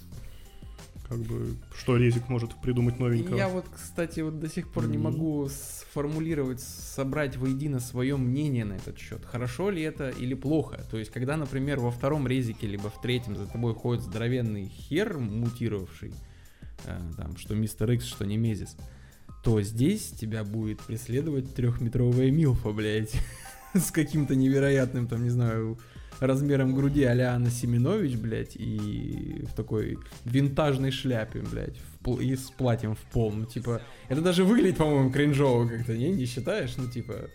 Как 1.09 1.19
бы, 1.19 1.55
что 1.79 1.97
Резик 1.97 2.29
может 2.29 2.61
придумать 2.61 2.99
новенького? 2.99 3.37
Я 3.37 3.49
вот, 3.49 3.67
кстати, 3.73 4.21
вот 4.21 4.41
до 4.41 4.49
сих 4.49 4.73
пор 4.73 4.89
не 4.89 4.99
могу 4.99 5.49
сформулировать, 5.49 6.61
собрать 6.61 7.37
воедино 7.37 7.79
свое 7.79 8.17
мнение 8.17 8.65
на 8.65 8.75
этот 8.75 8.99
счет. 8.99 9.25
Хорошо 9.25 9.71
ли 9.71 9.83
это 9.83 10.09
или 10.09 10.35
плохо? 10.35 10.85
То 10.91 10.99
есть, 10.99 11.13
когда, 11.13 11.37
например, 11.37 11.79
во 11.79 11.93
втором 11.93 12.27
резике, 12.27 12.67
либо 12.67 12.91
в 12.91 13.01
третьем 13.01 13.37
за 13.37 13.47
тобой 13.47 13.75
ходит 13.75 14.03
здоровенный 14.03 14.67
хер 14.67 15.19
мутировавший, 15.19 16.13
э, 16.85 17.01
там, 17.17 17.37
что 17.37 17.55
мистер 17.55 17.93
Икс, 17.93 18.05
что 18.05 18.27
Немезис, 18.27 18.77
то 19.45 19.63
здесь 19.63 20.11
тебя 20.11 20.43
будет 20.43 20.81
преследовать 20.81 21.55
трехметровая 21.55 22.33
милфа, 22.33 22.73
блядь, 22.73 23.15
с 23.75 23.93
каким-то 23.93 24.35
невероятным, 24.35 25.07
там, 25.07 25.23
не 25.23 25.31
знаю, 25.31 25.79
размером 26.21 26.75
груди 26.75 27.05
а-ля 27.05 27.35
Анна 27.35 27.51
Семенович, 27.51 28.17
блядь, 28.17 28.57
и 28.57 29.45
в 29.51 29.55
такой 29.55 29.99
винтажной 30.25 30.91
шляпе, 30.91 31.41
блядь, 31.51 31.77
в 31.77 32.05
пл- 32.07 32.23
и 32.23 32.35
с 32.37 32.51
платьем 32.51 32.95
в 32.95 33.01
пол. 33.13 33.33
Ну, 33.33 33.45
типа, 33.45 33.83
это 34.09 34.21
даже 34.23 34.45
выглядит, 34.45 34.79
по-моему, 34.79 35.11
кринжово 35.11 35.67
как-то, 35.69 35.97
не? 35.97 36.11
Не 36.11 36.27
считаешь? 36.27 36.75
Ну, 36.77 36.89
типа, 36.91 37.31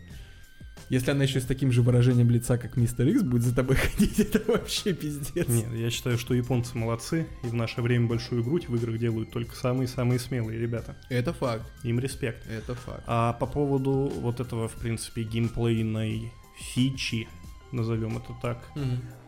если 0.89 1.11
она 1.11 1.23
еще 1.23 1.39
с 1.39 1.45
таким 1.45 1.71
же 1.71 1.81
выражением 1.83 2.29
лица, 2.29 2.57
как 2.57 2.75
мистер 2.75 3.07
Икс, 3.07 3.21
будет 3.23 3.43
за 3.43 3.55
тобой 3.55 3.75
ходить, 3.77 4.19
это 4.19 4.41
вообще 4.51 4.93
пиздец. 4.93 5.47
Нет, 5.47 5.67
я 5.73 5.89
считаю, 5.89 6.17
что 6.17 6.33
японцы 6.33 6.77
молодцы, 6.77 7.27
и 7.43 7.47
в 7.47 7.53
наше 7.53 7.81
время 7.81 8.07
большую 8.07 8.43
грудь 8.43 8.67
в 8.67 8.75
играх 8.75 8.97
делают 8.97 9.31
только 9.31 9.55
самые-самые 9.55 10.19
смелые 10.19 10.59
ребята. 10.59 10.97
Это 11.09 11.31
факт, 11.33 11.63
Им 11.83 11.99
респект. 11.99 12.45
это 12.49 12.75
факт. 12.75 13.03
А 13.07 13.33
по 13.33 13.45
поводу 13.45 14.11
вот 14.17 14.39
этого, 14.41 14.67
в 14.67 14.73
принципе, 14.73 15.23
геймплейной 15.23 16.33
фичи, 16.59 17.27
назовем 17.71 18.17
это 18.17 18.33
так, 18.41 18.71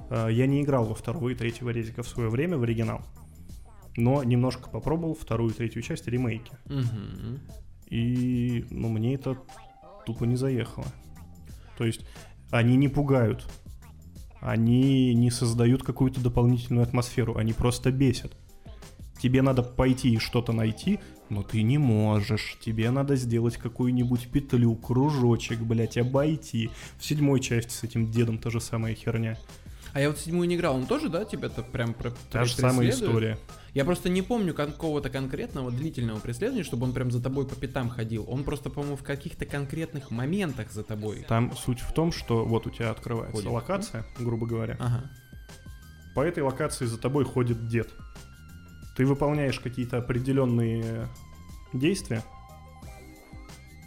а, 0.09 0.27
я 0.27 0.47
не 0.47 0.61
играл 0.61 0.85
во 0.85 0.95
второго 0.95 1.29
и 1.29 1.35
третьего 1.35 1.69
резика 1.69 2.03
в 2.03 2.07
свое 2.07 2.29
время, 2.29 2.57
в 2.57 2.63
оригинал. 2.63 3.01
Но 3.95 4.23
немножко 4.23 4.69
попробовал 4.69 5.15
вторую 5.15 5.51
и 5.51 5.53
третью 5.53 5.81
часть 5.81 6.07
ремейки. 6.07 6.51
Мгм. 6.65 7.39
И, 7.87 8.65
ну, 8.71 8.89
мне 8.89 9.15
это 9.15 9.37
тупо 10.05 10.23
не 10.23 10.35
заехало. 10.35 10.87
То 11.77 11.85
есть, 11.85 12.05
они 12.49 12.75
не 12.75 12.87
пугают. 12.87 13.47
Они 14.41 15.13
не 15.13 15.31
создают 15.31 15.83
какую-то 15.83 16.21
дополнительную 16.21 16.83
атмосферу. 16.83 17.37
Они 17.37 17.53
просто 17.53 17.91
бесят. 17.91 18.35
Тебе 19.21 19.41
надо 19.41 19.63
пойти 19.63 20.13
и 20.13 20.17
что-то 20.17 20.51
найти, 20.53 20.99
но 21.33 21.43
ты 21.43 21.61
не 21.61 21.77
можешь. 21.77 22.57
Тебе 22.61 22.91
надо 22.91 23.15
сделать 23.15 23.57
какую-нибудь 23.57 24.29
петлю, 24.29 24.75
кружочек, 24.75 25.59
блять, 25.59 25.97
обойти. 25.97 26.69
В 26.97 27.05
седьмой 27.05 27.39
части 27.39 27.73
с 27.73 27.83
этим 27.83 28.11
дедом 28.11 28.37
та 28.37 28.49
же 28.49 28.61
самая 28.61 28.95
херня. 28.95 29.37
А 29.93 29.99
я 29.99 30.09
вот 30.09 30.17
седьмую 30.19 30.47
не 30.47 30.55
играл, 30.55 30.75
он 30.75 30.87
тоже, 30.87 31.07
да, 31.07 31.23
тебя-то 31.23 31.61
прям 31.61 31.93
про 31.93 32.11
Та 32.31 32.45
же 32.45 32.55
самая 32.55 32.89
история. 32.89 33.37
Я 33.75 33.85
просто 33.85 34.09
не 34.09 34.21
помню 34.23 34.53
какого-то 34.53 35.09
конкретного 35.09 35.71
длительного 35.71 36.19
преследования, 36.19 36.63
чтобы 36.63 36.85
он 36.85 36.93
прям 36.93 37.11
за 37.11 37.21
тобой 37.21 37.47
по 37.47 37.55
пятам 37.55 37.89
ходил. 37.89 38.25
Он 38.27 38.43
просто, 38.43 38.69
по-моему, 38.69 38.97
в 38.97 39.03
каких-то 39.03 39.45
конкретных 39.45 40.09
моментах 40.09 40.71
за 40.71 40.83
тобой. 40.83 41.25
Там 41.27 41.55
суть 41.55 41.79
в 41.79 41.91
том, 41.93 42.11
что 42.11 42.43
вот 42.45 42.65
у 42.67 42.71
тебя 42.71 42.89
открывается 42.89 43.35
Ходит. 43.35 43.51
локация, 43.51 44.05
грубо 44.19 44.47
говоря. 44.47 44.77
Ага. 44.79 45.11
По 46.15 46.21
этой 46.21 46.43
локации 46.43 46.85
за 46.85 46.97
тобой 46.97 47.23
ходит 47.25 47.67
дед. 47.67 47.89
Ты 48.95 49.05
выполняешь 49.05 49.59
какие-то 49.59 49.97
определенные 49.97 51.07
действия, 51.73 52.23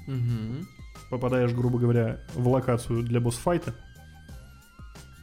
Угу. 0.06 0.66
попадаешь, 1.10 1.52
грубо 1.52 1.78
говоря, 1.78 2.20
в 2.34 2.46
локацию 2.48 3.02
для 3.02 3.20
босс-файта, 3.20 3.74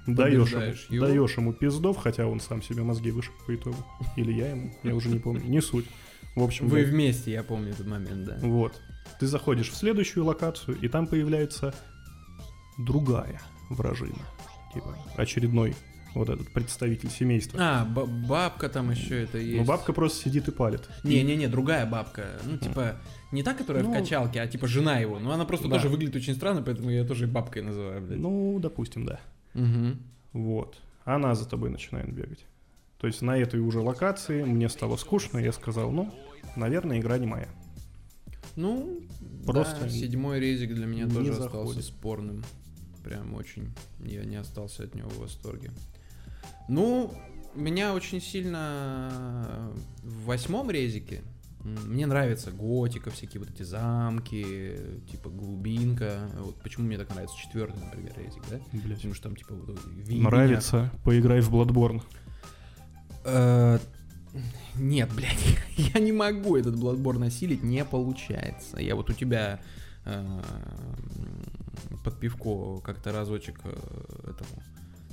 даешь 0.08 0.52
ему, 0.52 0.62
его. 0.90 1.06
даешь 1.06 1.38
ему 1.38 1.54
пиздов, 1.54 1.98
хотя 1.98 2.28
он 2.28 2.40
сам 2.42 2.62
себе 2.62 2.84
мозги 2.84 3.12
вышиб 3.12 3.34
по 3.46 3.56
итогу. 3.56 3.78
Или 4.18 4.34
я 4.34 4.50
ему, 4.52 4.74
я 4.84 4.94
уже 4.96 5.10
не 5.10 5.20
помню, 5.20 5.44
не 5.46 5.62
суть. 5.62 5.86
В 6.36 6.44
общем, 6.44 6.68
Вы 6.68 6.84
да. 6.84 6.92
вместе, 6.92 7.32
я 7.32 7.44
помню 7.44 7.72
этот 7.72 7.88
момент, 7.88 8.26
да. 8.26 8.38
вот. 8.42 8.82
Ты 9.20 9.28
заходишь 9.28 9.70
в 9.70 9.76
следующую 9.76 10.26
локацию, 10.26 10.78
и 10.82 10.88
там 10.88 11.08
появляется 11.08 11.74
другая 12.80 13.40
вражина. 13.70 14.18
Типа 14.74 14.98
очередной 15.16 15.76
вот 16.16 16.30
этот 16.30 16.52
представитель 16.52 17.10
семейства. 17.10 17.60
А, 17.62 17.86
ба- 17.86 18.06
бабка 18.06 18.70
там 18.70 18.92
еще 18.92 19.24
это 19.24 19.38
есть. 19.38 19.58
Но 19.60 19.66
бабка 19.66 19.94
просто 19.94 20.24
сидит 20.24 20.48
и 20.48 20.52
палит. 20.52 20.88
Не-не-не, 21.04 21.48
другая 21.48 21.86
бабка. 21.86 22.28
Ну, 22.44 22.58
типа, 22.58 22.98
не 23.32 23.44
та, 23.44 23.54
которая 23.54 23.84
в 23.84 23.88
Ну, 23.88 23.94
качалке, 23.94 24.42
а 24.42 24.48
типа 24.48 24.68
жена 24.68 25.00
его. 25.00 25.20
Ну, 25.20 25.32
она 25.32 25.46
просто 25.46 25.68
да. 25.68 25.76
тоже 25.76 25.90
выглядит 25.90 26.16
очень 26.16 26.36
странно, 26.36 26.62
поэтому 26.62 26.90
я 26.92 27.04
тоже 27.04 27.28
бабкой 27.28 27.64
называю, 27.64 28.02
блядь. 28.02 28.20
Ну, 28.20 28.60
допустим, 28.60 29.06
да. 29.06 29.20
Мгм. 29.54 29.98
Вот. 30.34 30.78
Она 31.06 31.36
за 31.36 31.48
тобой 31.50 31.70
начинает 31.70 32.14
бегать. 32.14 32.46
То 33.00 33.08
есть 33.08 33.22
на 33.22 33.38
этой 33.38 33.60
уже 33.60 33.80
локации 33.82 34.44
мне 34.44 34.70
стало 34.70 34.96
скучно, 34.96 35.38
я 35.38 35.52
сказал, 35.52 35.92
ну, 35.92 36.14
наверное, 36.56 37.00
игра 37.00 37.18
не 37.18 37.26
моя. 37.28 37.48
Ну, 38.56 39.02
Просто 39.46 39.82
да, 39.82 39.90
седьмой 39.90 40.40
резик 40.40 40.74
для 40.74 40.86
меня 40.86 41.08
тоже 41.10 41.34
заходит. 41.34 41.46
остался 41.70 41.82
спорным. 41.82 42.44
Прям 43.04 43.34
очень. 43.34 43.74
Я 44.00 44.24
не 44.24 44.38
остался 44.38 44.84
от 44.84 44.96
него 44.96 45.10
в 45.10 45.18
восторге. 45.20 45.72
Ну, 46.68 47.14
меня 47.56 47.94
очень 47.94 48.22
сильно 48.22 49.72
в 50.02 50.26
восьмом 50.26 50.72
резике 50.72 51.24
мне 51.64 52.06
нравится 52.06 52.52
готика, 52.52 53.10
всякие 53.10 53.40
вот 53.40 53.50
эти 53.50 53.64
замки, 53.64 54.76
типа 55.10 55.30
глубинка. 55.30 56.30
Вот 56.38 56.62
почему 56.62 56.88
мне 56.88 56.98
так 56.98 57.10
нравится 57.10 57.38
четвертый, 57.38 57.82
например, 57.82 58.14
резик, 58.18 58.44
да? 58.50 58.60
Блять. 58.74 58.98
Потому 58.98 59.14
что 59.14 59.24
там 59.24 59.36
типа 59.38 59.56
вот 59.56 59.80
видение. 59.96 60.24
Нравится, 60.24 60.92
поиграй 61.06 61.40
в 61.40 61.54
Bloodborne. 61.54 62.02
Э, 63.24 63.80
Нет, 64.76 65.10
блядь, 65.16 65.58
я 65.78 66.02
не 66.02 66.12
могу 66.12 66.58
этот 66.58 66.76
Bloodborne 66.76 67.28
осилить, 67.28 67.64
не 67.64 67.86
получается. 67.86 68.80
Я 68.80 68.98
вот 68.98 69.10
у 69.10 69.14
тебя 69.14 69.62
э, 70.04 70.42
под 72.04 72.20
пивко 72.20 72.82
как-то 72.82 73.14
разочек 73.14 73.62
э, 73.64 74.32
этому 74.32 74.62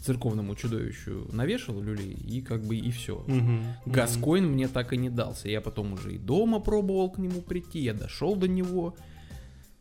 церковному 0.00 0.54
чудовищу 0.54 1.28
навешал 1.32 1.80
люлей, 1.80 2.12
и 2.12 2.40
как 2.40 2.62
бы 2.62 2.76
и 2.76 2.90
все. 2.90 3.22
Мгм. 3.26 3.64
Гаскоин 3.86 4.46
мне 4.46 4.68
так 4.68 4.92
и 4.92 4.96
не 4.96 5.10
дался. 5.10 5.48
Я 5.48 5.60
потом 5.60 5.92
уже 5.92 6.14
и 6.14 6.18
дома 6.18 6.60
пробовал 6.60 7.10
к 7.10 7.18
нему 7.18 7.42
прийти, 7.42 7.80
я 7.80 7.94
дошел 7.94 8.36
до 8.36 8.48
него. 8.48 8.94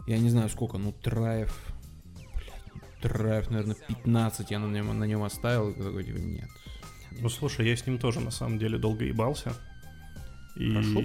Я 0.08 0.18
не 0.18 0.30
знаю 0.30 0.50
сколько, 0.50 0.78
ну 0.78 0.92
траев. 0.92 1.74
Траев, 3.02 3.50
наверное, 3.50 3.78
15 3.88 4.52
я 4.52 4.60
на 4.60 4.68
нем, 4.72 4.98
на 4.98 5.06
нем 5.06 5.24
оставил. 5.24 5.70
И 5.70 5.74
такой, 5.74 6.04
типа, 6.04 6.18
нет. 6.18 6.50
Ну, 7.22 7.30
слушай, 7.30 7.68
я 7.68 7.76
с 7.76 7.86
ним 7.88 7.98
тоже, 7.98 8.20
на 8.20 8.32
самом 8.32 8.60
деле, 8.60 8.78
долго 8.78 9.06
ебался. 9.06 9.54
И... 10.56 10.74
Прошёл? 10.74 11.04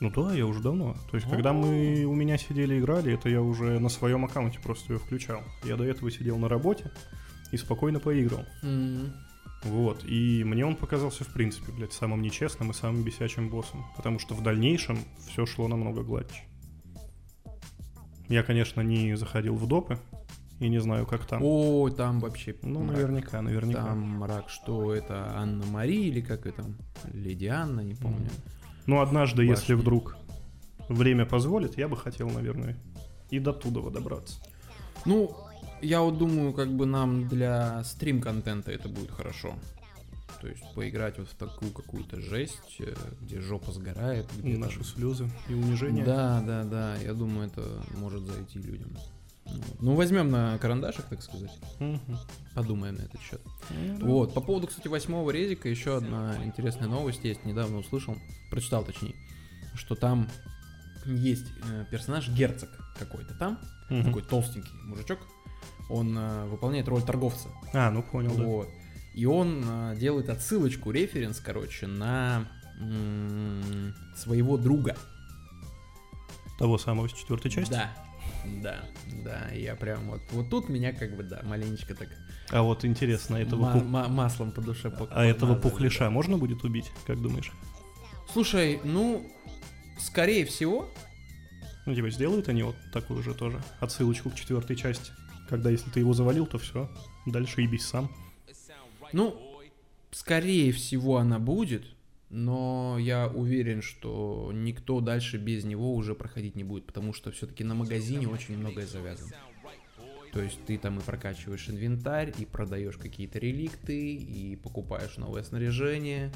Ну 0.00 0.10
да, 0.10 0.34
я 0.34 0.46
уже 0.46 0.60
давно. 0.60 0.96
То 1.10 1.16
есть, 1.16 1.30
когда 1.30 1.52
мы 1.52 2.04
у 2.06 2.14
меня 2.14 2.36
сидели 2.36 2.78
играли, 2.80 3.14
это 3.14 3.28
я 3.28 3.40
уже 3.40 3.78
на 3.78 3.88
своем 3.88 4.24
аккаунте 4.24 4.58
просто 4.58 4.94
ее 4.94 4.98
включал. 4.98 5.42
Я 5.64 5.76
до 5.76 5.84
этого 5.84 6.10
сидел 6.10 6.38
на 6.38 6.48
работе 6.48 6.90
и 7.52 7.56
спокойно 7.56 8.00
поиграл. 8.00 8.44
М. 8.62 9.12
Вот, 9.62 10.04
и 10.04 10.42
мне 10.42 10.66
он 10.66 10.74
показался, 10.74 11.22
в 11.22 11.28
принципе, 11.28 11.70
блядь, 11.70 11.92
самым 11.92 12.20
нечестным 12.20 12.72
и 12.72 12.74
самым 12.74 13.04
бесячим 13.04 13.48
боссом. 13.48 13.84
Потому 13.96 14.18
что 14.18 14.34
в 14.34 14.42
дальнейшем 14.42 14.98
все 15.28 15.46
шло 15.46 15.68
намного 15.68 16.02
гладче. 16.02 16.42
Я, 18.28 18.42
конечно, 18.42 18.80
не 18.80 19.16
заходил 19.16 19.54
в 19.54 19.68
допы 19.68 19.98
и 20.58 20.68
не 20.68 20.80
знаю, 20.80 21.06
как 21.06 21.26
там. 21.26 21.42
О, 21.44 21.88
там 21.90 22.18
вообще. 22.18 22.56
ну, 22.62 22.80
мрак. 22.82 22.96
наверняка, 22.96 23.42
наверняка. 23.42 23.84
Там 23.84 24.00
мрак, 24.00 24.48
что 24.48 24.94
это 24.94 25.32
Анна 25.36 25.66
Мари 25.66 26.06
или 26.06 26.20
как 26.20 26.46
это? 26.46 26.64
Леди 27.12 27.46
Анна, 27.46 27.80
не 27.80 27.94
помню. 27.94 28.30
Ну, 28.86 29.00
однажды, 29.00 29.44
если 29.44 29.74
Башни. 29.74 29.82
вдруг 29.82 30.16
время 30.88 31.24
позволит, 31.26 31.78
я 31.78 31.88
бы 31.88 31.96
хотел, 31.96 32.30
наверное, 32.30 32.76
и 33.30 33.38
до 33.38 33.52
туда 33.52 33.90
добраться. 33.90 34.40
Ну, 35.04 35.36
я 35.82 36.00
вот 36.00 36.18
думаю, 36.18 36.52
как 36.52 36.72
бы 36.74 36.86
нам 36.86 37.28
для 37.28 37.82
стрим-контента 37.84 38.70
это 38.70 38.88
будет 38.88 39.10
хорошо. 39.10 39.54
То 40.40 40.48
есть 40.48 40.62
поиграть 40.74 41.18
вот 41.18 41.28
в 41.28 41.34
такую 41.34 41.70
какую-то 41.72 42.20
жесть, 42.20 42.76
э, 42.80 42.94
где 43.20 43.40
жопа 43.40 43.70
сгорает, 43.72 44.26
где 44.38 44.56
Наши 44.58 44.76
там- 44.76 44.84
слезы 44.84 45.30
и 45.48 45.54
унижение. 45.54 46.04
Да, 46.04 46.40
да, 46.44 46.64
да. 46.64 46.96
Я 46.96 47.14
думаю, 47.14 47.46
это 47.48 47.84
может 47.96 48.22
зайти 48.22 48.58
людям. 48.58 48.96
Ну, 49.80 49.94
возьмем 49.94 50.30
на 50.30 50.56
карандашик, 50.58 51.04
так 51.06 51.22
сказать. 51.22 51.50
Мгм. 51.78 52.00
Подумаем 52.54 52.96
на 52.96 53.02
этот 53.02 53.20
счет. 53.20 53.40
Да. 53.70 54.06
Вот. 54.06 54.34
По 54.34 54.40
поводу, 54.40 54.66
кстати, 54.66 54.88
восьмого 54.88 55.30
резика 55.30 55.68
еще 55.68 55.96
одна 55.98 56.36
интересная 56.44 56.88
новость 56.88 57.22
есть. 57.24 57.44
Недавно 57.44 57.78
услышал, 57.78 58.16
прочитал 58.50 58.84
точнее, 58.84 59.14
что 59.74 59.94
там 59.94 60.28
есть 61.04 61.46
э, 61.70 61.84
персонаж 61.90 62.28
герцог 62.30 62.68
какой-то 62.98 63.34
там, 63.34 63.58
Мгм. 63.90 64.04
такой 64.06 64.22
толстенький 64.22 64.72
мужичок. 64.84 65.18
Он 65.88 66.16
э, 66.16 66.46
выполняет 66.46 66.88
роль 66.88 67.02
торговца. 67.02 67.48
А, 67.72 67.90
ну 67.90 68.02
понял, 68.02 68.34
да. 68.34 68.42
Вот. 68.44 68.68
И 69.14 69.26
он 69.26 69.62
э, 69.66 69.96
делает 69.96 70.28
отсылочку, 70.30 70.90
референс, 70.90 71.38
короче, 71.40 71.86
на 71.86 72.46
м, 72.80 73.94
своего 74.16 74.56
друга. 74.56 74.96
Того 76.58 76.78
самого 76.78 77.08
с 77.08 77.12
четвертой 77.12 77.50
части. 77.50 77.72
Да. 77.72 77.90
Да, 78.62 78.80
да, 79.24 79.50
я 79.54 79.76
прям 79.76 80.08
вот, 80.10 80.20
вот 80.32 80.50
тут 80.50 80.68
меня 80.68 80.92
как 80.92 81.16
бы, 81.16 81.22
да, 81.22 81.40
маленечко 81.44 81.94
так 81.94 82.08
А 82.50 82.62
вот 82.62 82.84
интересно, 82.84 83.36
этого, 83.36 83.72
пух- 83.72 83.84
ма- 83.84 84.08
маслом 84.08 84.50
по 84.50 84.60
душе 84.60 84.88
пок- 84.88 85.08
а 85.12 85.24
этого 85.24 85.54
пухляша 85.54 86.10
можно 86.10 86.38
будет 86.38 86.64
убить, 86.64 86.90
как 87.06 87.20
думаешь? 87.22 87.52
да. 87.52 88.22
Слушай, 88.32 88.80
ну, 88.82 89.30
скорее 90.00 90.44
всего, 90.44 90.88
Ну, 91.86 91.94
типа, 91.94 92.10
сделают 92.10 92.48
они 92.48 92.62
вот 92.64 92.74
такую 92.92 93.22
же 93.22 93.34
тоже 93.34 93.60
отсылочку 93.80 94.30
к 94.30 94.34
четвертой 94.34 94.74
части. 94.76 95.12
Когда 95.52 95.68
если 95.68 95.90
ты 95.90 96.00
его 96.00 96.14
завалил, 96.14 96.46
то 96.46 96.56
все. 96.56 96.88
Дальше 97.26 97.60
ебись 97.60 97.84
сам. 97.84 98.10
ну, 99.12 99.38
скорее 100.10 100.72
всего 100.72 101.18
она 101.18 101.38
будет, 101.38 101.84
но 102.30 102.96
я 102.98 103.28
уверен, 103.28 103.82
что 103.82 104.50
никто 104.54 105.02
дальше 105.02 105.36
без 105.36 105.64
него 105.64 105.94
уже 105.94 106.14
проходить 106.14 106.56
не 106.56 106.64
будет, 106.64 106.86
потому 106.86 107.12
что 107.12 107.30
все-таки 107.32 107.64
на 107.64 107.74
магазине 107.74 108.28
очень 108.28 108.56
многое 108.56 108.86
завязано. 108.86 109.30
То 110.32 110.40
есть 110.40 110.58
ты 110.64 110.78
там 110.78 111.00
и 111.00 111.02
прокачиваешь 111.02 111.68
инвентарь, 111.68 112.32
и 112.38 112.46
продаешь 112.46 112.96
какие-то 112.96 113.38
реликты, 113.38 114.14
и 114.14 114.56
покупаешь 114.56 115.18
новое 115.18 115.42
снаряжение. 115.42 116.32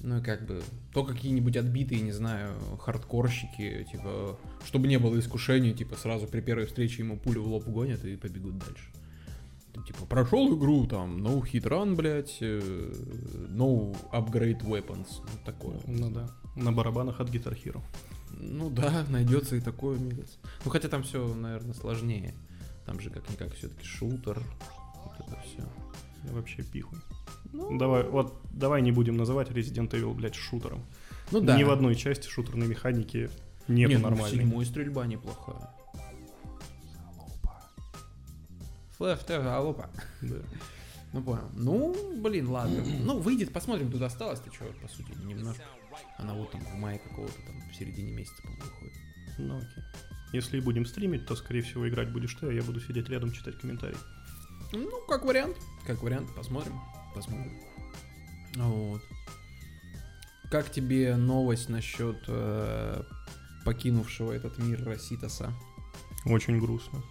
Ну 0.00 0.18
и 0.18 0.22
как 0.22 0.46
бы, 0.46 0.62
то 0.92 1.04
какие-нибудь 1.04 1.56
отбитые, 1.56 2.00
не 2.00 2.12
знаю, 2.12 2.54
хардкорщики, 2.80 3.86
типа, 3.90 4.38
чтобы 4.64 4.88
не 4.88 4.98
было 4.98 5.18
искушения, 5.18 5.72
типа, 5.72 5.96
сразу 5.96 6.26
при 6.26 6.40
первой 6.40 6.66
встрече 6.66 7.02
ему 7.02 7.18
пулю 7.18 7.42
в 7.42 7.48
лоб 7.48 7.64
гонят 7.64 8.04
и 8.04 8.16
побегут 8.16 8.58
дальше. 8.58 8.90
Ты, 9.72 9.82
типа, 9.82 10.06
прошел 10.06 10.56
игру, 10.56 10.86
там, 10.86 11.18
no 11.18 11.42
hit 11.42 11.62
run, 11.62 11.96
блядь, 11.96 12.38
э, 12.40 12.92
no 13.50 13.96
upgrade 14.12 14.62
weapons, 14.62 15.08
ну, 15.18 15.40
такое. 15.44 15.80
Ну 15.86 16.10
да. 16.10 16.30
На 16.54 16.72
барабанах 16.72 17.20
от 17.20 17.28
Guitar 17.28 17.56
Hero. 17.62 17.82
Ну 18.30 18.70
да, 18.70 19.04
найдется 19.08 19.56
и 19.56 19.60
такое 19.60 19.98
мигас. 19.98 20.38
Ну 20.64 20.70
хотя 20.70 20.88
там 20.88 21.02
все, 21.02 21.34
наверное, 21.34 21.74
сложнее. 21.74 22.34
Там 22.84 23.00
же 23.00 23.10
как-никак 23.10 23.54
все-таки 23.54 23.84
шутер. 23.84 24.42
Вот 25.04 25.14
это 25.26 25.42
все. 25.42 25.62
Вообще 26.24 26.62
пихуй. 26.62 26.98
Ну, 27.52 27.78
Давай, 27.78 28.02
вот, 28.08 28.38
давай 28.52 28.82
не 28.82 28.92
будем 28.92 29.16
называть 29.16 29.50
Resident 29.50 29.90
Evil, 29.90 30.14
блядь, 30.14 30.34
шутером. 30.34 30.84
ну 31.30 31.40
да. 31.40 31.56
Ни 31.56 31.62
в 31.64 31.70
одной 31.70 31.94
части 31.94 32.28
шутерной 32.28 32.66
механики 32.66 33.30
нету 33.68 33.92
Нет, 33.92 34.00
ну, 34.02 34.08
в 34.08 34.10
нормальной. 34.10 34.38
седьмой 34.38 34.66
стрельба 34.66 35.06
неплохая. 35.06 35.70
Флэш, 38.98 39.18
ты 39.20 39.34
алопа. 39.34 39.90
Да. 40.22 40.36
Ну 41.12 41.22
понял. 41.22 41.48
Ну, 41.54 42.20
блин, 42.20 42.48
ладно. 42.48 42.82
Ну, 43.04 43.18
выйдет, 43.18 43.52
посмотрим, 43.52 43.90
тут 43.90 44.02
осталось 44.02 44.40
ты 44.40 44.52
что, 44.52 44.64
по 44.82 44.88
сути, 44.88 45.12
немножко. 45.24 45.62
Она 46.18 46.34
вот 46.34 46.50
там 46.50 46.60
в 46.62 46.74
мае 46.74 46.98
какого-то 46.98 47.34
там 47.46 47.56
в 47.70 47.74
середине 47.74 48.12
месяца, 48.12 48.42
по-моему, 48.42 48.64
выходит. 48.64 48.94
Ну 49.38 49.56
окей. 49.58 49.84
Если 50.32 50.58
и 50.58 50.60
будем 50.60 50.84
стримить, 50.84 51.26
то, 51.26 51.36
скорее 51.36 51.62
всего, 51.62 51.88
играть 51.88 52.10
будешь 52.12 52.34
ты, 52.34 52.48
а 52.48 52.52
я 52.52 52.62
буду 52.62 52.80
сидеть 52.80 53.08
рядом, 53.08 53.32
читать 53.32 53.58
комментарии. 53.58 53.96
Ну, 54.72 55.00
как 55.08 55.24
вариант. 55.24 55.56
Как 55.86 56.02
вариант, 56.02 56.34
посмотрим. 56.34 56.80
Посмотрим. 57.14 57.52
Вот. 58.56 59.02
Как 60.50 60.70
тебе 60.70 61.16
новость 61.16 61.68
насчет 61.68 62.16
э, 62.28 63.02
покинувшего 63.64 64.32
этот 64.32 64.58
мир 64.58 64.84
Роситаса? 64.84 65.52
Очень 66.24 66.60
грустно. 66.60 67.02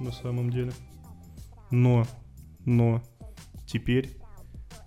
На 0.00 0.12
самом 0.12 0.50
деле. 0.50 0.72
Но, 1.70 2.06
но, 2.64 3.02
теперь, 3.66 4.16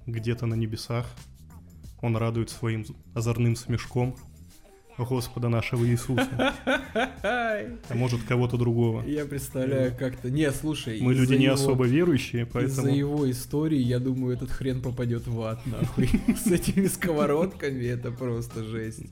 где-то 0.05 0.45
на 0.45 0.55
небесах, 0.55 1.05
он 2.01 2.15
радует 2.15 2.49
своим 2.49 2.85
озорным 3.13 3.55
смешком 3.55 4.15
Господа 5.05 5.49
нашего 5.49 5.85
Иисуса. 5.87 6.53
А 7.23 7.65
может, 7.95 8.23
кого-то 8.23 8.57
другого. 8.57 9.03
Я 9.05 9.25
представляю 9.25 9.95
как-то... 9.97 10.29
Не, 10.29 10.51
слушай, 10.51 10.99
Мы 11.01 11.13
люди 11.13 11.25
из-за 11.25 11.37
не 11.37 11.45
его- 11.45 11.53
особо 11.55 11.85
верующие, 11.85 12.43
Из-за 12.43 12.51
поэтому... 12.53 12.89
его 12.95 13.29
истории, 13.29 13.79
я 13.79 13.99
думаю, 13.99 14.35
этот 14.35 14.51
хрен 14.51 14.81
попадет 14.81 15.27
в 15.27 15.41
ад, 15.41 15.65
нахуй. 15.65 16.09
С 16.43 16.47
этими 16.47 16.87
сковородками 16.87 17.85
это 17.85 18.11
просто 18.11 18.63
жесть. 18.63 19.03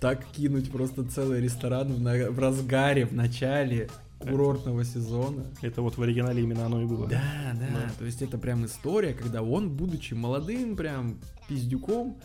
Так 0.00 0.24
кинуть 0.36 0.70
просто 0.70 1.04
целый 1.04 1.40
ресторан 1.40 1.92
в, 1.92 2.00
на- 2.00 2.30
в 2.30 2.38
разгаре, 2.38 3.06
в 3.06 3.12
начале 3.14 3.88
курортного 4.18 4.84
сезона. 4.84 5.44
Это 5.62 5.82
вот 5.82 5.96
в 5.98 6.02
оригинале 6.02 6.42
именно 6.42 6.66
оно 6.66 6.82
и 6.82 6.86
было. 6.86 7.06
Да, 7.06 7.22
да, 7.54 7.66
Да. 7.66 7.92
то 7.98 8.04
есть 8.04 8.22
это 8.22 8.38
прям 8.38 8.64
история, 8.64 9.12
когда 9.12 9.42
он, 9.42 9.70
будучи 9.70 10.14
молодым, 10.14 10.76
прям 10.76 11.18
пиздюком, 11.48 12.16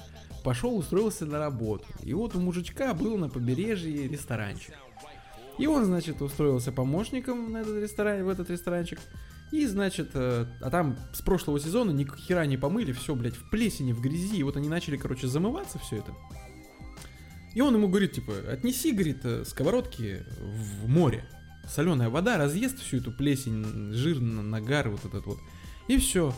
пошел 0.43 0.77
устроился 0.77 1.25
на 1.25 1.39
работу. 1.39 1.85
И 2.03 2.13
вот 2.13 2.35
у 2.35 2.39
мужичка 2.39 2.93
был 2.93 3.17
на 3.17 3.29
побережье 3.29 4.07
ресторанчик. 4.07 4.73
И 5.57 5.67
он, 5.67 5.85
значит, 5.85 6.21
устроился 6.21 6.71
помощником 6.71 7.51
на 7.51 7.57
этот 7.57 7.81
ресторан, 7.81 8.23
в 8.23 8.29
этот 8.29 8.49
ресторанчик. 8.49 8.99
И, 9.51 9.65
значит, 9.65 10.11
э, 10.13 10.45
а 10.61 10.69
там 10.69 10.97
с 11.11 11.21
прошлого 11.21 11.59
сезона 11.59 11.91
ни 11.91 12.05
хера 12.05 12.45
не 12.45 12.55
помыли, 12.55 12.91
все, 12.93 13.15
блядь, 13.15 13.35
в 13.35 13.49
плесени, 13.49 13.91
в 13.91 13.99
грязи. 13.99 14.37
И 14.37 14.43
вот 14.43 14.55
они 14.57 14.69
начали, 14.69 14.95
короче, 14.95 15.27
замываться 15.27 15.79
все 15.79 15.97
это. 15.97 16.13
И 17.55 17.61
он 17.61 17.73
ему 17.73 17.87
говорит, 17.87 18.13
типа, 18.13 18.33
отнеси, 18.49 18.91
говорит, 18.91 19.25
э, 19.25 19.43
сковородки 19.45 20.23
в 20.39 20.87
море. 20.87 21.25
Соленая 21.67 22.09
вода 22.09 22.37
разъест 22.37 22.79
всю 22.79 22.97
эту 22.97 23.11
плесень, 23.11 23.91
жир, 23.91 24.19
на- 24.19 24.43
нагар, 24.43 24.89
вот 24.89 25.03
этот 25.03 25.25
вот. 25.25 25.39
И 25.87 25.97
все. 25.97 26.33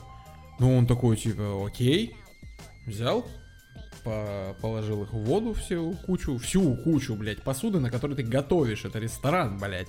Ну, 0.60 0.76
он 0.76 0.88
такой, 0.88 1.18
типа, 1.18 1.66
окей. 1.66 2.16
Взял, 2.88 3.28
положил 4.04 5.04
их 5.04 5.14
в 5.14 5.18
воду 5.18 5.54
всю 5.54 5.94
кучу, 6.06 6.38
всю 6.38 6.76
кучу, 6.76 7.16
блядь, 7.16 7.44
посуды, 7.44 7.80
на 7.80 7.92
которой 7.92 8.16
ты 8.16 8.24
готовишь. 8.24 8.86
Это 8.86 9.00
ресторан, 9.00 9.58
блядь. 9.58 9.88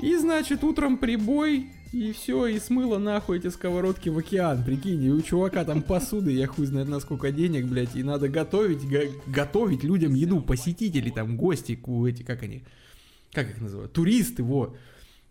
И, 0.00 0.16
значит, 0.16 0.62
утром 0.62 0.96
прибой, 0.96 1.70
и 1.92 2.12
все, 2.12 2.46
и 2.46 2.58
смыло 2.60 2.98
нахуй 2.98 3.38
эти 3.38 3.48
сковородки 3.48 4.08
в 4.08 4.18
океан, 4.18 4.62
прикинь, 4.62 5.02
и 5.02 5.10
у 5.10 5.20
чувака 5.22 5.64
там 5.64 5.82
посуды, 5.82 6.30
я 6.32 6.46
хуй 6.46 6.66
знает 6.66 6.88
на 6.88 7.00
сколько 7.00 7.32
денег, 7.32 7.66
блядь, 7.66 7.96
и 7.96 8.04
надо 8.04 8.28
готовить, 8.28 8.88
го- 8.88 9.12
готовить 9.26 9.82
людям 9.82 10.14
еду, 10.14 10.40
посетители, 10.40 11.10
там, 11.10 11.36
гости, 11.36 11.78
эти, 12.06 12.22
как 12.22 12.44
они, 12.44 12.62
как 13.32 13.50
их 13.50 13.60
называют, 13.60 13.92
туристы, 13.92 14.44
во. 14.44 14.76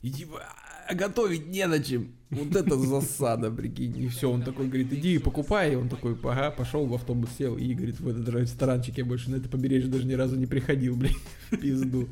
И 0.02 0.12
типа, 0.12 0.44
«А, 0.90 0.96
готовить 0.96 1.48
не 1.48 1.66
на 1.68 1.80
чем. 1.84 2.10
Вот 2.30 2.56
это 2.56 2.78
засада, 2.78 3.52
прикинь. 3.52 3.98
И 3.98 4.08
все, 4.10 4.30
он 4.30 4.42
такой 4.42 4.68
говорит, 4.68 4.92
иди 4.92 5.16
и 5.16 5.20
покупай. 5.20 5.74
И 5.74 5.76
он 5.76 5.88
такой, 5.90 6.18
ага, 6.24 6.52
пошел 6.52 6.86
в 6.86 6.94
автобус, 6.94 7.30
сел 7.38 7.58
и 7.58 7.74
говорит, 7.74 8.00
в 8.00 8.08
этот 8.08 8.28
ресторанчик 8.30 8.98
я 8.98 9.06
больше 9.06 9.30
на 9.30 9.38
это 9.38 9.48
побережье 9.50 9.90
даже 9.90 10.06
ни 10.06 10.14
разу 10.14 10.36
не 10.36 10.46
приходил, 10.46 10.96
блин, 10.98 11.16
в 11.52 11.58
пизду. 11.58 12.10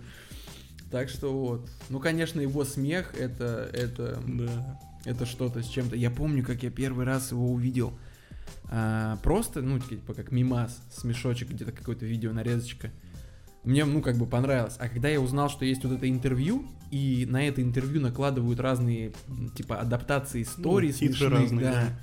Так 0.92 1.10
что 1.10 1.34
вот. 1.38 1.70
Ну, 1.90 2.00
конечно, 2.00 2.40
его 2.40 2.64
смех 2.64 3.14
это, 3.20 3.70
это, 3.74 4.22
Да. 4.26 4.80
это 5.04 5.26
что-то 5.26 5.62
с 5.62 5.68
чем-то. 5.68 5.96
Я 5.96 6.12
помню, 6.12 6.44
как 6.44 6.64
я 6.64 6.70
первый 6.70 7.06
раз 7.06 7.32
его 7.32 7.52
увидел. 7.52 7.94
А, 8.70 9.18
просто, 9.18 9.62
ну, 9.62 9.80
типа 9.80 10.14
как 10.14 10.32
мимас, 10.32 10.80
смешочек, 10.92 11.50
где-то 11.50 11.72
какое-то 11.72 12.06
видео, 12.06 12.32
нарезочка. 12.32 12.92
Мне, 13.66 13.84
ну, 13.84 14.02
как 14.02 14.16
бы 14.18 14.28
понравилось. 14.28 14.76
А 14.80 14.88
когда 14.88 15.10
я 15.10 15.20
узнал, 15.20 15.50
что 15.50 15.66
есть 15.66 15.84
вот 15.84 15.94
это 15.94 16.08
интервью, 16.08 16.66
и 16.92 17.26
на 17.28 17.48
это 17.48 17.62
интервью 17.64 18.00
накладывают 18.00 18.60
разные, 18.60 19.12
типа, 19.58 19.80
адаптации 19.80 20.44
историй 20.44 20.90
Ну, 20.90 20.94
смешных, 20.94 21.32
разные, 21.32 21.66
да. 21.66 21.72
да. 21.72 22.00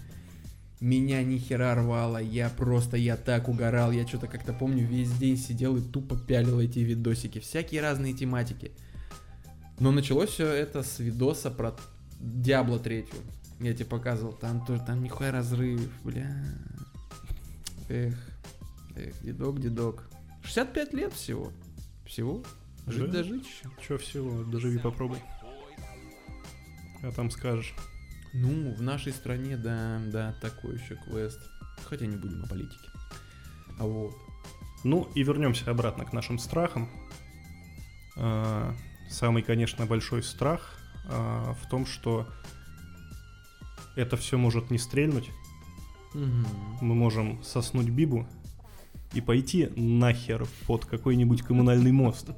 Меня 0.80 1.22
ни 1.22 1.38
хера 1.38 1.76
рвало, 1.76 2.18
я 2.20 2.50
просто, 2.50 2.96
я 2.96 3.16
так 3.16 3.48
угорал, 3.48 3.92
я 3.92 4.04
что-то 4.06 4.26
как-то 4.26 4.52
помню, 4.52 4.84
весь 4.84 5.12
день 5.12 5.36
сидел 5.36 5.76
и 5.76 5.80
тупо 5.80 6.18
пялил 6.18 6.58
эти 6.58 6.80
видосики, 6.80 7.38
всякие 7.38 7.80
разные 7.80 8.12
тематики. 8.12 8.72
Но 9.78 9.92
началось 9.92 10.30
все 10.30 10.48
это 10.48 10.82
с 10.82 10.98
видоса 10.98 11.52
про 11.52 11.76
Диабло 12.18 12.80
третью. 12.80 13.18
Я 13.60 13.72
тебе 13.74 13.84
показывал, 13.84 14.32
там 14.32 14.66
тоже, 14.66 14.82
там 14.84 15.02
нихуя 15.04 15.30
разрыв, 15.30 15.88
бля. 16.02 16.34
Эх, 17.88 18.16
эх, 18.96 19.22
дедок, 19.22 19.60
дедок. 19.60 20.11
65 20.44 20.92
лет 20.94 21.12
всего. 21.12 21.52
Всего. 22.04 22.42
Жить 22.86 23.10
Да? 23.10 23.18
да 23.18 23.22
жить 23.24 23.46
еще. 23.46 23.70
Че 23.86 23.98
всего, 23.98 24.42
доживи 24.44 24.78
попробуй. 24.78 25.18
А 27.02 27.10
там 27.12 27.30
скажешь. 27.30 27.74
Ну, 28.34 28.74
в 28.74 28.82
нашей 28.82 29.12
стране, 29.12 29.56
да, 29.56 30.00
да, 30.06 30.34
такой 30.40 30.74
еще 30.78 30.96
квест. 30.96 31.40
Хотя 31.84 32.06
не 32.06 32.16
будем 32.16 32.42
о 32.44 32.46
политике. 32.46 32.88
А 33.78 33.84
вот. 33.84 34.14
Ну 34.84 35.08
и 35.14 35.22
вернемся 35.22 35.70
обратно 35.70 36.04
к 36.04 36.12
нашим 36.12 36.38
страхам. 36.38 36.90
А, 38.16 38.74
Самый, 39.10 39.42
конечно, 39.42 39.84
большой 39.84 40.22
страх 40.22 40.78
а, 41.08 41.54
в 41.54 41.68
том, 41.68 41.84
что 41.84 42.26
это 43.94 44.16
все 44.16 44.38
может 44.38 44.70
не 44.70 44.78
стрельнуть. 44.78 45.30
Мгм. 46.14 46.46
Мы 46.80 46.94
можем 46.94 47.42
соснуть 47.42 47.90
Бибу 47.90 48.26
и 49.14 49.20
пойти 49.20 49.70
нахер 49.76 50.46
под 50.66 50.84
какой-нибудь 50.86 51.42
коммунальный 51.42 51.92
мост. 51.92 52.30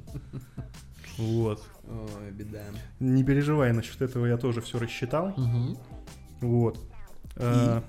Вот. 1.17 1.63
Ой, 1.87 2.31
беда. 2.31 2.63
Не 2.99 3.23
переживай 3.23 3.71
насчет 3.71 4.01
этого, 4.01 4.25
я 4.25 4.37
тоже 4.37 4.61
все 4.61 4.79
рассчитал. 4.79 5.33
Мгм. 5.37 5.77
Вот. 6.41 6.79
А, 7.37 7.83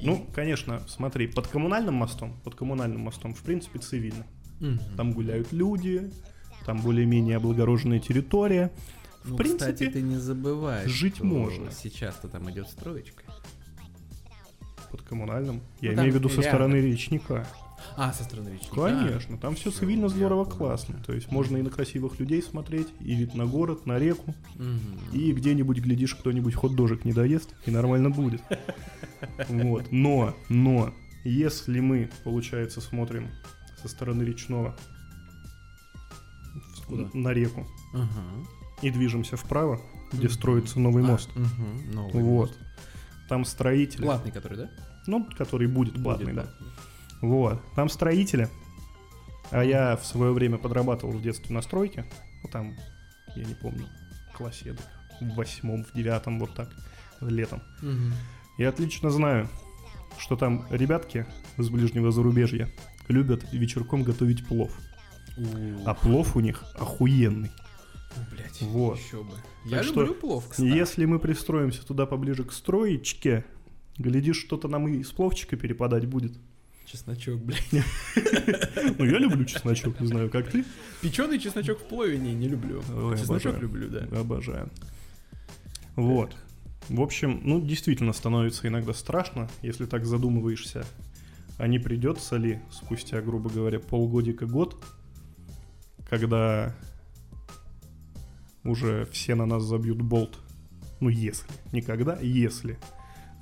И- 0.00 0.06
Ну, 0.06 0.26
конечно, 0.34 0.82
смотри, 0.88 1.28
под 1.28 1.46
коммунальным 1.46 1.94
мостом, 1.94 2.34
под 2.44 2.54
коммунальным 2.56 3.02
мостом, 3.02 3.34
в 3.34 3.42
принципе, 3.42 3.78
цивильно. 3.78 4.26
Мгм. 4.60 4.80
Там 4.96 5.12
гуляют 5.12 5.52
люди, 5.52 6.10
там 6.66 6.80
более-менее 6.80 7.36
облагороженная 7.36 8.00
территория. 8.00 8.72
В 9.22 9.30
Ну, 9.30 9.36
принципе, 9.36 9.72
кстати, 9.72 9.90
ты 9.90 10.02
не 10.02 10.16
забывай, 10.16 10.88
жить 10.88 11.16
что 11.16 11.24
можно. 11.24 11.70
Сейчас-то 11.70 12.28
там 12.28 12.50
идет 12.50 12.68
строечка. 12.68 13.22
под 14.90 15.00
коммунальным. 15.02 15.62
Я 15.80 15.90
Ну, 15.90 15.96
там 15.96 16.04
имею 16.04 16.12
в 16.12 16.18
виду 16.18 16.28
со 16.28 16.42
рядом. 16.42 16.50
стороны 16.50 16.76
речника. 16.76 17.46
А, 17.96 18.12
со 18.12 18.24
стороны 18.24 18.50
речника. 18.50 18.74
Конечно, 18.74 19.36
там 19.38 19.54
все 19.54 19.70
цивильно, 19.70 20.08
здорово, 20.08 20.44
понял. 20.44 20.56
классно. 20.56 21.02
То 21.04 21.12
есть 21.12 21.30
можно 21.30 21.56
и 21.56 21.62
на 21.62 21.70
красивых 21.70 22.18
людей 22.20 22.42
смотреть, 22.42 22.88
и 23.00 23.14
вид 23.14 23.34
на 23.34 23.46
город, 23.46 23.86
на 23.86 23.98
реку, 23.98 24.34
Мгм. 24.56 24.80
и 25.12 25.32
где-нибудь, 25.32 25.78
глядишь, 25.78 26.14
кто-нибудь 26.14 26.54
хот-дожик 26.54 27.04
не 27.04 27.12
доест, 27.12 27.54
и 27.66 27.70
нормально 27.70 28.10
будет. 28.10 28.40
Вот. 29.48 29.86
Но, 29.90 30.34
но, 30.48 30.92
если 31.24 31.80
мы, 31.80 32.10
получается, 32.24 32.80
смотрим 32.80 33.30
со 33.80 33.88
стороны 33.88 34.22
речного 34.22 34.76
Куда? 36.86 37.08
на 37.14 37.28
реку 37.32 37.66
Ага. 37.94 38.08
и 38.82 38.90
движемся 38.90 39.36
вправо, 39.36 39.80
где 40.12 40.26
Мгм. 40.26 40.30
строится 40.32 40.80
новый 40.80 41.02
А, 41.04 41.06
мост, 41.06 41.30
мгм, 41.34 41.92
новый 41.92 42.22
вот, 42.22 42.48
мост. 42.50 42.58
там 43.28 43.44
строители, 43.44 44.02
Платный 44.02 44.32
который, 44.32 44.58
да? 44.58 44.70
ну, 45.06 45.26
который 45.36 45.68
будет 45.68 46.02
платный, 46.02 46.26
Будет 46.32 46.36
да. 46.36 46.42
платный. 46.42 46.66
Вот, 47.22 47.62
там 47.74 47.88
строители, 47.88 48.48
а 49.50 49.64
я 49.64 49.96
в 49.96 50.04
свое 50.04 50.32
время 50.32 50.58
подрабатывал 50.58 51.12
в 51.12 51.22
детстве 51.22 51.54
на 51.54 51.62
стройке, 51.62 52.04
ну, 52.42 52.50
там, 52.50 52.74
я 53.36 53.44
не 53.44 53.54
помню, 53.54 53.86
в 54.32 54.36
классе 54.36 54.70
я 54.70 54.74
так, 54.74 54.86
в 55.20 55.34
восьмом, 55.36 55.84
в 55.84 55.92
девятом, 55.94 56.40
вот 56.40 56.54
так, 56.54 56.68
летом. 57.20 57.62
Мгм. 57.80 58.12
Я 58.58 58.70
отлично 58.70 59.10
знаю, 59.10 59.48
что 60.18 60.36
там 60.36 60.66
ребятки 60.70 61.26
с 61.58 61.68
ближнего 61.68 62.10
зарубежья 62.10 62.68
любят 63.08 63.44
вечерком 63.52 64.02
готовить 64.02 64.46
плов. 64.46 64.76
У, 65.36 65.86
А 65.86 65.94
плов 65.94 66.36
у 66.36 66.40
них 66.40 66.64
охуенный. 66.74 67.50
блядь, 68.30 68.60
вот. 68.62 68.98
еще 68.98 69.22
бы. 69.22 69.34
Я 69.64 69.82
что, 69.82 70.00
люблю 70.00 70.14
плов, 70.14 70.48
кстати. 70.48 70.66
Если 70.66 71.04
мы 71.04 71.18
пристроимся 71.18 71.86
туда 71.86 72.04
поближе 72.04 72.44
к 72.44 72.52
строечке, 72.52 73.44
глядишь, 73.96 74.38
что-то 74.38 74.68
нам 74.68 74.88
и 74.88 74.98
из 74.98 75.10
пловчика 75.10 75.56
перепадать 75.56 76.06
будет. 76.06 76.32
Чесночок, 76.84 77.40
блядь. 77.40 77.62
Ну, 78.98 79.04
я 79.04 79.18
люблю 79.18 79.44
чесночок, 79.44 80.00
не 80.00 80.06
знаю, 80.06 80.30
как 80.30 80.50
ты. 80.50 80.64
Печеный 81.00 81.38
чесночок 81.38 81.80
в 81.80 81.84
плове 81.84 82.18
не, 82.18 82.34
не 82.34 82.48
люблю. 82.48 82.82
Ой, 82.94 83.16
Чесночок 83.16 83.54
обожаю. 83.54 83.62
люблю, 83.62 83.88
да. 83.88 84.20
Обожаю. 84.20 84.70
Вот. 85.96 86.34
В 86.88 87.00
общем, 87.00 87.40
ну, 87.44 87.60
действительно 87.60 88.12
становится 88.12 88.66
иногда 88.66 88.92
страшно, 88.92 89.48
если 89.62 89.86
так 89.86 90.04
задумываешься, 90.04 90.84
а 91.58 91.66
не 91.68 91.78
придется 91.78 92.36
ли 92.36 92.60
спустя, 92.70 93.20
грубо 93.20 93.48
говоря, 93.50 93.78
полгодика-год, 93.78 94.82
когда 96.08 96.74
уже 98.64 99.06
все 99.12 99.34
на 99.34 99.46
нас 99.46 99.62
забьют 99.62 100.02
болт. 100.02 100.38
Ну, 101.00 101.08
если. 101.08 101.48
Никогда, 101.72 102.18
если. 102.20 102.78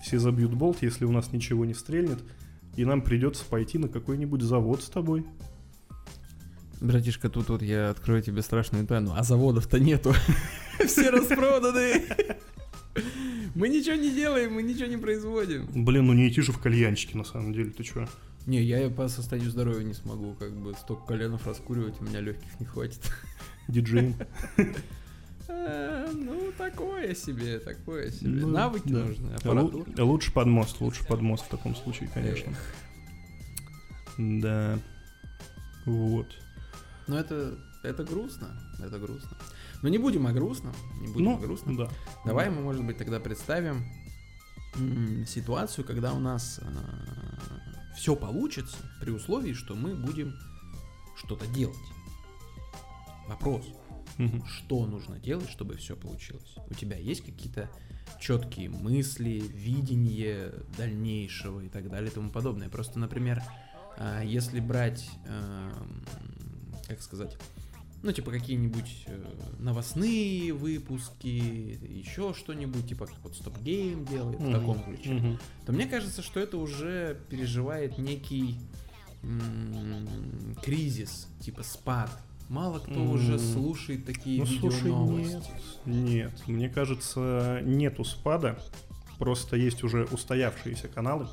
Все 0.02 0.18
забьют 0.18 0.54
болт, 0.54 0.78
если 0.82 1.04
у 1.04 1.12
нас 1.12 1.32
ничего 1.32 1.64
не 1.64 1.74
стрельнет, 1.74 2.20
и 2.80 2.84
нам 2.86 3.02
придется 3.02 3.44
пойти 3.44 3.76
на 3.76 3.88
какой-нибудь 3.88 4.40
завод 4.40 4.82
с 4.82 4.88
тобой. 4.88 5.26
Братишка, 6.80 7.28
тут 7.28 7.50
вот 7.50 7.60
я 7.60 7.90
открою 7.90 8.22
тебе 8.22 8.40
страшную 8.40 8.86
тайну, 8.86 9.12
а 9.14 9.22
заводов-то 9.22 9.78
нету. 9.78 10.14
Все 10.86 11.10
распроданы. 11.10 12.04
Мы 13.54 13.68
ничего 13.68 13.96
не 13.96 14.10
делаем, 14.10 14.54
мы 14.54 14.62
ничего 14.62 14.86
не 14.86 14.96
производим. 14.96 15.68
Блин, 15.74 16.06
ну 16.06 16.14
не 16.14 16.26
идти 16.30 16.40
же 16.40 16.52
в 16.52 16.58
кальянчики, 16.58 17.14
на 17.14 17.24
самом 17.24 17.52
деле, 17.52 17.70
ты 17.70 17.82
чё? 17.84 18.08
Не, 18.46 18.62
я 18.62 18.88
по 18.88 19.08
состоянию 19.08 19.50
здоровья 19.50 19.84
не 19.84 19.92
смогу, 19.92 20.34
как 20.38 20.56
бы 20.56 20.72
столько 20.72 21.04
коленов 21.08 21.46
раскуривать, 21.46 22.00
у 22.00 22.04
меня 22.04 22.20
легких 22.20 22.58
не 22.58 22.64
хватит. 22.64 23.02
Диджеем. 23.68 24.14
Э, 25.52 26.12
Ну, 26.14 26.52
такое 26.56 27.14
себе, 27.14 27.58
такое 27.58 28.10
себе. 28.10 28.28
Ну, 28.42 28.48
Навыки 28.48 28.88
да. 28.88 29.04
нужны, 29.04 29.32
аппаратура. 29.34 30.02
Лучше 30.04 30.32
под 30.32 30.46
мост, 30.46 30.80
лучше 30.80 31.04
под 31.06 31.20
мост 31.20 31.44
в 31.44 31.48
таком 31.48 31.74
случае, 31.74 32.08
конечно. 32.14 32.52
Да. 34.18 34.78
Вот. 35.86 36.26
Но 37.06 37.18
это, 37.18 37.58
это 37.82 38.04
грустно, 38.04 38.48
это 38.84 38.98
грустно. 38.98 39.36
Но 39.82 39.88
не 39.88 39.98
будем 39.98 40.26
о 40.26 40.32
грустном, 40.32 40.74
не 41.00 41.06
будем 41.08 41.24
Ну, 41.24 41.36
о 41.36 41.38
грустном. 41.38 41.76
да. 41.76 41.88
Давай 42.24 42.50
мы, 42.50 42.60
может 42.60 42.84
быть, 42.84 42.98
тогда 42.98 43.18
представим 43.18 43.84
ситуацию, 45.26 45.84
когда 45.84 46.12
у 46.12 46.20
нас 46.20 46.60
все 47.96 48.14
получится 48.14 48.76
при 49.00 49.10
условии, 49.10 49.52
что 49.52 49.74
мы 49.74 49.94
будем 49.96 50.34
что-то 51.16 51.46
делать. 51.48 51.76
Вопрос, 53.28 53.64
Что 54.46 54.86
нужно 54.86 55.18
делать, 55.18 55.48
чтобы 55.50 55.76
все 55.76 55.96
получилось? 55.96 56.54
У 56.68 56.74
тебя 56.74 56.96
есть 56.96 57.22
какие-то 57.24 57.70
четкие 58.20 58.68
мысли, 58.68 59.42
видение 59.54 60.52
дальнейшего 60.76 61.60
и 61.60 61.68
так 61.68 61.88
далее 61.88 62.10
и 62.10 62.14
тому 62.14 62.30
подобное? 62.30 62.68
Просто, 62.68 62.98
например, 62.98 63.42
а, 63.96 64.22
если 64.22 64.60
брать, 64.60 65.08
эм, 65.26 66.04
как 66.88 67.00
сказать, 67.02 67.36
ну, 68.02 68.12
типа 68.12 68.30
какие-нибудь 68.30 69.04
э, 69.08 69.24
новостные 69.58 70.54
выпуски, 70.54 71.26
еще 71.28 72.32
что-нибудь, 72.34 72.88
типа 72.88 73.06
как 73.06 73.18
вот 73.22 73.36
Стоп 73.36 73.58
Гейм 73.60 74.06
делает 74.06 74.40
в 74.40 74.44
Мгм. 74.44 74.52
таком 74.52 74.82
ключе, 74.82 75.10
Мгм. 75.12 75.38
то 75.66 75.72
мне 75.72 75.86
кажется, 75.86 76.22
что 76.22 76.40
это 76.40 76.56
уже 76.56 77.20
переживает 77.28 77.98
некий 77.98 78.58
м, 79.22 80.56
кризис, 80.62 81.28
типа 81.40 81.62
спад. 81.62 82.10
Мало 82.50 82.80
кто 82.80 82.94
М. 82.94 83.10
уже 83.12 83.38
слушает 83.38 84.04
такие 84.04 84.40
Ну, 84.40 84.46
слушай, 84.46 84.82
видеоновости. 84.86 85.50
нет. 85.86 86.32
Нет, 86.34 86.48
мне 86.48 86.68
кажется, 86.68 87.60
нету 87.62 88.02
спада. 88.04 88.58
Просто 89.20 89.54
есть 89.56 89.84
уже 89.84 90.04
устоявшиеся 90.10 90.88
каналы, 90.88 91.28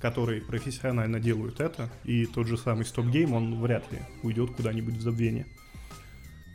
которые 0.00 0.40
профессионально 0.42 1.20
делают 1.20 1.60
это. 1.60 1.88
И 2.02 2.26
тот 2.26 2.48
же 2.48 2.58
самый 2.58 2.84
Стоп 2.84 3.06
Гейм, 3.06 3.32
он 3.32 3.60
вряд 3.60 3.90
ли 3.92 4.00
уйдет 4.24 4.56
куда-нибудь 4.56 4.96
в 4.96 5.00
забвение. 5.02 5.46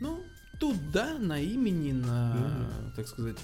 Ну, 0.02 0.20
тут 0.60 0.76
да, 0.92 1.16
на 1.18 1.38
имени, 1.40 1.92
на, 1.92 2.34
Ну 2.84 2.92
так 2.94 3.08
сказать, 3.08 3.38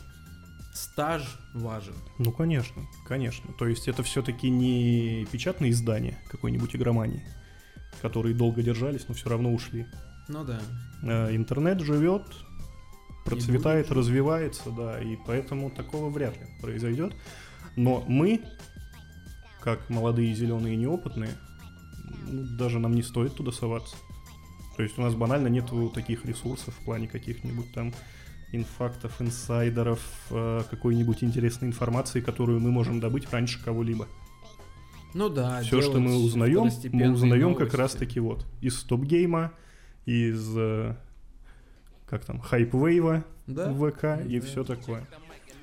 стаж 0.75 1.23
важен. 1.55 1.95
Ну, 2.19 2.31
конечно, 2.31 2.83
конечно. 3.07 3.55
То 3.55 3.67
есть 3.67 3.89
это 3.89 4.03
все-таки 4.03 4.51
не 4.51 5.27
печатные 5.33 5.71
издания 5.71 6.19
какой-нибудь 6.29 6.77
игромании, 6.77 7.25
которые 8.03 8.35
долго 8.35 8.63
держались, 8.63 9.09
но 9.09 9.15
все 9.15 9.31
равно 9.31 9.51
ушли. 9.55 9.87
Ну 10.29 10.45
да. 10.45 10.61
Э, 11.03 11.35
Интернет 11.35 11.81
живет, 11.81 12.23
процветает, 13.25 13.91
развивается, 13.91 14.71
да, 14.71 15.01
и 15.01 15.17
поэтому 15.27 15.71
такого 15.71 16.11
вряд 16.11 16.37
ли 16.37 16.47
произойдет. 16.61 17.15
Но 17.77 18.05
мы, 18.09 18.41
как 19.61 19.89
молодые, 19.91 20.35
зеленые 20.35 20.75
и 20.75 20.79
неопытные, 20.79 21.31
ну, 22.27 22.45
даже 22.57 22.79
нам 22.79 22.95
не 22.95 23.03
стоит 23.03 23.35
туда 23.35 23.53
соваться. 23.53 23.97
То 24.77 24.83
есть 24.83 24.99
у 24.99 25.03
нас 25.03 25.15
банально 25.15 25.49
нету 25.49 25.89
таких 25.89 26.25
ресурсов 26.25 26.75
в 26.75 26.85
плане 26.85 27.09
каких-нибудь 27.09 27.73
там 27.73 27.93
инфактов, 28.53 29.21
инсайдеров, 29.21 30.01
э, 30.31 30.63
какой-нибудь 30.71 31.25
интересной 31.25 31.69
информации, 31.69 32.21
которую 32.21 32.61
мы 32.61 32.71
можем 32.71 33.01
добыть 33.01 33.31
раньше 33.31 33.63
кого-либо. 33.63 34.07
Ну 35.15 35.29
да. 35.29 35.63
Все, 35.63 35.81
что 35.81 35.99
мы 35.99 36.17
узнаем, 36.17 36.71
мы 36.93 37.11
узнаем 37.11 37.55
как 37.55 37.61
новости. 37.61 37.77
раз 37.77 37.93
таки 37.93 38.21
вот 38.21 38.45
из 38.61 38.83
топ-гейма, 38.83 39.53
из 40.07 40.57
э, 40.57 40.95
как 42.07 42.25
там, 42.25 42.41
хайп-вейва 42.41 43.25
Да? 43.47 43.71
в 43.73 43.91
ВК 43.91 44.05
и 44.27 44.41
Да. 44.41 44.47
все 44.47 44.65
такое. 44.65 45.07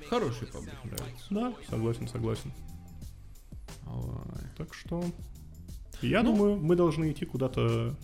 Хороший 0.08 0.46
паблик 0.46 0.74
нравится. 0.84 1.26
Да, 1.30 1.54
согласен, 1.68 2.06
согласен. 2.08 2.52
Ой. 3.86 4.44
Так 4.56 4.74
что 4.74 5.02
я 6.02 6.22
Ну. 6.22 6.34
думаю, 6.36 6.56
мы 6.56 6.76
должны 6.76 7.10
идти 7.10 7.24
куда-то 7.24 7.96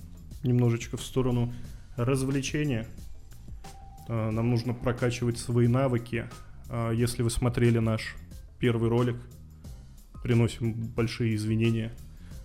немножечко 0.42 0.96
в 0.96 1.02
сторону 1.02 1.52
развлечения. 1.96 2.86
Э, 4.08 4.30
Нам 4.30 4.50
нужно 4.50 4.74
прокачивать 4.74 5.38
свои 5.38 5.68
навыки, 5.68 6.28
А, 6.72 6.92
Если 6.92 7.22
вы 7.24 7.30
смотрели 7.30 7.78
наш 7.80 8.14
первый 8.60 8.88
ролик, 8.88 9.16
приносим 10.22 10.72
большие 10.72 11.34
извинения 11.34 11.92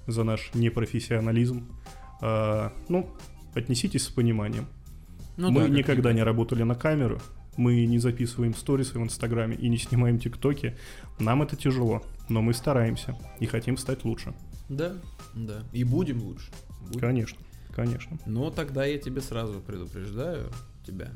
за 0.08 0.24
наш 0.24 0.52
непрофессионализм. 0.56 1.68
Ну, 2.22 3.08
отнеситесь 3.56 4.04
с 4.04 4.10
пониманием. 4.10 4.68
Ну 5.38 5.52
мы 5.52 5.64
да, 5.64 5.70
никогда 5.70 6.14
не 6.14 6.24
работали 6.24 6.64
на 6.64 6.76
камеру, 6.76 7.20
мы 7.58 7.86
не 7.86 8.00
записываем 8.00 8.54
сторисы 8.54 9.00
в 9.00 9.04
Инстаграме 9.04 9.56
и 9.56 9.70
не 9.70 9.78
снимаем 9.78 10.20
ТикТоки. 10.20 10.78
Нам 11.20 11.42
это 11.42 11.56
тяжело, 11.56 12.04
но 12.30 12.42
мы 12.42 12.54
стараемся 12.54 13.18
и 13.40 13.46
хотим 13.46 13.78
стать 13.78 14.04
лучше. 14.06 14.34
Да, 14.70 14.94
да. 15.34 15.64
И 15.72 15.84
будем 15.84 16.22
лучше. 16.22 16.52
Будем. 16.88 17.00
Конечно, 17.00 17.38
конечно. 17.74 18.18
Но 18.26 18.50
тогда 18.50 18.86
я 18.86 18.98
тебе 18.98 19.22
сразу 19.22 19.62
предупреждаю 19.62 20.50
тебя, 20.86 21.12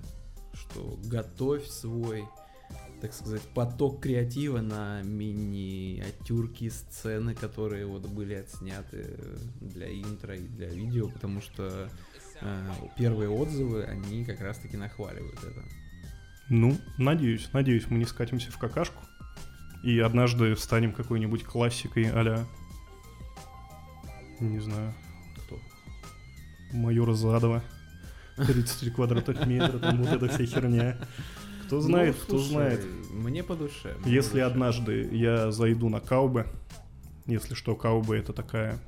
что 0.53 0.99
готовь 1.05 1.67
свой, 1.67 2.23
так 3.01 3.13
сказать, 3.13 3.41
поток 3.53 4.01
креатива 4.01 4.59
на 4.61 5.01
миниатюрки, 5.03 6.69
сцены, 6.69 7.35
которые 7.35 7.85
вот 7.85 8.07
были 8.07 8.35
отсняты 8.35 9.17
для 9.59 9.91
интро 9.91 10.35
и 10.35 10.47
для 10.47 10.67
видео, 10.67 11.09
потому 11.09 11.41
что 11.41 11.89
первые 12.97 13.29
отзывы, 13.29 13.83
они 13.83 14.25
как 14.25 14.41
раз-таки 14.41 14.77
нахваливают 14.77 15.37
это. 15.43 15.63
Ну, 16.49 16.77
надеюсь, 16.97 17.49
надеюсь, 17.53 17.87
мы 17.89 17.97
не 17.99 18.05
скатимся 18.05 18.51
в 18.51 18.57
какашку 18.57 19.01
и 19.83 19.99
однажды 19.99 20.55
станем 20.57 20.93
какой-нибудь 20.93 21.43
классикой 21.43 22.09
а 22.11 22.45
не 24.39 24.59
знаю, 24.59 24.93
Кто? 25.45 25.59
майора 26.71 27.13
Задова. 27.13 27.61
33 28.37 28.91
квадратных 28.91 29.45
метра, 29.45 29.79
там 29.79 30.01
вот 30.01 30.09
эта 30.13 30.29
вся 30.29 30.45
херня. 30.45 30.97
Кто 31.67 31.81
знает, 31.81 32.15
Ну, 32.17 32.23
кто 32.23 32.37
слушай, 32.37 32.51
знает. 32.51 32.85
Мне 33.11 33.43
по 33.43 33.55
душе. 33.55 33.95
мне 34.03 34.11
Если 34.13 34.29
по 34.29 34.35
душе. 34.35 34.45
однажды 34.45 35.09
я 35.15 35.51
зайду 35.51 35.89
на 35.89 35.99
Каубе, 35.99 36.47
если 37.25 37.53
что, 37.53 37.75
Каубе 37.75 38.17
это 38.19 38.31
такая 38.33 38.79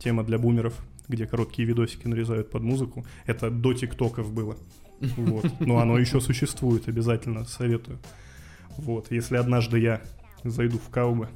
тема 0.00 0.24
для 0.24 0.38
бумеров, 0.38 0.74
где 1.08 1.26
короткие 1.26 1.66
видосики 1.66 2.06
нарезают 2.06 2.50
под 2.50 2.62
музыку. 2.62 3.06
Это 3.26 3.50
до 3.50 3.74
тиктоков 3.74 4.32
было. 4.32 4.56
Вот. 5.00 5.60
Но 5.60 5.78
оно 5.78 5.98
еще 5.98 6.20
существует, 6.20 6.88
обязательно 6.88 7.44
советую. 7.44 7.98
Вот. 8.76 9.10
Если 9.10 9.36
однажды 9.36 9.78
я 9.78 10.02
зайду 10.44 10.78
в 10.78 10.88
Каубе 10.90 11.28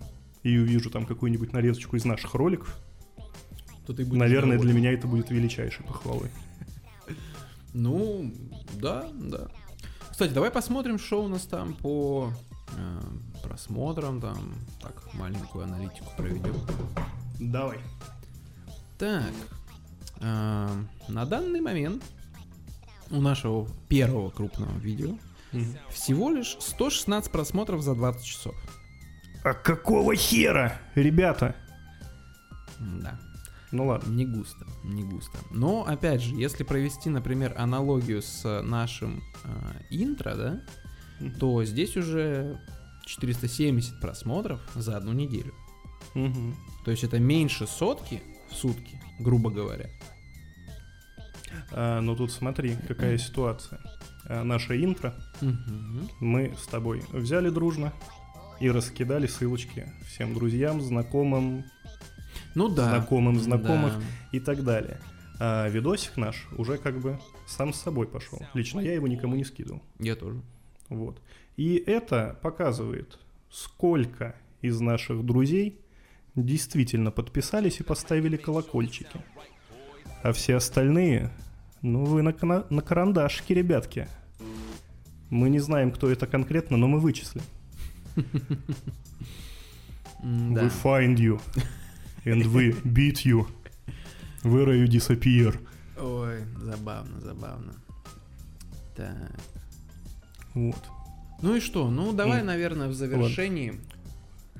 и 0.43 0.57
увижу 0.57 0.91
там 0.91 1.07
какую-нибудь 1.07 1.53
нарезочку 1.53 1.97
из 1.97 2.05
наших 2.05 2.35
роликов, 2.35 2.79
то 3.87 3.93
ты 3.93 4.07
наверное, 4.07 4.57
для 4.57 4.59
доволен. 4.59 4.77
меня 4.77 4.93
это 4.93 5.07
будет 5.07 5.31
величайшей 5.31 5.85
похвалой. 5.85 6.31
Ну, 7.73 8.33
да, 8.75 9.09
да. 9.15 9.49
Кстати, 10.11 10.33
давай 10.33 10.51
посмотрим, 10.51 10.99
что 10.99 11.25
у 11.25 11.29
нас 11.29 11.43
там 11.43 11.75
по 11.75 12.33
э, 12.77 13.01
просмотрам, 13.43 14.21
там, 14.21 14.55
так, 14.81 15.15
маленькую 15.15 15.65
аналитику 15.65 16.07
проведем. 16.17 16.55
Давай. 17.39 17.79
Так, 18.99 19.33
на 20.21 21.25
данный 21.27 21.61
момент 21.61 22.05
у 23.11 23.21
нашего 23.21 23.67
первого 23.89 24.31
крупного 24.31 24.77
видео 24.79 25.17
всего 25.91 26.31
лишь 26.31 26.57
116 26.61 27.31
просмотров 27.33 27.83
за 27.83 27.95
20 27.95 28.25
часов. 28.25 28.55
А 29.43 29.55
какого 29.55 30.15
хера, 30.15 30.79
ребята? 30.95 31.57
Да. 32.79 33.19
Ну 33.73 33.87
ладно. 33.87 34.11
Не 34.13 34.27
густо, 34.27 34.67
не 34.85 35.03
густо. 35.05 35.39
Но, 35.51 35.85
опять 35.87 36.23
же, 36.23 36.35
если 36.35 36.65
провести, 36.65 37.09
например, 37.09 37.55
аналогию 37.57 38.21
с 38.23 38.63
нашим 38.63 39.23
э, 39.45 39.49
интро, 39.91 40.35
да, 40.35 40.61
то 41.39 41.65
здесь 41.65 41.97
уже 41.97 42.61
470 43.07 44.01
просмотров 44.01 44.61
за 44.75 44.97
одну 44.97 45.13
неделю. 45.13 45.55
Мгм. 46.15 46.57
То 46.85 46.91
есть 46.91 47.05
это 47.05 47.19
меньше 47.19 47.67
сотки 47.67 48.23
в 48.51 48.55
сутки, 48.55 49.01
грубо 49.19 49.51
говоря. 49.51 49.89
А, 51.73 52.01
ну 52.01 52.17
тут 52.17 52.33
смотри, 52.33 52.77
какая 52.89 53.19
ситуация. 53.19 53.81
А, 54.27 54.45
наше 54.45 54.83
интро 54.83 55.15
Мгм. 55.41 56.09
мы 56.21 56.55
с 56.59 56.67
тобой 56.67 57.03
взяли 57.13 57.51
дружно 57.51 57.93
и 58.61 58.71
раскидали 58.71 59.27
ссылочки 59.27 59.93
всем 60.07 60.35
друзьям, 60.35 60.81
знакомым 60.81 61.65
Ну 62.55 62.69
да. 62.69 62.89
Знакомым 62.91 63.39
знакомых. 63.41 63.95
Да. 63.99 64.05
и 64.33 64.41
так 64.41 64.63
далее. 64.65 65.01
А 65.39 65.69
видосик 65.69 66.17
наш 66.17 66.47
уже 66.59 66.77
как 66.77 67.01
бы 67.01 67.19
сам 67.47 67.73
с 67.73 67.81
собой 67.81 68.07
пошел. 68.07 68.39
Лично 68.55 68.81
я 68.81 68.93
его 68.95 69.09
никому 69.09 69.35
не 69.37 69.45
скидывал. 69.45 69.83
Я 69.99 70.15
тоже. 70.17 70.41
Вот. 70.89 71.21
И 71.57 71.77
это 71.87 72.39
показывает, 72.43 73.19
сколько 73.51 74.35
из 74.61 74.81
наших 74.81 75.25
друзей 75.25 75.81
действительно 76.45 77.11
подписались 77.11 77.81
и 77.81 77.83
поставили 77.83 78.37
колокольчики. 78.37 79.21
А 80.23 80.33
все 80.33 80.57
остальные, 80.57 81.31
ну 81.83 82.05
вы 82.05 82.23
на, 82.23 82.33
кана- 82.33 82.67
на 82.71 82.83
карандашке, 82.83 83.55
ребятки. 83.55 84.09
Мы 85.31 85.49
не 85.49 85.61
знаем, 85.61 85.91
кто 85.93 86.11
это 86.11 86.27
конкретно, 86.27 86.77
но 86.77 86.89
мы 86.89 86.99
вычислим. 87.01 87.43
We 90.23 90.71
find 90.83 91.17
you. 91.17 91.41
And 92.25 92.43
we 92.53 92.75
beat 92.85 93.25
you. 93.25 93.47
Where 94.43 94.75
you 94.75 94.87
disappear? 94.87 95.59
Ой, 95.99 96.45
забавно, 96.59 97.21
забавно. 97.21 97.75
Так. 98.97 99.33
Вот. 100.55 100.77
Ну 101.43 101.57
и 101.57 101.61
что? 101.61 101.91
Ну, 101.91 102.13
давай, 102.13 102.43
наверное, 102.43 102.89
в 102.89 102.95
завершении. 102.95 103.81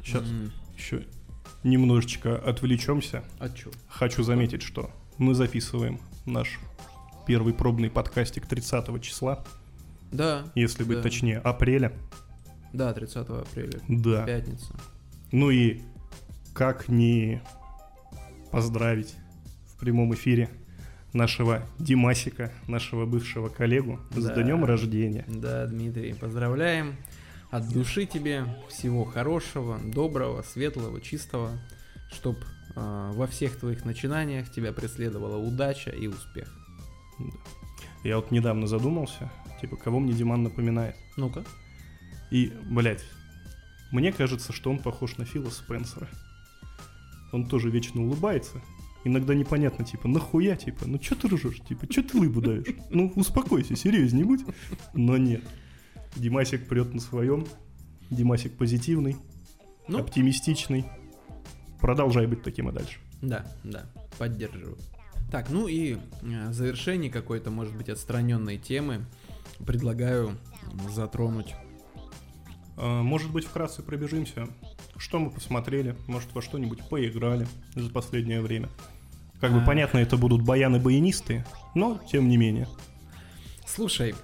Сейчас 0.03 0.23
М, 0.23 0.51
еще 0.79 1.05
немножечко 1.63 2.37
отвлечемся. 2.37 3.23
А 3.39 3.49
чё? 3.49 3.71
Хочу 3.89 4.23
заметить, 4.23 4.63
что 4.63 4.91
мы 5.19 5.35
записываем 5.35 6.01
наш 6.27 6.59
первый 7.27 7.53
пробный 7.55 7.91
подкастик 7.91 8.47
30 8.47 8.99
числа, 9.01 9.45
Да. 10.11 10.45
если 10.55 10.85
быть 10.85 10.99
Да. 10.99 11.03
точнее, 11.03 11.39
апреля. 11.39 11.93
Да, 12.73 12.93
30 12.93 13.43
апреля. 13.43 13.81
Да. 13.89 14.25
Пятница. 14.25 14.75
Ну 15.33 15.51
и 15.51 15.81
как 16.55 16.89
не 16.89 17.41
поздравить 18.51 19.15
в 19.67 19.79
прямом 19.79 20.13
эфире 20.15 20.49
нашего 21.13 21.63
Димасика, 21.79 22.53
нашего 22.69 23.05
бывшего 23.07 23.49
коллегу 23.49 23.99
с 24.17 24.25
Да. 24.25 24.35
днем 24.43 24.65
рождения. 24.65 25.25
Да, 25.29 25.67
Дмитрий, 25.67 26.15
поздравляем. 26.15 26.97
От 27.51 27.69
души 27.69 28.07
тебе 28.07 28.47
всего 28.69 29.05
хорошего, 29.05 29.81
доброго, 29.85 30.43
светлого, 30.43 31.01
чистого, 31.01 31.59
чтоб 32.13 32.37
а, 32.77 33.13
во 33.13 33.27
всех 33.27 33.59
твоих 33.59 33.85
начинаниях 33.85 34.51
тебя 34.51 34.73
преследовала 34.73 35.37
удача 35.37 35.91
и 35.91 36.07
успех. 36.07 36.57
Я 38.05 38.17
вот 38.17 38.31
недавно 38.31 38.67
задумался, 38.67 39.31
типа, 39.61 39.77
кого 39.77 39.99
мне 39.99 40.13
Диман 40.13 40.45
напоминает. 40.45 40.97
Ну-ка. 41.17 41.45
И, 42.31 42.53
блядь, 42.71 43.05
мне 43.91 44.13
кажется, 44.13 44.53
что 44.53 44.71
он 44.71 44.79
похож 44.79 45.17
на 45.19 45.25
Фила 45.25 45.51
Спенсера. 45.51 46.09
Он 47.33 47.49
тоже 47.49 47.69
вечно 47.69 48.03
улыбается. 48.03 48.63
Иногда 49.05 49.35
непонятно, 49.35 49.85
типа, 49.85 50.07
нахуя, 50.09 50.57
типа, 50.57 50.87
ну 50.87 50.99
чё 50.99 51.15
ты 51.15 51.29
ржешь, 51.29 51.61
типа, 51.69 51.87
чё 51.89 52.03
ты 52.03 52.17
лыбу 52.17 52.41
даешь? 52.41 52.67
Ну, 52.91 53.13
успокойся, 53.17 53.75
серьезней 53.75 54.23
будь. 54.25 54.45
Но 54.95 55.17
нет. 55.17 55.43
Димасик 56.17 56.69
прет 56.69 56.93
на 56.95 57.01
своем. 57.01 57.47
Димасик 58.11 58.57
позитивный, 58.57 59.17
Ну, 59.89 59.99
оптимистичный. 60.01 60.85
Продолжай 61.81 62.27
быть 62.27 62.43
таким 62.43 62.69
и 62.69 62.73
дальше. 62.73 62.99
да, 63.23 63.47
да, 63.65 63.87
поддерживаю. 64.19 64.77
Так, 65.31 65.49
ну 65.51 65.69
и 65.69 65.95
э, 65.95 66.49
в 66.49 66.53
завершении 66.53 67.09
какой-то, 67.09 67.51
может 67.53 67.77
быть, 67.77 67.89
отстраненной 67.89 68.59
темы 68.59 69.05
предлагаю 69.65 70.37
затронуть. 70.93 71.55
А, 72.77 73.03
Может 73.03 73.31
быть, 73.31 73.45
вкратце 73.45 73.83
пробежимся. 73.83 74.49
Что 74.97 75.19
мы 75.21 75.31
посмотрели? 75.31 75.95
Может, 76.09 76.35
во 76.35 76.43
что-нибудь 76.43 76.81
поиграли 76.89 77.47
за 77.77 77.91
последнее 77.91 78.41
время? 78.41 78.69
Как 79.41 79.53
бы 79.53 79.61
А. 79.63 79.65
понятно, 79.65 79.99
это 79.99 80.17
будут 80.17 80.43
баяны-баянисты, 80.43 81.45
но 81.77 82.01
тем 82.11 82.29
не 82.29 82.37
менее. 82.37 82.67
Слушай, 83.67 84.15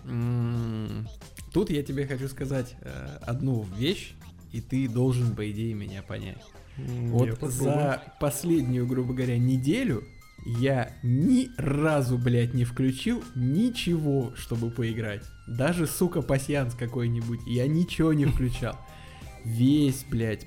тут 1.56 1.70
я 1.70 1.82
тебе 1.82 2.06
хочу 2.06 2.28
сказать 2.28 2.76
э, 2.82 3.16
одну 3.22 3.66
вещь, 3.78 4.12
и 4.52 4.60
ты 4.60 4.86
должен, 4.86 5.34
по 5.34 5.50
идее, 5.50 5.72
меня 5.72 6.02
понять. 6.02 6.44
Вот 6.76 7.28
я 7.28 7.32
попробую. 7.32 7.62
за 7.62 8.02
последнюю, 8.20 8.86
грубо 8.86 9.14
говоря, 9.14 9.38
неделю 9.38 10.04
я 10.44 10.92
ни 11.02 11.48
разу, 11.56 12.18
блядь, 12.18 12.52
не 12.52 12.64
включил 12.66 13.24
ничего, 13.34 14.34
чтобы 14.36 14.70
поиграть. 14.70 15.22
Даже, 15.48 15.86
сука, 15.86 16.20
пасьянс 16.20 16.74
какой-нибудь. 16.74 17.40
Я 17.46 17.66
ничего 17.66 18.12
не 18.12 18.26
включал. 18.26 18.78
Весь, 19.46 20.04
блядь, 20.10 20.46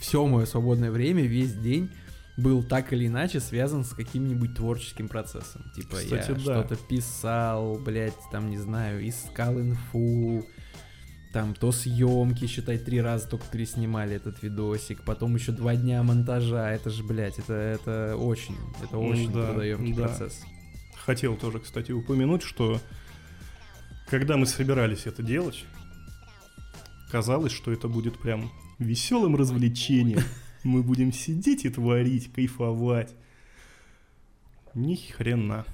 все 0.00 0.26
мое 0.26 0.46
свободное 0.46 0.90
время, 0.90 1.22
весь 1.22 1.54
день 1.54 1.88
был 2.42 2.62
так 2.62 2.92
или 2.92 3.06
иначе 3.06 3.40
связан 3.40 3.84
с 3.84 3.90
каким-нибудь 3.90 4.54
творческим 4.54 5.08
процессом. 5.08 5.70
Типа 5.74 5.96
я 5.96 6.02
Кстати, 6.02 6.30
да. 6.32 6.38
что-то 6.40 6.76
писал, 6.76 7.78
блядь, 7.78 8.18
там, 8.30 8.50
не 8.50 8.58
знаю, 8.58 9.08
искал 9.08 9.60
инфу, 9.60 10.44
Там 11.32 11.54
то 11.54 11.72
съемки, 11.72 12.46
считай, 12.46 12.76
три 12.76 13.00
раза 13.00 13.26
только 13.26 13.46
переснимали 13.46 14.16
этот 14.16 14.42
видосик, 14.42 15.02
потом 15.02 15.34
еще 15.34 15.52
два 15.52 15.76
дня 15.76 16.02
монтажа. 16.02 16.70
Это 16.70 16.90
же, 16.90 17.02
блядь, 17.02 17.38
это, 17.38 17.54
это 17.54 18.16
очень, 18.16 18.56
это 18.82 18.98
очень 18.98 19.32
да, 19.32 19.46
трудоемкий 19.46 19.94
да. 19.94 20.08
процесс. 20.08 20.42
Хотел 21.06 21.36
тоже, 21.36 21.60
кстати, 21.60 21.90
упомянуть, 21.90 22.42
что 22.42 22.80
когда 24.08 24.36
мы 24.36 24.44
собирались 24.44 25.06
это 25.06 25.22
делать, 25.22 25.64
казалось, 27.10 27.52
что 27.52 27.72
это 27.72 27.88
будет 27.88 28.18
прям 28.18 28.52
веселым 28.78 29.34
развлечением. 29.36 30.20
Мы 30.64 30.82
будем 30.82 31.12
сидеть 31.12 31.64
и 31.64 31.70
творить, 31.70 32.32
кайфовать. 32.32 33.14
Ни 34.74 34.96
хрена. 34.96 35.64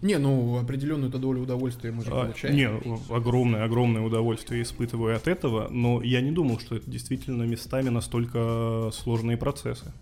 Не, 0.00 0.18
ну 0.18 0.58
определенную-то 0.58 1.18
долю 1.18 1.42
удовольствия 1.42 1.92
мы 1.92 2.02
же 2.02 2.10
А, 2.10 2.24
получаем. 2.24 2.56
не, 2.56 2.68
огромное, 3.14 3.64
огромное 3.64 4.02
удовольствие 4.02 4.62
испытываю 4.62 5.14
от 5.14 5.28
этого, 5.28 5.68
но 5.68 6.02
я 6.02 6.22
не 6.22 6.30
думал, 6.30 6.58
что 6.58 6.76
это 6.76 6.90
действительно 6.90 7.42
местами 7.42 7.90
настолько 7.90 8.90
сложные 8.92 9.36
процессы. 9.36 9.92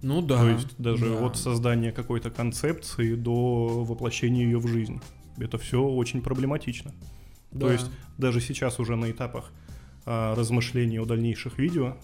Ну 0.00 0.22
да. 0.22 0.38
То 0.38 0.48
есть 0.48 0.68
даже 0.78 1.10
да. 1.10 1.26
от 1.26 1.36
создания 1.36 1.92
какой-то 1.92 2.30
концепции 2.30 3.14
до 3.14 3.84
воплощения 3.84 4.44
ее 4.44 4.58
в 4.58 4.66
жизнь. 4.66 5.00
Это 5.36 5.58
все 5.58 5.82
очень 5.82 6.22
проблематично. 6.22 6.92
Да. 7.52 7.66
То 7.66 7.72
есть 7.72 7.90
даже 8.18 8.40
сейчас 8.40 8.80
уже 8.80 8.96
на 8.96 9.10
этапах 9.10 9.52
а, 10.06 10.34
размышлений 10.34 10.98
о 10.98 11.04
дальнейших 11.04 11.58
видео 11.58 11.96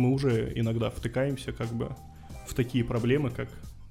мы 0.00 0.10
уже 0.10 0.52
иногда 0.56 0.90
втыкаемся 0.90 1.52
как 1.52 1.68
бы 1.68 1.94
в 2.48 2.54
такие 2.54 2.84
проблемы, 2.84 3.30
как 3.30 3.48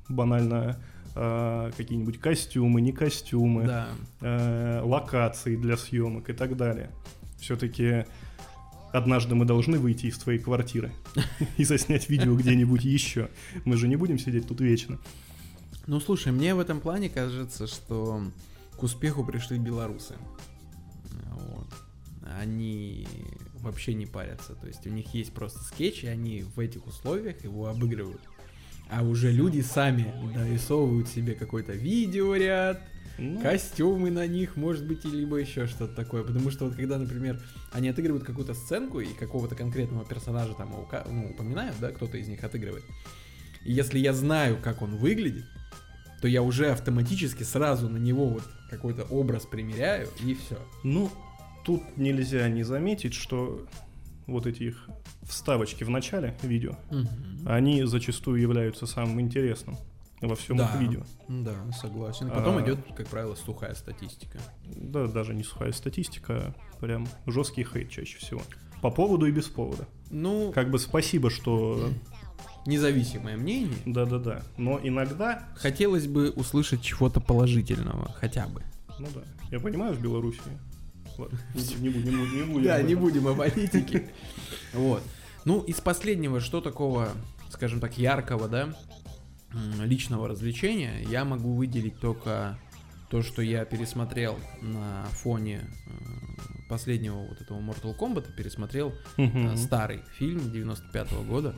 банально 0.10 0.78
а, 1.16 1.72
какие-нибудь 1.78 2.20
костюмы, 2.20 2.82
не 2.82 2.92
костюмы, 2.92 3.66
Да. 3.66 3.88
э, 4.22 4.82
локации 4.84 5.56
для 5.56 5.78
съемок 5.78 6.30
и 6.30 6.34
так 6.34 6.56
далее. 6.58 6.92
Все-таки 7.40 8.06
однажды 8.92 9.36
мы 9.36 9.46
должны 9.46 9.78
выйти 9.80 10.08
из 10.08 10.18
твоей 10.18 10.40
квартиры 10.40 10.92
и 11.58 11.64
заснять 11.64 12.10
видео 12.10 12.36
где-нибудь 12.36 12.84
еще. 12.84 13.30
Мы 13.66 13.78
же 13.78 13.88
не 13.88 13.96
будем 13.96 14.20
сидеть 14.20 14.48
тут 14.48 14.62
вечно. 14.62 14.98
Ну 15.88 16.00
слушай, 16.00 16.32
мне 16.32 16.54
в 16.56 16.60
этом 16.60 16.80
плане 16.80 17.10
кажется, 17.10 17.66
что 17.68 18.24
к 18.78 18.84
успеху 18.84 19.24
пришли 19.26 19.58
белорусы. 19.58 20.16
Вот. 21.32 21.68
Они 22.40 23.08
вообще 23.62 23.94
не 23.94 24.06
парятся. 24.06 24.56
То 24.56 24.68
есть 24.68 24.86
у 24.88 24.90
них 24.90 25.14
есть 25.14 25.34
просто 25.34 25.60
скетч, 25.60 26.04
и 26.04 26.08
они 26.08 26.44
в 26.44 26.60
этих 26.60 26.88
условиях 26.88 27.44
его 27.44 27.68
обыгрывают. 27.68 28.22
А 28.90 29.04
уже 29.04 29.32
люди 29.32 29.62
сами 29.62 30.12
дорисовывают 30.34 31.08
себе 31.08 31.36
какой-то 31.36 31.74
видеоряд, 31.74 32.82
Ну, 33.20 33.40
костюмы 33.40 34.10
на 34.10 34.26
них, 34.26 34.56
может 34.56 34.88
быть, 34.88 35.06
и 35.06 35.10
либо 35.10 35.38
еще 35.38 35.68
что-то 35.68 35.94
такое. 35.94 36.24
Потому 36.24 36.50
что 36.50 36.66
вот 36.66 36.76
когда, 36.76 36.98
например, 36.98 37.40
они 37.72 37.90
отыгрывают 37.90 38.26
какую-то 38.26 38.54
сценку 38.56 39.00
и 39.00 39.14
какого-то 39.14 39.56
конкретного 39.56 40.06
персонажа 40.06 40.54
там 40.54 40.72
ну, 40.72 41.30
упоминают, 41.30 41.76
да, 41.80 41.92
кто-то 41.92 42.18
из 42.18 42.28
них 42.28 42.44
отыгрывает. 42.44 42.84
И 43.64 43.74
если 43.74 44.00
я 44.00 44.14
знаю, 44.14 44.58
как 44.62 44.82
он 44.82 44.96
выглядит, 44.98 45.46
то 46.22 46.28
я 46.28 46.42
уже 46.42 46.72
автоматически 46.72 47.44
сразу 47.44 47.90
на 47.90 47.98
него 47.98 48.28
вот 48.28 48.44
какой-то 48.70 49.04
образ 49.04 49.46
примеряю, 49.46 50.10
и 50.24 50.34
все. 50.34 50.58
ну, 50.84 51.12
тут 51.64 51.82
нельзя 51.98 52.48
не 52.50 52.64
заметить, 52.64 53.14
что 53.14 53.66
вот 54.28 54.46
эти 54.46 54.64
их 54.64 54.90
вставочки 55.24 55.84
в 55.84 55.90
начале 55.90 56.36
видео, 56.44 56.76
они 57.46 57.84
зачастую 57.84 58.42
являются 58.42 58.86
самым 58.86 59.20
интересным 59.22 59.78
во 60.22 60.36
всем 60.36 60.58
Да. 60.58 60.66
их 60.74 60.82
видео. 60.82 61.02
Да, 61.28 61.54
согласен. 61.72 62.30
Потом 62.30 62.58
А. 62.58 62.62
идет, 62.62 62.80
как 62.96 63.08
правило, 63.08 63.36
сухая 63.36 63.74
статистика. 63.74 64.40
Да, 64.66 65.08
даже 65.08 65.34
не 65.34 65.44
сухая 65.44 65.72
статистика, 65.72 66.54
а 66.76 66.80
прям 66.80 67.08
жесткий 67.26 67.64
хейт 67.64 67.90
чаще 67.90 68.18
всего. 68.18 68.42
По 68.82 68.92
поводу 68.92 69.26
и 69.28 69.32
без 69.32 69.46
повода. 69.46 69.88
Ну, 70.10 70.52
Как 70.54 70.72
бы 70.72 70.80
спасибо, 70.80 71.30
что... 71.30 71.90
независимое 72.66 73.38
мнение. 73.38 73.76
Да-да-да. 73.86 74.44
Но 74.58 74.80
иногда 74.82 75.48
Хотелось 75.56 76.08
бы 76.08 76.32
услышать 76.32 76.82
чего-то 76.82 77.20
положительного, 77.20 78.12
хотя 78.14 78.48
бы. 78.48 78.62
Ну 79.00 79.08
да. 79.14 79.22
Я 79.52 79.60
понимаю, 79.60 79.94
в 79.94 80.02
Белоруссии. 80.02 80.42
Ладно, 81.20 81.40
не 81.80 81.90
будем, 81.90 82.06
не 82.06 82.18
будем, 82.18 82.36
не 82.38 82.54
будем. 82.54 82.64
Да, 82.64 82.82
не 82.82 82.96
будем 82.96 83.28
о 83.28 83.36
политике. 83.36 84.10
Вот. 84.74 85.04
Ну, 85.46 85.62
из 85.62 85.82
последнего, 85.82 86.40
что 86.40 86.62
такого, 86.62 87.10
скажем 87.50 87.80
так, 87.80 87.98
яркого, 87.98 88.48
да, 88.48 88.76
личного 89.84 90.28
развлечения, 90.28 91.02
я 91.10 91.26
могу 91.26 91.56
выделить 91.56 92.00
только 92.00 92.60
то, 93.10 93.24
что 93.24 93.42
я 93.42 93.66
пересмотрел 93.66 94.40
на 94.62 95.06
фоне 95.06 95.62
э, 95.88 96.68
последнего 96.70 97.26
вот 97.26 97.42
этого 97.42 97.60
Mortal 97.60 97.98
Kombat, 97.98 98.36
пересмотрел 98.36 98.94
э, 99.18 99.56
старый 99.56 100.02
фильм 100.18 100.52
95 100.52 101.14
года. 101.26 101.56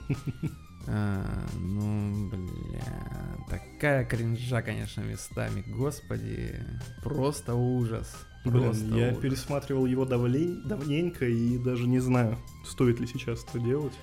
А, 0.88 1.45
ну, 1.59 2.30
бля, 2.30 3.38
такая 3.49 4.05
кринжа, 4.05 4.62
конечно, 4.62 5.01
местами, 5.01 5.64
господи, 5.68 6.55
просто 7.03 7.55
ужас. 7.55 8.26
Блин, 8.43 8.63
Просто 8.63 8.85
я 8.85 9.07
ужас. 9.09 9.17
пересматривал 9.19 9.85
его 9.85 10.03
давлей- 10.05 10.61
давненько 10.65 11.27
и 11.27 11.57
даже 11.59 11.87
не 11.87 11.99
знаю, 11.99 12.37
стоит 12.65 12.99
ли 12.99 13.05
сейчас 13.07 13.45
это 13.47 13.59
делать. 13.59 13.93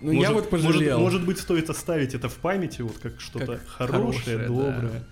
Ну, 0.00 0.12
я 0.12 0.32
вот 0.32 0.50
пожалел. 0.50 0.98
Может, 0.98 1.18
может 1.20 1.26
быть, 1.26 1.38
стоит 1.38 1.70
оставить 1.70 2.14
это 2.14 2.28
в 2.28 2.36
памяти, 2.36 2.82
вот 2.82 2.98
как 2.98 3.20
что-то 3.20 3.56
Как 3.58 3.66
хорошее, 3.66 4.38
хорошее, 4.38 4.48
доброе. 4.48 5.04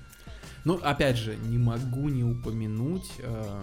Ну, 0.64 0.74
опять 0.82 1.16
же, 1.16 1.36
не 1.36 1.58
могу 1.58 2.08
не 2.08 2.22
упомянуть 2.24 3.10
э, 3.18 3.62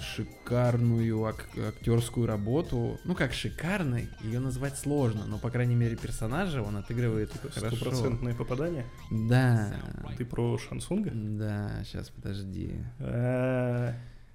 шикарную 0.00 1.24
ак- 1.24 1.48
актерскую 1.56 2.26
работу. 2.26 2.98
Ну, 3.04 3.14
как 3.14 3.32
шикарной, 3.32 4.08
ее 4.22 4.40
назвать 4.40 4.78
сложно, 4.78 5.26
но, 5.26 5.38
по 5.38 5.50
крайней 5.50 5.74
мере, 5.74 5.96
персонажа 5.96 6.62
он 6.62 6.76
отыгрывает 6.76 7.32
хорошо. 7.54 7.76
Стопроцентное 7.76 8.34
попадание. 8.34 8.86
Да. 9.10 9.74
Ты 10.16 10.24
про 10.24 10.58
Шансунга? 10.58 11.10
Да, 11.12 11.82
сейчас 11.84 12.10
подожди. 12.10 12.76
А, 13.00 13.94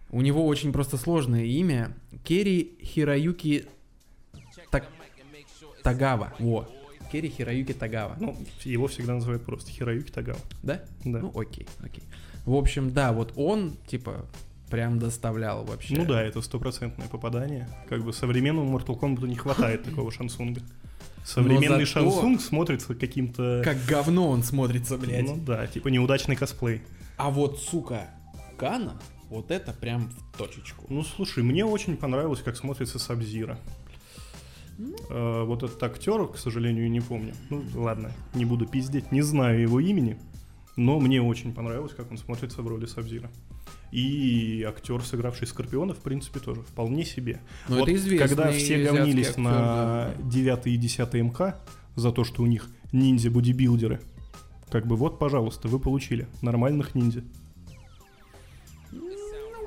У 0.09 0.21
него 0.21 0.45
очень 0.45 0.71
просто 0.71 0.97
сложное 0.97 1.45
имя. 1.45 1.95
Керри 2.23 2.77
Хироюки 2.81 3.65
Так- 4.71 4.87
Тагава. 5.83 6.33
Во. 6.39 6.69
Керри 7.11 7.29
Хироюки 7.29 7.73
Тагава. 7.73 8.15
Ну, 8.19 8.35
его 8.63 8.87
всегда 8.87 9.13
называют 9.15 9.43
просто 9.45 9.69
Хироюки 9.71 10.11
Тагава. 10.11 10.39
Да? 10.63 10.83
Да. 11.03 11.19
Ну, 11.19 11.31
окей, 11.35 11.67
окей. 11.83 12.03
В 12.45 12.55
общем, 12.55 12.91
да, 12.91 13.13
вот 13.13 13.33
он, 13.35 13.77
типа, 13.87 14.25
прям 14.73 14.97
доставлял 14.97 15.63
вообще. 15.65 15.95
Ну 15.95 16.03
да, 16.03 16.19
это 16.23 16.41
стопроцентное 16.41 17.07
попадание. 17.07 17.69
Как 17.87 18.03
бы 18.03 18.11
современному 18.11 18.75
Mortal 18.75 18.99
Kombat 18.99 19.27
не 19.27 19.35
хватает 19.35 19.83
такого 19.85 20.11
Шансунга. 20.11 20.61
Современный 21.23 21.85
зато- 21.85 22.09
Шансунг 22.09 22.41
смотрится 22.41 22.95
каким-то... 22.95 23.61
Как 23.63 23.77
говно 23.85 24.27
он 24.27 24.41
смотрится, 24.41 24.97
блядь. 24.97 25.27
Ну 25.27 25.37
да, 25.37 25.67
типа 25.67 25.89
неудачный 25.89 26.35
косплей. 26.35 26.81
А 27.17 27.29
вот, 27.29 27.59
сука, 27.59 28.07
Кана, 28.57 28.99
вот 29.29 29.51
это 29.51 29.73
прям 29.73 30.09
в 30.09 30.37
точечку. 30.39 30.87
Ну 30.89 31.03
слушай, 31.03 31.43
мне 31.43 31.63
очень 31.63 31.95
понравилось, 31.95 32.41
как 32.41 32.57
смотрится 32.57 32.97
Сабзира. 32.97 33.59
Э, 35.11 35.43
вот 35.43 35.61
этот 35.61 35.83
актер, 35.83 36.29
к 36.29 36.37
сожалению, 36.39 36.89
не 36.89 36.99
помню. 36.99 37.35
Ну 37.51 37.63
ладно, 37.75 38.11
не 38.33 38.45
буду 38.45 38.65
пиздеть, 38.65 39.11
не 39.11 39.21
знаю 39.21 39.61
его 39.61 39.79
имени. 39.79 40.17
Но 40.77 40.99
мне 40.99 41.21
очень 41.21 41.53
понравилось, 41.53 41.93
как 41.95 42.09
он 42.09 42.17
смотрится 42.17 42.63
в 42.63 42.67
роли 42.67 42.87
Сабзира. 42.87 43.29
И 43.93 44.63
актер, 44.67 45.03
сыгравший 45.03 45.45
Скорпиона, 45.45 45.93
в 45.93 45.99
принципе, 45.99 46.39
тоже 46.39 46.61
вполне 46.61 47.05
себе. 47.05 47.41
Ну, 47.69 47.77
Вот 47.77 47.83
это 47.83 47.95
известный 47.95 48.27
Когда 48.27 48.51
все 48.51 48.83
говнились 48.83 49.27
актер, 49.27 49.43
на 49.43 49.51
да. 49.51 50.13
9 50.23 50.65
и 50.65 50.77
10 50.77 51.13
МК 51.13 51.59
за 51.95 52.11
то, 52.11 52.23
что 52.23 52.41
у 52.41 52.47
них 52.47 52.69
ниндзя-бодибилдеры, 52.91 54.01
как 54.71 54.87
бы 54.87 54.95
вот, 54.95 55.19
пожалуйста, 55.19 55.67
вы 55.67 55.77
получили 55.77 56.27
нормальных 56.41 56.95
ниндзя. 56.95 57.23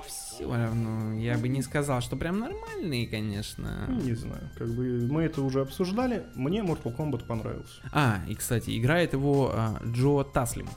Все 0.08 0.52
равно, 0.52 1.14
я 1.14 1.38
бы 1.38 1.46
не 1.46 1.62
сказал, 1.62 2.00
что 2.00 2.16
прям 2.16 2.40
нормальные, 2.40 3.06
конечно. 3.06 3.88
Не 4.02 4.14
знаю, 4.14 4.50
как 4.58 4.74
бы 4.74 5.06
мы 5.08 5.22
это 5.22 5.40
уже 5.40 5.60
обсуждали. 5.60 6.24
Мне 6.34 6.62
Mortal 6.62 6.96
Kombat 6.96 7.26
понравился. 7.28 7.80
А, 7.92 8.18
и, 8.28 8.34
кстати, 8.34 8.76
играет 8.76 9.12
его 9.12 9.52
а, 9.54 9.80
Джо 9.84 10.24
Таслим. 10.24 10.68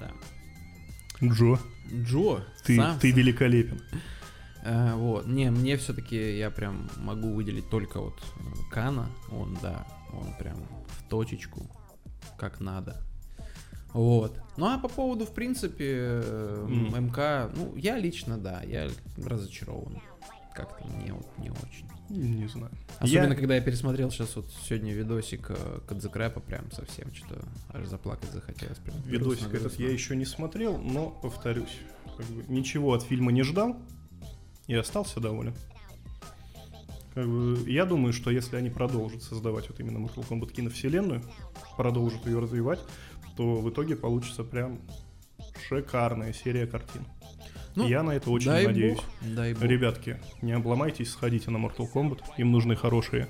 Да. 0.00 0.10
Джо, 1.22 1.58
Джо. 1.92 2.44
ты, 2.64 2.76
сам- 2.76 2.98
ты 2.98 3.12
великолепен. 3.12 3.80
Э, 4.64 4.94
вот, 4.94 5.26
не, 5.26 5.50
мне 5.50 5.76
все-таки 5.76 6.38
я 6.38 6.50
прям 6.50 6.88
могу 6.96 7.32
выделить 7.32 7.70
только 7.70 8.00
вот 8.00 8.18
э, 8.36 8.40
Кана. 8.70 9.08
Он, 9.30 9.56
да, 9.62 9.86
он 10.12 10.34
прям 10.38 10.56
в 10.88 11.08
точечку, 11.08 11.70
как 12.36 12.60
надо. 12.60 12.96
Вот. 13.92 14.38
Ну 14.56 14.66
а 14.66 14.78
по 14.78 14.88
поводу, 14.88 15.24
в 15.24 15.32
принципе, 15.32 16.22
э. 16.22 16.66
МК, 16.68 17.50
ну, 17.54 17.74
я 17.76 17.98
лично, 17.98 18.36
да, 18.36 18.62
я 18.62 18.90
разочарован. 19.16 20.02
Как-то 20.54 20.86
мне 20.88 21.12
вот 21.12 21.26
не 21.38 21.50
очень. 21.50 21.88
Не 22.08 22.46
знаю. 22.48 22.70
Особенно, 23.00 23.32
Я- 23.32 23.34
когда 23.34 23.54
я 23.56 23.60
пересмотрел 23.60 24.10
сейчас 24.10 24.34
вот 24.36 24.46
сегодня 24.66 24.92
видосик 24.94 25.50
э, 25.50 25.80
Кадзекрэпа, 25.86 26.40
прям 26.40 26.70
совсем 26.72 27.12
что-то 27.14 27.44
аж 27.70 27.86
заплакать 27.86 28.30
захотелось. 28.32 28.78
Прям 28.78 28.96
Видосик 29.02 29.48
грустно, 29.48 29.66
этот 29.66 29.78
я 29.78 29.90
еще 29.90 30.16
не 30.16 30.24
смотрел, 30.24 30.78
но 30.78 31.10
повторюсь, 31.10 31.76
как 32.16 32.26
бы 32.26 32.44
ничего 32.48 32.94
от 32.94 33.02
фильма 33.02 33.30
не 33.32 33.42
ждал. 33.42 33.76
и 34.66 34.74
остался 34.74 35.18
доволен. 35.20 35.54
Как 37.14 37.26
бы, 37.26 37.58
я 37.70 37.84
думаю, 37.86 38.12
что 38.12 38.30
если 38.30 38.56
они 38.56 38.70
продолжат 38.70 39.22
создавать 39.22 39.68
вот 39.70 39.80
именно 39.80 39.98
Mortal 39.98 40.26
Kombat 40.28 40.52
киновселенную, 40.52 41.22
продолжат 41.76 42.26
ее 42.26 42.38
развивать, 42.38 42.78
то 43.36 43.56
в 43.56 43.70
итоге 43.70 43.96
получится 43.96 44.44
прям 44.44 44.80
шикарная 45.68 46.32
серия 46.32 46.66
картин. 46.66 47.06
Ну, 47.78 47.88
я 47.88 48.02
на 48.02 48.12
это 48.12 48.30
очень 48.30 48.46
дай 48.50 48.66
надеюсь. 48.66 48.96
бог, 48.96 49.04
дай 49.34 49.54
бог. 49.54 49.62
Ребятки, 49.62 50.18
не 50.42 50.52
обломайтесь, 50.52 51.10
сходите 51.10 51.50
на 51.50 51.58
Mortal 51.58 51.86
Kombat, 51.92 52.20
им 52.36 52.50
нужны 52.52 52.76
хорошие. 52.76 53.28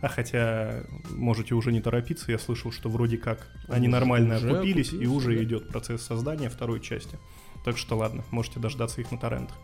А 0.00 0.08
хотя 0.08 0.82
можете 1.10 1.54
уже 1.54 1.72
не 1.72 1.80
торопиться, 1.80 2.30
я 2.30 2.38
слышал, 2.38 2.70
что 2.72 2.90
вроде 2.90 3.16
как 3.16 3.48
они 3.68 3.88
Уже- 3.88 3.96
нормально 3.96 4.36
уже 4.36 4.50
окупились, 4.50 4.88
и 4.92 4.96
окупились, 4.96 5.10
уже 5.12 5.36
да. 5.36 5.42
идет 5.44 5.68
процесс 5.68 6.02
создания 6.02 6.50
второй 6.50 6.80
части. 6.80 7.18
Так 7.64 7.78
что 7.78 7.96
ладно, 7.96 8.22
можете 8.30 8.60
дождаться 8.60 9.00
их 9.00 9.10
на 9.10 9.16
торрентах. 9.18 9.56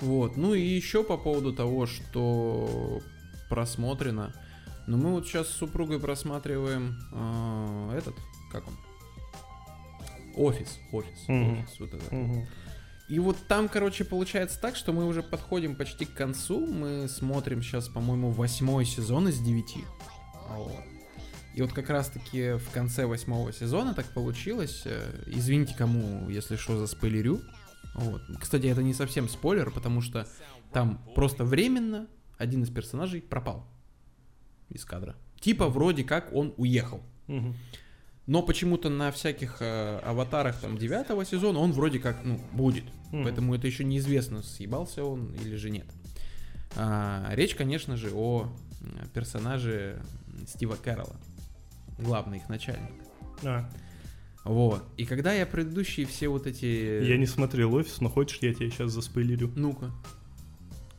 Вот. 0.00 0.36
Ну 0.36 0.54
и 0.54 0.60
еще 0.60 1.02
по 1.02 1.16
поводу 1.16 1.52
того, 1.52 1.86
что 1.86 3.00
просмотрено. 3.48 4.32
Ну 4.86 4.98
мы 4.98 5.10
вот 5.12 5.26
сейчас 5.26 5.48
с 5.48 5.52
супругой 5.56 5.98
просматриваем 5.98 6.96
а, 7.12 7.96
этот, 7.96 8.14
как 8.52 8.68
он? 8.68 8.74
Офис, 10.36 10.78
офис, 10.92 11.24
офис, 11.28 11.80
вот 11.80 11.94
это. 11.94 12.46
И 13.08 13.18
вот 13.20 13.36
там, 13.46 13.68
короче, 13.68 14.04
получается 14.04 14.60
так, 14.60 14.74
что 14.74 14.92
мы 14.92 15.06
уже 15.06 15.22
подходим 15.22 15.76
почти 15.76 16.04
к 16.06 16.12
концу. 16.14 16.66
Мы 16.66 17.08
смотрим 17.08 17.62
сейчас, 17.62 17.88
по-моему, 17.88 18.30
восьмой 18.30 18.84
сезон 18.84 19.28
из 19.28 19.38
девяти. 19.38 19.84
Вот. 20.48 20.72
И 21.54 21.62
вот 21.62 21.72
как 21.72 21.88
раз-таки 21.88 22.54
в 22.58 22.70
конце 22.70 23.06
восьмого 23.06 23.52
сезона 23.52 23.94
так 23.94 24.06
получилось. 24.12 24.82
э, 24.84 25.22
Извините, 25.26 25.74
кому, 25.76 26.28
если 26.28 26.56
что, 26.56 26.78
за 26.78 26.86
спойлерю. 26.86 27.40
Вот. 27.94 28.20
Кстати, 28.40 28.66
это 28.66 28.82
не 28.82 28.92
совсем 28.92 29.28
спойлер, 29.28 29.70
потому 29.70 30.00
что 30.02 30.26
там 30.72 31.00
просто 31.14 31.44
временно 31.44 32.08
один 32.36 32.64
из 32.64 32.70
персонажей 32.70 33.22
пропал 33.22 33.66
из 34.68 34.84
кадра. 34.84 35.14
Типа 35.40 35.68
вроде 35.68 36.04
как 36.04 36.32
он 36.32 36.52
уехал. 36.56 37.00
Мгм. 37.28 37.54
Но 38.26 38.42
почему-то 38.42 38.88
на 38.88 39.12
всяких 39.12 39.58
э, 39.60 40.00
аватарах 40.04 40.58
там 40.58 40.76
девятого 40.76 41.24
сезона 41.24 41.60
он 41.60 41.72
вроде 41.72 42.00
как, 42.00 42.24
ну, 42.24 42.40
будет. 42.52 42.84
Мгм. 43.12 43.24
Поэтому 43.24 43.54
это 43.54 43.66
еще 43.66 43.84
неизвестно, 43.84 44.42
съебался 44.42 45.04
он 45.04 45.32
или 45.34 45.54
же 45.54 45.70
нет. 45.70 45.86
А, 46.74 47.30
речь, 47.34 47.54
конечно 47.54 47.96
же, 47.96 48.10
о 48.12 48.48
персонаже 49.14 50.02
Стива 50.46 50.74
Кэрролла. 50.74 51.16
Главный 51.98 52.38
их 52.38 52.48
начальник. 52.48 52.90
А, 53.44 53.70
Вот. 54.44 54.82
И 54.96 55.06
когда 55.06 55.32
я 55.32 55.46
предыдущие 55.46 56.06
все 56.06 56.28
вот 56.28 56.46
эти... 56.46 57.04
я 57.04 57.16
не 57.16 57.26
смотрел 57.26 57.74
офис, 57.74 58.00
но 58.00 58.08
хочешь, 58.08 58.38
я 58.42 58.52
тебя 58.52 58.70
сейчас 58.70 58.92
заспойлерю? 58.92 59.52
Ну-ка. 59.54 59.92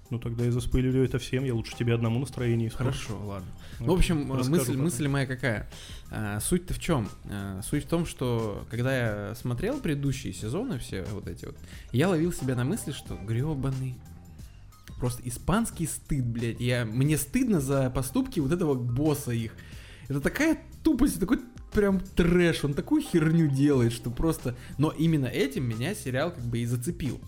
Ну 0.09 0.19
тогда 0.19 0.45
я 0.45 0.51
заспойлерю 0.51 1.03
это 1.03 1.19
всем, 1.19 1.43
я 1.43 1.53
лучше 1.53 1.75
тебе 1.75 1.93
одному 1.93 2.19
настроение 2.19 2.69
испорчу. 2.69 3.07
Хорошо, 3.07 3.25
ладно. 3.25 3.47
Ну, 3.79 3.87
в 3.87 3.97
общем, 3.97 4.25
мысль, 4.25 4.71
потом. 4.71 4.83
мысль 4.83 5.07
моя 5.07 5.25
какая? 5.25 5.69
А, 6.09 6.39
суть-то 6.39 6.73
в 6.73 6.79
чем? 6.79 7.09
А, 7.25 7.61
суть 7.61 7.85
в 7.85 7.87
том, 7.87 8.05
что 8.05 8.65
когда 8.71 8.97
я 8.97 9.35
смотрел 9.35 9.79
предыдущие 9.79 10.33
сезоны, 10.33 10.79
все 10.79 11.03
вот 11.11 11.27
эти 11.27 11.45
вот, 11.45 11.57
я 11.91 12.07
ловил 12.07 12.31
себя 12.31 12.55
на 12.55 12.63
мысли, 12.63 12.91
что 12.91 13.15
гребаный. 13.15 13.95
Просто 14.97 15.21
испанский 15.27 15.85
стыд, 15.85 16.25
блядь. 16.25 16.59
Я, 16.59 16.85
мне 16.85 17.17
стыдно 17.17 17.59
за 17.59 17.89
поступки 17.89 18.39
вот 18.39 18.51
этого 18.51 18.73
босса 18.73 19.31
их. 19.31 19.51
Это 20.07 20.21
такая 20.21 20.57
тупость, 20.83 21.19
такой 21.19 21.39
прям 21.73 21.99
трэш, 21.99 22.63
он 22.63 22.73
такую 22.73 23.01
херню 23.01 23.47
делает, 23.47 23.91
что 23.91 24.09
просто... 24.09 24.55
Но 24.77 24.89
именно 24.89 25.25
этим 25.25 25.65
меня 25.65 25.93
сериал 25.93 26.31
как 26.31 26.43
бы 26.45 26.59
и 26.59 26.65
зацепил. 26.65 27.21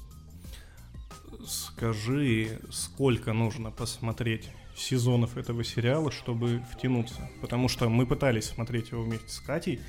Скажи, 1.45 2.59
сколько 2.69 3.33
нужно 3.33 3.71
посмотреть 3.71 4.49
сезонов 4.75 5.37
этого 5.37 5.63
сериала, 5.63 6.11
чтобы 6.11 6.63
втянуться? 6.71 7.29
Потому 7.41 7.69
что 7.69 7.89
мы 7.89 8.05
пытались 8.05 8.45
смотреть 8.45 8.91
его 8.91 9.03
вместе 9.03 9.29
с 9.29 9.39
Катей, 9.39 9.79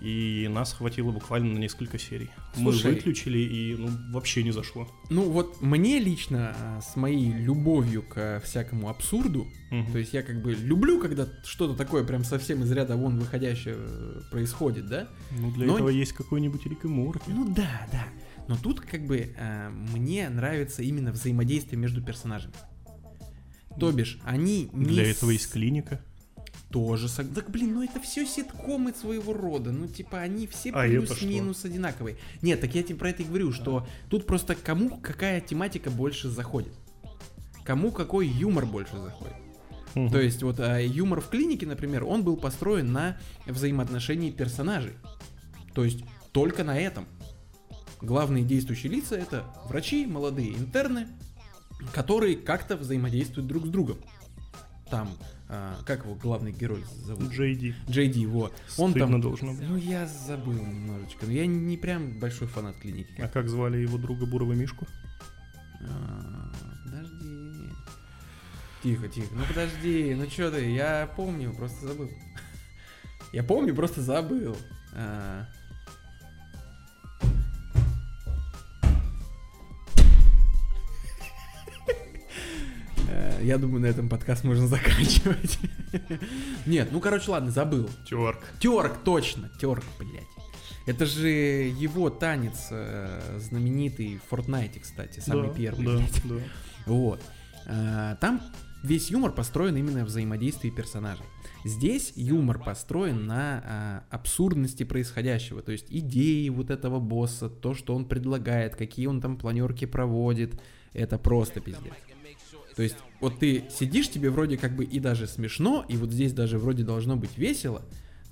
и 0.00 0.48
нас 0.50 0.72
хватило 0.72 1.12
буквально 1.12 1.54
на 1.54 1.58
несколько 1.58 1.98
серий. 1.98 2.30
Слушай. 2.54 2.86
Мы 2.86 2.94
выключили, 2.94 3.38
и 3.38 3.76
ну, 3.76 3.88
вообще 4.12 4.42
не 4.42 4.50
зашло. 4.50 4.88
Ну 5.10 5.30
вот 5.30 5.60
мне 5.62 6.00
лично 6.00 6.56
а, 6.58 6.80
с 6.80 6.96
моей 6.96 7.32
любовью 7.32 8.02
к 8.02 8.40
всякому 8.44 8.88
абсурду, 8.88 9.46
Мгм. 9.72 9.90
То 9.90 9.98
есть 9.98 10.12
я 10.12 10.22
как 10.22 10.42
бы 10.42 10.52
люблю, 10.52 11.00
когда 11.00 11.26
что-то 11.44 11.74
такое 11.74 12.04
прям 12.04 12.24
совсем 12.24 12.62
из 12.62 12.70
ряда 12.70 12.94
вон 12.94 13.18
выходящее 13.18 13.76
э, 13.78 14.20
происходит, 14.30 14.86
да? 14.86 15.08
Ну, 15.30 15.50
для 15.50 15.66
но- 15.66 15.76
этого 15.76 15.88
есть 15.88 16.12
какой-нибудь 16.12 16.66
Рик 16.66 16.84
и 16.84 16.88
Морти. 16.88 17.30
Ну 17.30 17.48
да, 17.54 17.88
да. 17.90 18.04
Но 18.48 18.56
тут 18.56 18.80
как 18.80 19.06
бы 19.06 19.34
э, 19.36 19.68
мне 19.70 20.28
нравится 20.28 20.82
именно 20.82 21.12
взаимодействие 21.12 21.78
между 21.78 22.02
персонажами. 22.02 22.54
То 23.78 23.90
бишь, 23.92 24.18
они 24.24 24.68
не 24.72 24.84
Для 24.86 25.10
этого 25.10 25.30
есть 25.30 25.50
клиника. 25.50 26.00
тоже 26.70 27.08
сог- 27.08 27.32
Так 27.34 27.50
блин, 27.50 27.74
ну 27.74 27.82
это 27.82 28.00
все 28.00 28.26
ситкомы 28.26 28.92
своего 28.92 29.32
рода. 29.32 29.72
Ну, 29.72 29.86
типа, 29.86 30.18
они 30.20 30.46
все 30.46 30.70
А 30.72 30.86
плюс-минус 30.86 31.64
одинаковые. 31.64 32.16
Нет, 32.42 32.60
так 32.60 32.74
я 32.74 32.82
тебе 32.82 32.96
про 32.98 33.10
это 33.10 33.22
и 33.22 33.26
говорю, 33.26 33.52
что 33.52 33.86
тут 34.10 34.26
просто 34.26 34.54
кому 34.54 34.98
какая 35.00 35.40
тематика 35.40 35.90
больше 35.90 36.28
заходит. 36.28 36.72
Кому 37.64 37.92
какой 37.92 38.26
юмор 38.26 38.66
больше 38.66 38.98
заходит. 38.98 39.36
Мгм. 39.94 40.10
То 40.10 40.20
есть 40.20 40.42
вот 40.42 40.58
а, 40.58 40.78
юмор 40.80 41.20
в 41.20 41.28
клинике, 41.28 41.66
например, 41.66 42.04
он 42.04 42.24
был 42.24 42.36
построен 42.36 42.92
на 42.92 43.18
взаимоотношении 43.46 44.30
персонажей. 44.30 44.94
То 45.74 45.84
есть 45.84 46.04
только 46.32 46.64
на 46.64 46.78
этом. 46.78 47.06
Главные 48.02 48.44
действующие 48.44 48.92
лица 48.92 49.16
это 49.16 49.44
врачи, 49.66 50.06
молодые 50.06 50.54
интерны, 50.54 51.06
которые 51.92 52.36
как-то 52.36 52.76
взаимодействуют 52.76 53.46
друг 53.46 53.66
с 53.66 53.68
другом. 53.68 53.98
Там, 54.90 55.08
а, 55.48 55.78
как 55.86 56.04
его 56.04 56.14
главный 56.16 56.52
герой 56.52 56.84
зовут? 57.04 57.30
Джей 57.30 57.54
Ди. 57.54 57.74
Джей 57.88 58.08
Ди, 58.08 58.26
вот. 58.26 58.52
Он 58.76 58.90
Стыдно 58.90 59.12
там... 59.12 59.20
должно 59.20 59.52
быть. 59.52 59.62
Ну, 59.68 59.76
я 59.76 60.06
забыл 60.06 60.52
немножечко. 60.52 61.26
Но 61.26 61.32
я 61.32 61.46
не 61.46 61.76
прям 61.76 62.18
большой 62.18 62.48
фанат 62.48 62.76
клиники. 62.76 63.14
А 63.18 63.28
как 63.28 63.48
звали 63.48 63.78
его 63.78 63.98
друга 63.98 64.26
Бурого 64.26 64.52
Мишку? 64.52 64.86
А, 65.82 66.52
Подожди. 66.84 67.70
Тихо, 68.82 69.08
тихо. 69.08 69.28
Ну 69.34 69.44
подожди, 69.46 70.14
ну 70.14 70.26
чё 70.26 70.50
ты, 70.50 70.70
я 70.72 71.08
помню, 71.16 71.54
просто 71.54 71.86
забыл. 71.86 72.10
Я 73.32 73.44
помню, 73.44 73.74
просто 73.74 74.02
забыл. 74.02 74.56
А. 74.92 75.46
Я 83.42 83.58
думаю, 83.58 83.80
на 83.82 83.86
этом 83.86 84.08
подкаст 84.08 84.44
можно 84.44 84.66
заканчивать. 84.68 85.58
Нет, 86.66 86.88
ну 86.92 87.00
короче, 87.00 87.30
ладно, 87.30 87.50
забыл. 87.50 87.88
Тёрк. 88.08 88.40
Терк, 88.60 88.98
точно, 89.04 89.50
терк, 89.60 89.84
блядь. 89.98 90.26
Это 90.86 91.06
же 91.06 91.28
его 91.28 92.10
танец 92.10 92.68
э, 92.70 93.38
знаменитый 93.38 94.18
в 94.18 94.32
Fortnite, 94.32 94.80
кстати, 94.80 95.20
самый 95.20 95.48
Да, 95.48 95.54
первый. 95.54 95.86
Да, 95.86 95.92
блядь. 95.96 96.22
да. 96.24 96.34
Вот. 96.86 97.22
А, 97.66 98.16
Там 98.16 98.40
весь 98.82 99.10
юмор 99.10 99.30
построен 99.30 99.76
именно 99.76 99.98
на 100.00 100.04
взаимодействии 100.04 100.70
персонажей. 100.70 101.24
Здесь 101.64 102.12
юмор 102.16 102.58
построен 102.58 103.26
на 103.26 103.62
а, 103.64 104.04
абсурдности 104.10 104.82
происходящего, 104.82 105.62
то 105.62 105.70
есть 105.70 105.86
идеи 105.88 106.48
вот 106.48 106.70
этого 106.70 106.98
босса, 106.98 107.48
то, 107.48 107.74
что 107.74 107.94
он 107.94 108.04
предлагает, 108.04 108.74
какие 108.74 109.06
он 109.06 109.20
там 109.20 109.36
планерки 109.36 109.84
проводит, 109.84 110.60
это 110.92 111.18
просто 111.18 111.60
пиздец. 111.60 111.92
То 112.76 112.82
есть 112.82 112.96
вот 113.20 113.38
ты 113.38 113.64
сидишь, 113.70 114.08
тебе 114.10 114.30
вроде 114.30 114.56
как 114.56 114.74
бы 114.74 114.84
и 114.84 114.98
даже 114.98 115.26
смешно, 115.26 115.84
и 115.88 115.96
вот 115.96 116.10
здесь 116.10 116.32
даже 116.32 116.58
вроде 116.58 116.84
должно 116.84 117.16
быть 117.16 117.36
весело, 117.36 117.82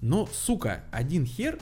но, 0.01 0.27
сука, 0.33 0.83
один 0.91 1.27
хер, 1.27 1.59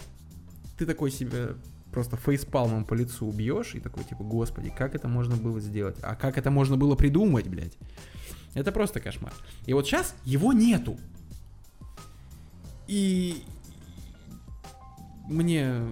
ты 0.77 0.87
такой 0.87 1.11
себе 1.11 1.57
просто 1.91 2.17
фейспалмом 2.17 2.85
по 2.85 2.95
лицу 2.95 3.27
убьешь 3.27 3.75
и 3.75 3.81
такой 3.81 4.05
типа, 4.05 4.23
господи, 4.23 4.71
как 4.71 4.95
это 4.95 5.09
можно 5.09 5.37
было 5.37 5.61
сделать? 5.61 5.97
А 6.03 6.15
как 6.15 6.39
это 6.39 6.51
можно 6.51 6.77
было 6.77 6.95
придумать, 6.95 7.49
блядь? 7.49 7.77
Это 8.55 8.73
просто 8.73 9.01
кошмар. 9.01 9.33
И 9.67 9.73
вот 9.73 9.87
сейчас 9.87 10.15
его 10.25 10.53
нету. 10.53 10.99
И 12.87 13.43
мне 15.27 15.83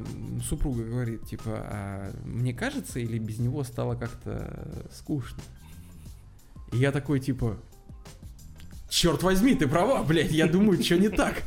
супруга 0.43 0.85
говорит, 0.85 1.27
типа, 1.27 1.43
а 1.47 2.13
мне 2.25 2.55
кажется, 2.55 3.01
или 3.01 3.19
без 3.19 3.39
него 3.39 3.65
стало 3.65 3.95
как-то 3.95 4.87
скучно? 4.93 5.43
И 6.77 6.79
я 6.79 6.93
такой, 6.93 7.21
типа, 7.21 7.57
черт 8.91 9.23
возьми, 9.23 9.55
ты 9.55 9.67
права, 9.67 10.03
блядь, 10.03 10.31
я 10.31 10.47
думаю, 10.47 10.83
что 10.83 10.99
не 10.99 11.09
так. 11.09 11.43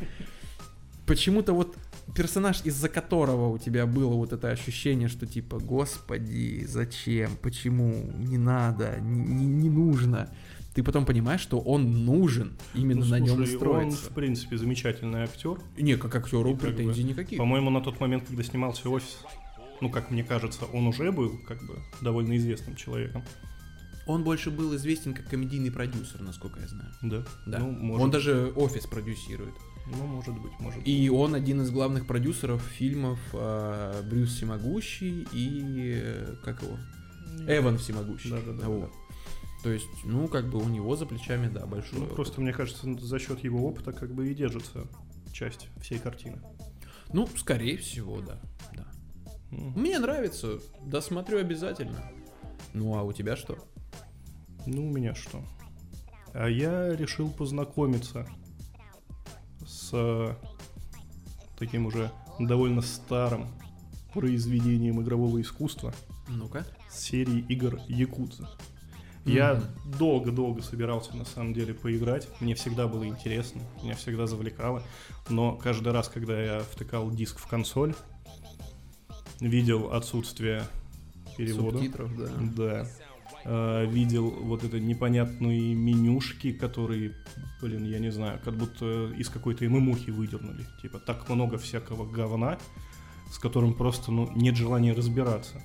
Почему-то 1.06 1.52
вот 1.52 1.76
персонаж, 2.16 2.62
из-за 2.64 2.88
которого 2.88 3.48
у 3.48 3.58
тебя 3.58 3.86
было 3.86 4.14
вот 4.14 4.32
это 4.32 4.50
ощущение, 4.50 5.08
что 5.08 5.26
типа, 5.26 5.58
господи, 5.60 6.64
зачем, 6.66 7.30
почему, 7.42 8.10
не 8.18 8.38
надо, 8.38 8.98
не, 9.00 9.46
не- 9.46 9.70
нужно. 9.70 10.28
Ты 10.74 10.82
потом 10.82 11.06
понимаешь, 11.06 11.40
что 11.40 11.60
он 11.60 12.04
нужен, 12.04 12.56
именно 12.74 13.04
Ну, 13.04 13.10
на 13.10 13.20
нем 13.20 13.36
слушай, 13.36 13.52
Он, 13.54 13.58
строится. 13.58 14.10
в 14.10 14.14
принципе, 14.14 14.56
замечательный 14.56 15.22
актер. 15.22 15.60
Не, 15.78 15.96
как 15.96 16.14
актеру 16.16 16.56
как 16.56 16.60
бы, 16.60 16.66
претензий 16.74 17.04
никаких. 17.04 17.38
По-моему, 17.38 17.70
на 17.70 17.80
тот 17.80 18.00
момент, 18.00 18.24
когда 18.26 18.42
снимался 18.42 18.88
офис, 18.88 19.18
ну, 19.80 19.90
как 19.90 20.10
мне 20.10 20.24
кажется, 20.24 20.64
он 20.64 20.88
уже 20.88 21.12
был 21.12 21.38
как 21.46 21.58
бы 21.66 21.78
довольно 22.00 22.36
известным 22.36 22.74
человеком. 22.74 23.22
Он 24.10 24.24
больше 24.24 24.50
был 24.50 24.74
известен 24.74 25.14
как 25.14 25.28
комедийный 25.28 25.70
продюсер, 25.70 26.20
насколько 26.20 26.58
я 26.60 26.66
знаю. 26.66 26.90
Да? 27.00 27.24
Да. 27.46 27.58
Ну, 27.60 27.70
может, 27.70 28.04
Он 28.04 28.10
даже 28.10 28.52
офис 28.56 28.86
продюсирует. 28.86 29.54
ну, 29.86 30.04
может 30.04 30.34
быть, 30.34 30.52
может 30.58 30.80
быть. 30.80 30.88
И 30.88 31.08
он 31.08 31.34
один 31.34 31.62
из 31.62 31.70
главных 31.70 32.06
продюсеров 32.06 32.60
фильмов 32.62 33.20
э, 33.32 34.02
Брюс 34.10 34.34
Всемогущий 34.34 35.28
и 35.32 36.00
э, 36.02 36.34
как 36.44 36.60
его? 36.62 36.76
Эван 37.46 37.78
Всемогущий. 37.78 38.30
Да-да-да. 38.30 38.66
Вот. 38.66 38.90
То 39.62 39.70
есть, 39.70 39.86
ну, 40.04 40.26
как 40.26 40.50
бы 40.50 40.58
у 40.58 40.68
него 40.68 40.96
за 40.96 41.06
плечами, 41.06 41.48
да, 41.48 41.66
большой. 41.66 42.00
Ну, 42.00 42.04
опыт. 42.06 42.16
просто, 42.16 42.40
мне 42.40 42.52
кажется, 42.52 42.92
за 42.98 43.18
счет 43.20 43.44
его 43.44 43.64
опыта 43.68 43.92
как 43.92 44.12
бы 44.12 44.28
и 44.28 44.34
держится 44.34 44.88
часть 45.32 45.68
всей 45.80 45.98
картины. 45.98 46.40
Ну, 47.12 47.28
скорее 47.36 47.76
всего, 47.76 48.20
да. 48.20 48.40
да. 48.74 48.86
М. 49.52 49.72
Мне 49.76 49.98
нравится, 49.98 50.58
досмотрю 50.84 51.38
обязательно. 51.38 52.10
Ну, 52.72 52.96
а 52.96 53.02
у 53.02 53.12
тебя 53.12 53.36
что? 53.36 53.58
Ну, 54.66 54.88
у 54.88 54.90
меня 54.90 55.14
что? 55.14 55.42
А 56.32 56.48
я 56.48 56.94
решил 56.94 57.30
познакомиться 57.30 58.26
с 59.66 59.90
э, 59.92 60.34
таким 61.58 61.86
уже 61.86 62.10
довольно 62.38 62.82
старым 62.82 63.48
произведением 64.12 65.00
игрового 65.02 65.40
искусства 65.40 65.92
Ну-ка. 66.28 66.66
с 66.88 67.00
серии 67.00 67.44
игр 67.48 67.80
Якудза. 67.88 68.48
Я 69.24 69.62
долго-долго 69.98 70.62
собирался 70.62 71.16
на 71.16 71.24
самом 71.24 71.52
деле 71.52 71.74
поиграть. 71.74 72.28
Мне 72.40 72.54
всегда 72.54 72.88
было 72.88 73.06
интересно, 73.06 73.60
меня 73.82 73.94
всегда 73.94 74.26
завлекало. 74.26 74.82
Но 75.28 75.56
каждый 75.56 75.92
раз, 75.92 76.08
когда 76.08 76.40
я 76.40 76.60
втыкал 76.60 77.10
диск 77.10 77.38
в 77.38 77.46
консоль, 77.46 77.94
видел 79.40 79.92
отсутствие 79.92 80.64
перевода. 81.36 81.78
Субтитров, 81.78 82.16
да. 82.16 82.28
Да. 82.56 82.86
Э, 83.44 83.86
видел 83.86 84.30
вот 84.30 84.64
это 84.64 84.78
непонятные 84.78 85.74
менюшки, 85.74 86.52
которые, 86.52 87.14
блин, 87.60 87.84
я 87.84 87.98
не 87.98 88.10
знаю, 88.10 88.38
как 88.44 88.54
будто 88.54 89.10
из 89.16 89.28
какой-то 89.30 89.68
ММУхи 89.68 90.10
выдернули. 90.10 90.66
Типа 90.82 90.98
так 90.98 91.28
много 91.28 91.56
всякого 91.56 92.06
говна, 92.06 92.58
с 93.30 93.38
которым 93.38 93.74
просто 93.74 94.12
ну, 94.12 94.30
нет 94.34 94.56
желания 94.56 94.92
разбираться. 94.92 95.62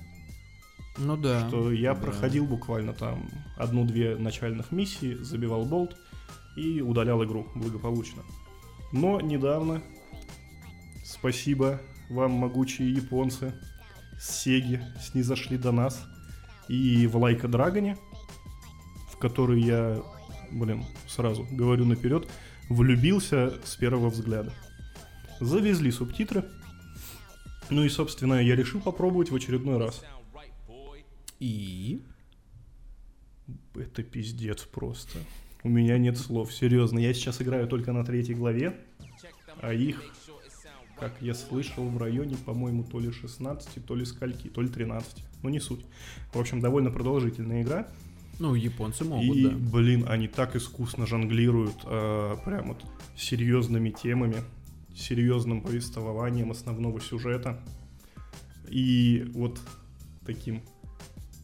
Ну 0.96 1.16
да. 1.16 1.46
Что 1.48 1.70
я 1.70 1.94
да. 1.94 2.00
проходил 2.00 2.46
буквально 2.46 2.94
там 2.94 3.28
одну-две 3.56 4.16
начальных 4.16 4.72
миссии, 4.72 5.14
забивал 5.14 5.66
болт 5.66 5.96
и 6.56 6.80
удалял 6.80 7.22
игру 7.24 7.46
благополучно. 7.54 8.22
Но 8.92 9.20
недавно, 9.20 9.82
спасибо 11.04 11.82
вам, 12.08 12.32
могучие 12.32 12.90
японцы, 12.90 13.52
с 14.18 14.30
Сеги 14.30 14.80
снизошли 14.98 15.58
до 15.58 15.72
нас. 15.72 16.06
И 16.68 17.06
в 17.06 17.16
Лайка 17.16 17.48
Драгоне, 17.48 17.96
в 19.10 19.18
который 19.18 19.60
я, 19.60 20.02
блин, 20.50 20.84
сразу 21.06 21.46
говорю 21.50 21.84
наперед, 21.84 22.28
влюбился 22.68 23.54
с 23.64 23.76
первого 23.76 24.10
взгляда. 24.10 24.52
Завезли 25.40 25.90
субтитры. 25.90 26.44
Ну 27.70 27.84
и, 27.84 27.88
собственно, 27.88 28.34
я 28.34 28.56
решил 28.56 28.80
попробовать 28.80 29.30
в 29.30 29.34
очередной 29.34 29.78
раз. 29.78 30.02
И... 31.38 32.02
Это 33.74 34.02
пиздец 34.02 34.62
просто. 34.62 35.18
У 35.62 35.68
меня 35.68 35.98
нет 35.98 36.16
слов, 36.16 36.52
серьезно. 36.52 36.98
Я 36.98 37.12
сейчас 37.12 37.42
играю 37.42 37.68
только 37.68 37.92
на 37.92 38.04
третьей 38.04 38.34
главе, 38.34 38.76
а 39.60 39.72
их, 39.72 40.02
как 40.98 41.12
я 41.20 41.34
слышал, 41.34 41.88
в 41.88 41.98
районе, 41.98 42.36
по-моему, 42.44 42.84
то 42.84 42.98
ли 43.00 43.10
16, 43.12 43.84
то 43.86 43.94
ли 43.94 44.04
скольки, 44.04 44.48
то 44.48 44.62
ли 44.62 44.68
13. 44.68 45.24
Ну, 45.42 45.48
не 45.48 45.60
суть. 45.60 45.84
В 46.32 46.38
общем, 46.40 46.60
довольно 46.60 46.90
продолжительная 46.90 47.62
игра. 47.62 47.88
Ну, 48.38 48.54
японцы 48.54 49.04
могут, 49.04 49.36
И, 49.36 49.44
да. 49.48 49.50
блин, 49.56 50.04
они 50.08 50.28
так 50.28 50.56
искусно 50.56 51.06
жонглируют 51.06 51.76
э, 51.84 52.36
прям 52.44 52.68
вот 52.68 52.84
серьезными 53.16 53.90
темами, 53.90 54.36
серьезным 54.94 55.62
повествованием 55.62 56.50
основного 56.50 57.00
сюжета. 57.00 57.60
И 58.68 59.30
вот 59.34 59.58
таким 60.26 60.60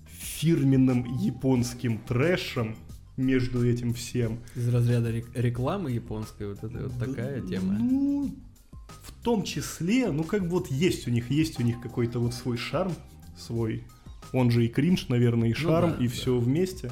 фирменным 0.06 1.04
японским 1.18 1.98
трэшем 1.98 2.76
между 3.16 3.64
этим 3.66 3.94
всем. 3.94 4.40
Из 4.56 4.68
разряда 4.68 5.10
рек- 5.10 5.30
рекламы 5.34 5.92
японской, 5.92 6.48
вот 6.48 6.64
это 6.64 6.88
вот 6.88 6.98
такая 6.98 7.40
Да, 7.40 7.46
тема. 7.48 7.74
Ну, 7.78 8.34
в 9.22 9.24
том 9.24 9.44
числе, 9.44 10.10
ну 10.10 10.24
как 10.24 10.42
бы 10.42 10.48
вот 10.48 10.68
есть 10.68 11.06
у 11.06 11.10
них, 11.12 11.30
есть 11.30 11.60
у 11.60 11.62
них 11.62 11.80
какой-то 11.80 12.18
вот 12.18 12.34
свой 12.34 12.56
шарм, 12.56 12.92
свой, 13.38 13.84
он 14.32 14.50
же 14.50 14.66
и 14.66 14.68
кринж, 14.68 15.06
наверное, 15.06 15.50
и 15.50 15.52
шарм, 15.52 15.90
Ну 15.90 15.96
да, 15.98 16.04
и 16.04 16.08
да. 16.08 16.12
все 16.12 16.36
вместе. 16.36 16.90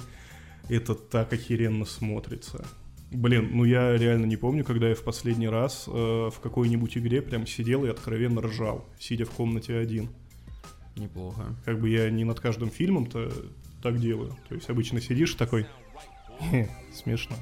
Это 0.69 0.95
так 0.95 1.33
охеренно 1.33 1.85
смотрится. 1.85 2.65
Блин, 3.11 3.51
ну 3.53 3.65
я 3.65 3.97
реально 3.97 4.27
не 4.27 4.37
помню, 4.37 4.65
когда 4.65 4.89
я 4.91 4.95
в 4.95 5.03
последний 5.03 5.49
раз 5.49 5.87
э, 5.89 5.91
в 5.91 6.39
какой-нибудь 6.41 6.97
игре 6.99 7.21
прям 7.21 7.49
сидел 7.49 7.85
и 7.85 7.89
откровенно 7.89 8.41
ржал, 8.43 8.87
сидя 9.01 9.25
в 9.25 9.31
комнате 9.31 9.77
один. 9.77 10.11
Неплохо. 10.95 11.57
Как 11.65 11.81
бы 11.81 11.89
я 11.89 12.09
не 12.11 12.23
над 12.23 12.39
каждым 12.39 12.71
фильмом-то 12.71 13.33
так 13.83 13.99
делаю. 13.99 14.37
То 14.49 14.55
есть 14.55 14.71
обычно 14.71 15.01
сидишь 15.01 15.35
такой, 15.35 15.67
«Хе, 16.39 16.71
смешно. 16.95 17.35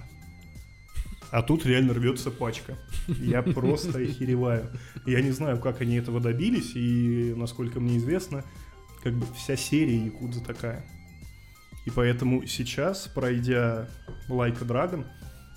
А 1.30 1.42
тут 1.42 1.66
реально 1.66 1.94
рвется 1.94 2.30
пачка. 2.30 2.76
Я 3.06 3.42
просто 3.42 3.98
охереваю. 3.98 4.70
Я 5.06 5.20
не 5.20 5.30
знаю, 5.30 5.58
как 5.58 5.80
они 5.80 5.96
этого 5.96 6.20
добились, 6.20 6.72
и, 6.74 7.34
насколько 7.36 7.80
мне 7.80 7.98
известно, 7.98 8.44
как 9.02 9.14
бы 9.14 9.26
вся 9.36 9.56
серия 9.56 10.06
Якудза 10.06 10.42
такая. 10.44 10.84
И 11.86 11.90
поэтому 11.90 12.46
сейчас, 12.46 13.08
пройдя 13.08 13.88
Like 14.28 14.62
a 14.62 14.66
Dragon, 14.66 15.04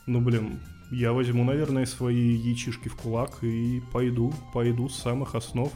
ну, 0.08 0.22
блин, 0.22 0.60
я 0.92 1.14
возьму, 1.14 1.44
наверное, 1.44 1.86
свои 1.86 2.36
яичишки 2.36 2.90
в 2.90 2.96
кулак 2.96 3.44
и 3.44 3.82
пойду, 3.92 4.34
пойду 4.54 4.90
с 4.90 4.96
самых 4.96 5.36
основ. 5.36 5.72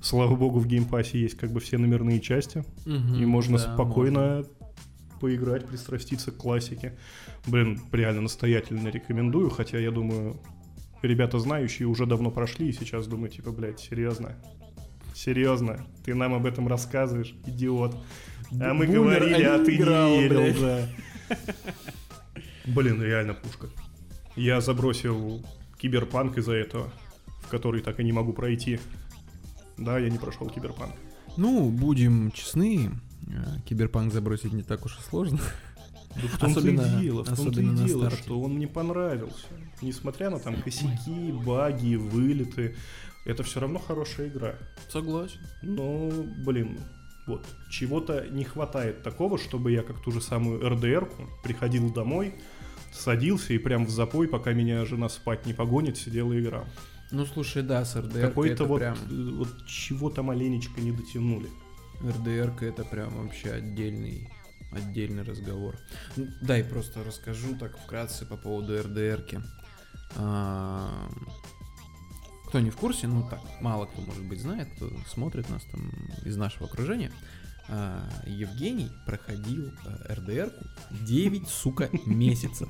Слава 0.00 0.34
богу, 0.34 0.60
в 0.60 0.66
Game 0.66 0.90
Pass 0.90 1.14
е 1.14 1.20
есть 1.20 1.36
как 1.36 1.52
бы 1.52 1.60
все 1.60 1.76
номерные 1.76 2.20
части, 2.20 2.64
и 2.86 3.26
можно 3.26 3.58
да, 3.58 3.74
спокойно 3.74 4.44
поиграть, 5.20 5.68
пристраститься 5.68 6.32
к 6.32 6.36
классике. 6.36 6.98
Блин, 7.46 7.80
реально 7.92 8.22
настоятельно 8.22 8.88
рекомендую, 8.88 9.50
хотя 9.50 9.78
я 9.78 9.90
думаю, 9.90 10.40
ребята 11.02 11.38
знающие 11.38 11.86
уже 11.86 12.06
давно 12.06 12.30
прошли 12.30 12.68
и 12.68 12.72
сейчас 12.72 13.06
думают, 13.06 13.34
типа, 13.34 13.52
блядь, 13.52 13.78
серьезно? 13.80 14.36
Серьезно? 15.14 15.86
Ты 16.04 16.14
нам 16.14 16.34
об 16.34 16.46
этом 16.46 16.66
рассказываешь, 16.66 17.34
идиот. 17.46 17.94
А 18.60 18.74
мы 18.74 18.86
Бумер, 18.86 19.02
говорили, 19.02 19.42
а 19.44 19.56
а 19.56 19.64
ты 19.64 19.76
играл, 19.76 20.10
не 20.10 20.22
верил, 20.22 20.40
блядь. 20.40 20.60
да. 20.60 20.88
Блин, 22.66 23.02
реально 23.02 23.34
пушка. 23.34 23.68
Я 24.36 24.60
забросил 24.60 25.44
киберпанк 25.78 26.38
из-за 26.38 26.54
этого, 26.54 26.92
в 27.42 27.48
который 27.48 27.80
так 27.82 28.00
и 28.00 28.04
не 28.04 28.12
могу 28.12 28.32
пройти. 28.32 28.80
Да, 29.76 29.98
я 29.98 30.08
не 30.10 30.18
прошел 30.18 30.48
киберпанк. 30.48 30.94
Ну, 31.36 31.70
будем 31.70 32.30
честны, 32.32 32.90
киберпанк 33.66 34.12
забросить 34.12 34.52
не 34.52 34.62
так 34.62 34.84
уж 34.84 34.98
и 34.98 35.02
сложно. 35.02 35.38
Да 36.16 36.22
в 36.28 36.38
том-то 36.38 36.58
Особенно- 36.60 36.98
и 36.98 37.02
дело, 37.02 37.24
в 37.24 37.36
том-то 37.36 37.60
и 37.60 37.64
дело, 37.86 38.06
старте. 38.08 38.22
что 38.24 38.40
он 38.40 38.54
мне 38.54 38.66
понравился. 38.66 39.46
Несмотря 39.80 40.30
на 40.30 40.40
там 40.40 40.60
косяки, 40.60 41.32
баги, 41.32 41.94
вылеты, 41.94 42.74
это 43.24 43.42
все 43.44 43.60
равно 43.60 43.78
хорошая 43.78 44.28
игра. 44.28 44.56
Согласен. 44.88 45.38
Но, 45.62 46.10
блин, 46.44 46.80
вот, 47.26 47.46
чего-то 47.70 48.26
не 48.28 48.44
хватает 48.44 49.02
такого, 49.02 49.38
чтобы 49.38 49.70
я 49.70 49.82
как 49.82 50.02
ту 50.02 50.10
же 50.10 50.20
самую 50.20 50.68
РДРку 50.68 51.28
приходил 51.44 51.92
домой, 51.92 52.34
садился 52.92 53.52
и 53.52 53.58
прям 53.58 53.86
в 53.86 53.90
запой, 53.90 54.26
пока 54.26 54.52
меня 54.52 54.84
жена 54.84 55.08
спать 55.08 55.46
не 55.46 55.52
погонит, 55.52 55.96
сидел 55.96 56.32
и 56.32 56.40
играл. 56.40 56.64
Ну, 57.12 57.26
слушай, 57.26 57.62
да, 57.62 57.84
с 57.84 57.96
РДР 57.96 58.20
Какой-то 58.20 58.64
вот, 58.64 58.78
прям... 58.78 58.94
э, 58.94 59.30
вот 59.32 59.66
чего-то 59.66 60.22
маленечко 60.22 60.80
не 60.80 60.92
дотянули. 60.92 61.48
РДР 62.02 62.54
это 62.62 62.84
прям 62.84 63.10
вообще 63.16 63.52
отдельный 63.52 64.28
отдельный 64.72 65.22
разговор. 65.22 65.76
Ну, 66.16 66.28
Дай 66.42 66.62
просто 66.62 67.02
расскажу 67.04 67.56
так 67.58 67.76
вкратце 67.78 68.24
по 68.24 68.36
поводу 68.36 68.80
РДРки. 68.80 69.42
А, 70.16 71.08
Кто 72.48 72.60
не 72.60 72.70
в 72.70 72.76
курсе, 72.76 73.06
ну 73.06 73.26
так, 73.28 73.40
мало 73.60 73.86
кто, 73.86 74.00
может 74.02 74.24
быть, 74.24 74.40
знает, 74.40 74.68
кто 74.76 74.90
смотрит 75.08 75.48
нас 75.48 75.62
там 75.72 75.90
из 76.24 76.36
нашего 76.36 76.66
окружения. 76.66 77.12
А, 77.68 78.08
Евгений 78.26 78.90
проходил 79.06 79.72
а, 79.84 80.14
РДРку 80.14 80.64
9, 81.02 81.48
сука, 81.48 81.88
месяцев. 82.06 82.68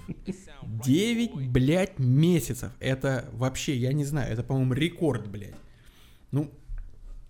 9, 0.62 1.48
блядь, 1.48 1.98
месяцев. 1.98 2.72
Это 2.80 3.28
вообще, 3.32 3.76
я 3.76 3.92
не 3.92 4.04
знаю, 4.04 4.32
это, 4.32 4.42
по-моему, 4.42 4.74
рекорд, 4.74 5.28
блядь. 5.28 5.54
Ну, 6.32 6.50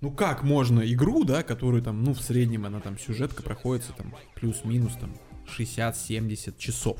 ну 0.00 0.10
как 0.10 0.42
можно 0.42 0.80
игру, 0.92 1.24
да, 1.24 1.42
которую 1.42 1.82
там, 1.82 2.02
ну 2.02 2.14
в 2.14 2.20
среднем 2.20 2.66
она 2.66 2.80
там 2.80 2.98
сюжетка 2.98 3.42
проходится 3.42 3.92
там 3.92 4.14
плюс-минус 4.34 4.94
там 5.00 5.14
60-70 5.46 6.58
часов. 6.58 6.98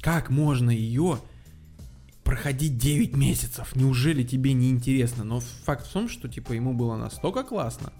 Как 0.00 0.30
можно 0.30 0.70
ее 0.70 1.18
проходить 2.22 2.76
9 2.76 3.16
месяцев? 3.16 3.74
Неужели 3.74 4.22
тебе 4.22 4.52
не 4.52 4.70
интересно? 4.70 5.24
Но 5.24 5.40
факт 5.40 5.86
в 5.86 5.92
том, 5.92 6.08
что 6.08 6.28
типа 6.28 6.52
ему 6.52 6.74
было 6.74 6.96
настолько 6.96 7.44
классно, 7.44 7.92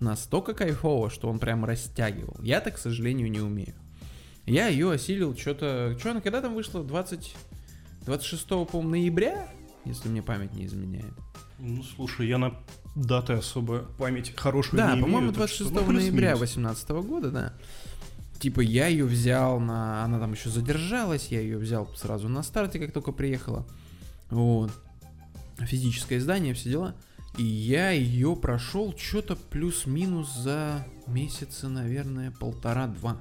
настолько 0.00 0.54
кайфово, 0.54 1.10
что 1.10 1.28
он 1.28 1.38
прям 1.38 1.64
растягивал. 1.64 2.36
Я 2.42 2.60
так, 2.60 2.76
к 2.76 2.78
сожалению, 2.78 3.30
не 3.30 3.40
умею. 3.40 3.74
Я 4.46 4.68
ее 4.68 4.90
осилил 4.90 5.36
что-то... 5.36 5.96
Что 5.98 6.12
она 6.12 6.20
когда 6.20 6.40
там 6.40 6.54
вышла? 6.54 6.82
20... 6.82 7.34
26 8.06 8.46
по 8.70 8.82
ноября, 8.82 9.46
если 9.84 10.08
мне 10.08 10.22
память 10.22 10.54
не 10.54 10.66
изменяет. 10.66 11.14
Ну, 11.58 11.82
слушай, 11.82 12.26
я 12.26 12.38
на 12.38 12.54
даты 12.94 13.34
особо 13.34 13.80
память 13.98 14.34
хорошую 14.36 14.78
Да, 14.78 14.94
не 14.94 15.00
по-моему, 15.00 15.30
имею, 15.30 15.34
так 15.34 15.48
что, 15.48 15.64
26 15.64 15.86
ну, 15.86 15.92
ноября 15.92 16.36
2018 16.36 16.88
года, 16.90 17.30
да. 17.30 17.52
Типа 18.38 18.60
я 18.60 18.86
ее 18.86 19.04
взял 19.04 19.60
на... 19.60 20.02
Она 20.02 20.18
там 20.18 20.32
еще 20.32 20.48
задержалась, 20.48 21.28
я 21.28 21.40
ее 21.40 21.58
взял 21.58 21.86
сразу 21.94 22.28
на 22.28 22.42
старте, 22.42 22.78
как 22.78 22.92
только 22.92 23.12
приехала. 23.12 23.66
Вот. 24.30 24.72
Физическое 25.58 26.16
издание, 26.16 26.54
все 26.54 26.70
дела. 26.70 26.94
И 27.36 27.44
я 27.44 27.90
ее 27.90 28.34
прошел 28.36 28.94
что-то 28.96 29.36
плюс-минус 29.36 30.34
за 30.34 30.86
месяца, 31.06 31.68
наверное, 31.68 32.30
полтора-два. 32.30 33.20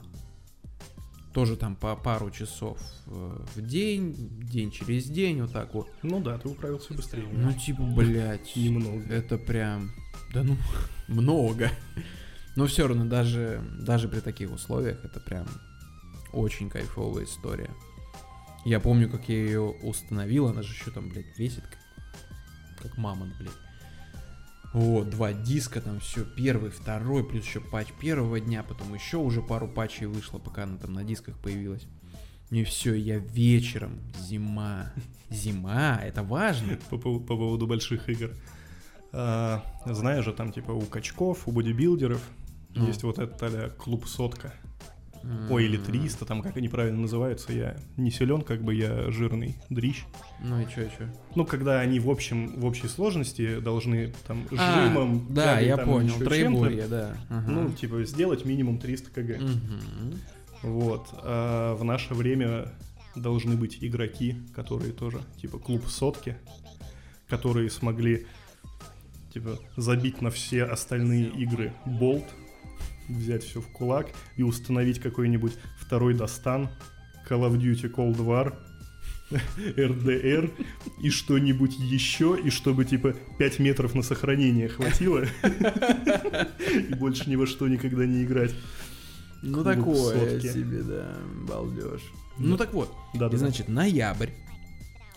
Тоже 1.33 1.55
там 1.55 1.75
по 1.75 1.95
пару 1.95 2.31
часов 2.31 2.79
э, 3.05 3.45
в 3.55 3.61
день, 3.61 4.15
день 4.41 4.71
через 4.71 5.05
день, 5.05 5.41
вот 5.41 5.53
так 5.53 5.73
вот. 5.75 5.87
Ну 6.01 6.19
да, 6.21 6.37
ты 6.39 6.49
управился 6.49 6.93
быстрее. 6.93 7.27
Ну, 7.31 7.53
типа, 7.53 7.83
блядь. 7.83 8.55
Немного. 8.55 9.03
Это 9.13 9.37
прям, 9.37 9.91
да 10.33 10.43
ну, 10.43 10.57
много. 11.07 11.69
Но 12.55 12.65
все 12.65 12.87
равно 12.87 13.05
даже, 13.05 13.63
даже 13.79 14.07
при 14.07 14.21
таких 14.21 14.51
условиях 14.51 15.05
это 15.05 15.19
прям 15.19 15.45
очень 16.33 16.69
кайфовая 16.69 17.25
история. 17.25 17.69
Я 18.65 18.79
помню, 18.79 19.09
как 19.09 19.29
я 19.29 19.35
ее 19.35 19.61
установил, 19.61 20.47
она 20.47 20.63
же 20.63 20.73
еще 20.73 20.91
там, 20.91 21.09
блядь, 21.09 21.37
весит 21.37 21.63
как, 21.63 21.79
как 22.81 22.97
мамонт, 22.97 23.37
блядь. 23.37 23.68
Вот, 24.73 25.09
два 25.09 25.33
диска, 25.33 25.81
там 25.81 25.99
все, 25.99 26.23
первый, 26.23 26.69
второй, 26.69 27.23
плюс 27.27 27.43
еще 27.43 27.59
патч 27.59 27.87
первого 27.99 28.39
дня, 28.39 28.61
потом 28.61 28.93
еще 28.93 29.17
уже 29.17 29.41
пару 29.41 29.67
патчей 29.67 30.05
вышло, 30.05 30.37
пока 30.37 30.63
она 30.63 30.77
там 30.77 30.93
на 30.93 31.03
дисках 31.03 31.37
появилась. 31.39 31.87
И 32.51 32.63
все, 32.63 32.93
я 32.93 33.17
вечером, 33.17 33.99
зима, 34.19 34.91
зима, 35.29 35.99
это 36.03 36.23
важно. 36.23 36.77
По, 36.89 36.95
пов- 36.95 37.25
по 37.25 37.35
поводу 37.35 37.67
больших 37.67 38.09
игр. 38.09 38.31
А, 39.11 39.63
знаешь 39.85 40.25
же, 40.25 40.33
там 40.33 40.51
типа 40.51 40.71
у 40.71 40.81
качков, 40.81 41.47
у 41.47 41.51
бодибилдеров 41.51 42.21
Ну. 42.75 42.87
есть 42.87 43.03
вот 43.03 43.17
этот 43.17 43.41
а 43.41 43.69
клуб 43.69 44.07
сотка. 44.07 44.53
Ой, 45.49 45.65
или 45.65 45.77
300, 45.77 46.25
там 46.25 46.41
как 46.41 46.57
они 46.57 46.69
правильно 46.69 47.01
называются. 47.01 47.51
Я 47.51 47.77
не 47.97 48.09
силен, 48.11 48.41
как 48.41 48.63
бы 48.63 48.73
я 48.73 49.11
жирный 49.11 49.57
дрищ. 49.69 50.05
Ну 50.41 50.61
и 50.61 50.65
что, 50.65 50.89
что? 50.89 51.13
Ну, 51.35 51.45
когда 51.45 51.79
они 51.79 51.99
в 51.99 52.09
общем, 52.09 52.59
в 52.59 52.65
общей 52.65 52.87
сложности 52.87 53.59
должны 53.59 54.13
там 54.27 54.47
А, 54.57 54.85
жимом, 54.87 55.27
да, 55.29 55.55
тягой 55.55 55.67
я 55.67 55.77
там, 55.77 55.89
понял, 55.89 56.17
троеборье, 56.19 56.87
да. 56.87 57.17
ага. 57.29 57.51
Ну, 57.51 57.71
типа, 57.71 58.03
сделать 58.05 58.45
минимум 58.45 58.77
300 58.79 59.11
кг. 59.11 59.41
Мгм. 59.41 60.13
Вот. 60.63 61.07
А 61.23 61.75
в 61.75 61.83
наше 61.83 62.13
время 62.13 62.71
должны 63.15 63.55
быть 63.55 63.77
игроки, 63.81 64.35
которые 64.55 64.93
тоже, 64.93 65.21
типа, 65.41 65.57
клуб 65.57 65.85
сотки, 65.87 66.37
которые 67.27 67.69
смогли, 67.69 68.25
типа, 69.33 69.59
забить 69.75 70.21
на 70.21 70.31
все 70.31 70.63
остальные 70.63 71.29
игры 71.29 71.73
болт, 71.85 72.25
взять 73.09 73.43
все 73.43 73.61
в 73.61 73.67
кулак 73.67 74.09
и 74.35 74.43
установить 74.43 74.99
какой-нибудь 74.99 75.53
второй 75.77 76.13
достан, 76.13 76.69
Call 77.27 77.49
of 77.49 77.57
Duty 77.57 77.93
Cold 77.93 78.17
War, 78.17 78.55
RDR 79.75 80.51
и 81.01 81.09
что-нибудь 81.09 81.77
еще, 81.79 82.39
и 82.43 82.49
чтобы, 82.49 82.85
типа, 82.85 83.15
5 83.37 83.59
метров 83.59 83.95
на 83.95 84.01
сохранение 84.01 84.69
хватило, 84.69 85.25
и 86.89 86.93
больше 86.95 87.29
ни 87.29 87.35
во 87.35 87.45
что 87.45 87.67
никогда 87.67 88.05
не 88.05 88.23
играть. 88.23 88.53
Ну 89.41 89.63
такое 89.63 90.39
себе, 90.39 90.83
да, 90.83 91.17
балдеж. 91.47 92.01
Ну 92.37 92.57
так 92.57 92.73
вот, 92.73 92.93
и 93.13 93.37
значит, 93.37 93.67
ноябрь, 93.67 94.31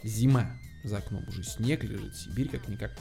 зима, 0.02 0.58
за 0.84 0.98
окном 0.98 1.26
уже 1.28 1.42
снег 1.42 1.84
лежит, 1.84 2.14
Сибирь 2.16 2.48
как-никак. 2.48 2.92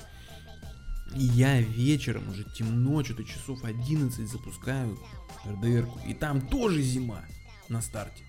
И 1.16 1.24
я 1.24 1.62
вечером, 1.62 2.30
уже 2.30 2.44
темно, 2.44 3.04
что-то 3.04 3.24
часов 3.24 3.64
11 3.64 4.30
запускаю 4.30 4.98
РДР, 5.46 5.88
и 6.08 6.14
там 6.14 6.42
тоже 6.42 6.82
зима 6.82 7.22
на 7.70 7.82
старте. 7.82 8.24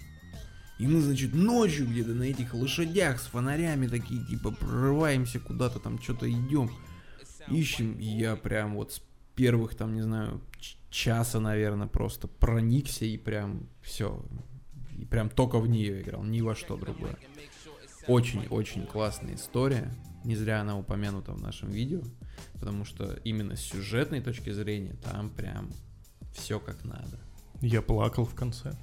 И 0.79 0.87
мы, 0.87 1.01
значит, 1.01 1.35
ночью 1.35 1.87
где-то 1.87 2.11
на 2.11 2.25
этих 2.25 2.55
лошадях 2.55 3.21
с 3.21 3.27
фонарями 3.27 3.87
такие, 3.87 4.25
типа, 4.27 4.51
прорываемся 4.51 5.39
куда-то 5.39 5.79
там, 5.79 6.01
что-то 6.01 6.29
идем, 6.29 6.71
ищем, 7.49 7.99
и 8.01 8.05
я 8.05 8.35
прям 8.37 8.75
вот 8.75 8.93
с 8.93 9.03
первых, 9.37 9.77
там, 9.77 9.95
не 9.95 10.03
знаю, 10.03 10.41
часа, 10.91 11.41
наверное, 11.41 11.87
просто 11.87 12.27
проникся 12.27 13.05
и 13.05 13.17
прям 13.17 13.69
все, 13.81 14.25
и 14.99 15.05
прям 15.05 15.31
только 15.31 15.59
в 15.59 15.69
нее 15.69 16.03
играл, 16.03 16.25
ни 16.25 16.41
во 16.41 16.55
что 16.55 16.77
другое. 16.77 17.17
Очень-очень 18.09 18.87
классная 18.87 19.37
история, 19.37 19.95
не 20.25 20.35
зря 20.35 20.61
она 20.61 20.77
упомянута 20.77 21.33
в 21.33 21.41
нашем 21.41 21.71
видео, 21.71 22.03
потому 22.55 22.85
что 22.85 23.19
именно 23.25 23.57
с 23.57 23.61
сюжетной 23.61 24.21
точки 24.21 24.51
зрения 24.51 24.97
там 25.05 25.31
прям 25.31 25.71
все 26.35 26.59
как 26.59 26.85
надо. 26.85 27.19
Я 27.61 27.83
плакал 27.83 28.25
в 28.25 28.35
конце. 28.35 28.75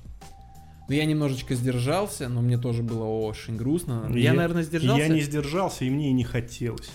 Ну, 0.88 0.96
я 0.96 1.06
немножечко 1.06 1.54
сдержался, 1.54 2.30
но 2.30 2.42
мне 2.42 2.58
тоже 2.58 2.82
было 2.82 3.04
очень 3.06 3.58
грустно. 3.58 4.08
Я, 4.14 4.20
Я- 4.20 4.34
наверное, 4.34 4.64
сдержался. 4.64 5.02
Я 5.04 5.08
не 5.08 5.22
сдержался, 5.22 5.86
и 5.86 5.90
мне 5.90 6.10
и 6.10 6.14
не 6.14 6.24
хотелось. 6.24 6.90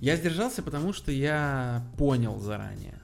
Я 0.00 0.16
сдержался, 0.16 0.62
потому 0.62 0.92
что 0.92 1.12
я 1.12 1.86
понял 1.98 2.38
заранее. 2.40 3.00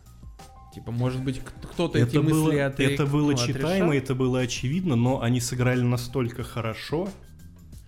Типа, 0.75 0.93
может 0.93 1.23
быть, 1.25 1.41
кто-то 1.73 1.99
эти 1.99 2.09
Это 2.11 2.23
мысли 2.23 2.33
было, 2.33 2.53
отре- 2.53 2.95
это 2.95 3.05
было 3.07 3.33
ну, 3.33 3.37
читаемо, 3.37 3.89
отрешал. 3.89 3.93
это 3.93 4.15
было 4.15 4.41
очевидно, 4.41 4.97
но 4.97 5.21
они 5.21 5.41
сыграли 5.41 5.83
настолько 5.83 6.43
хорошо, 6.45 7.09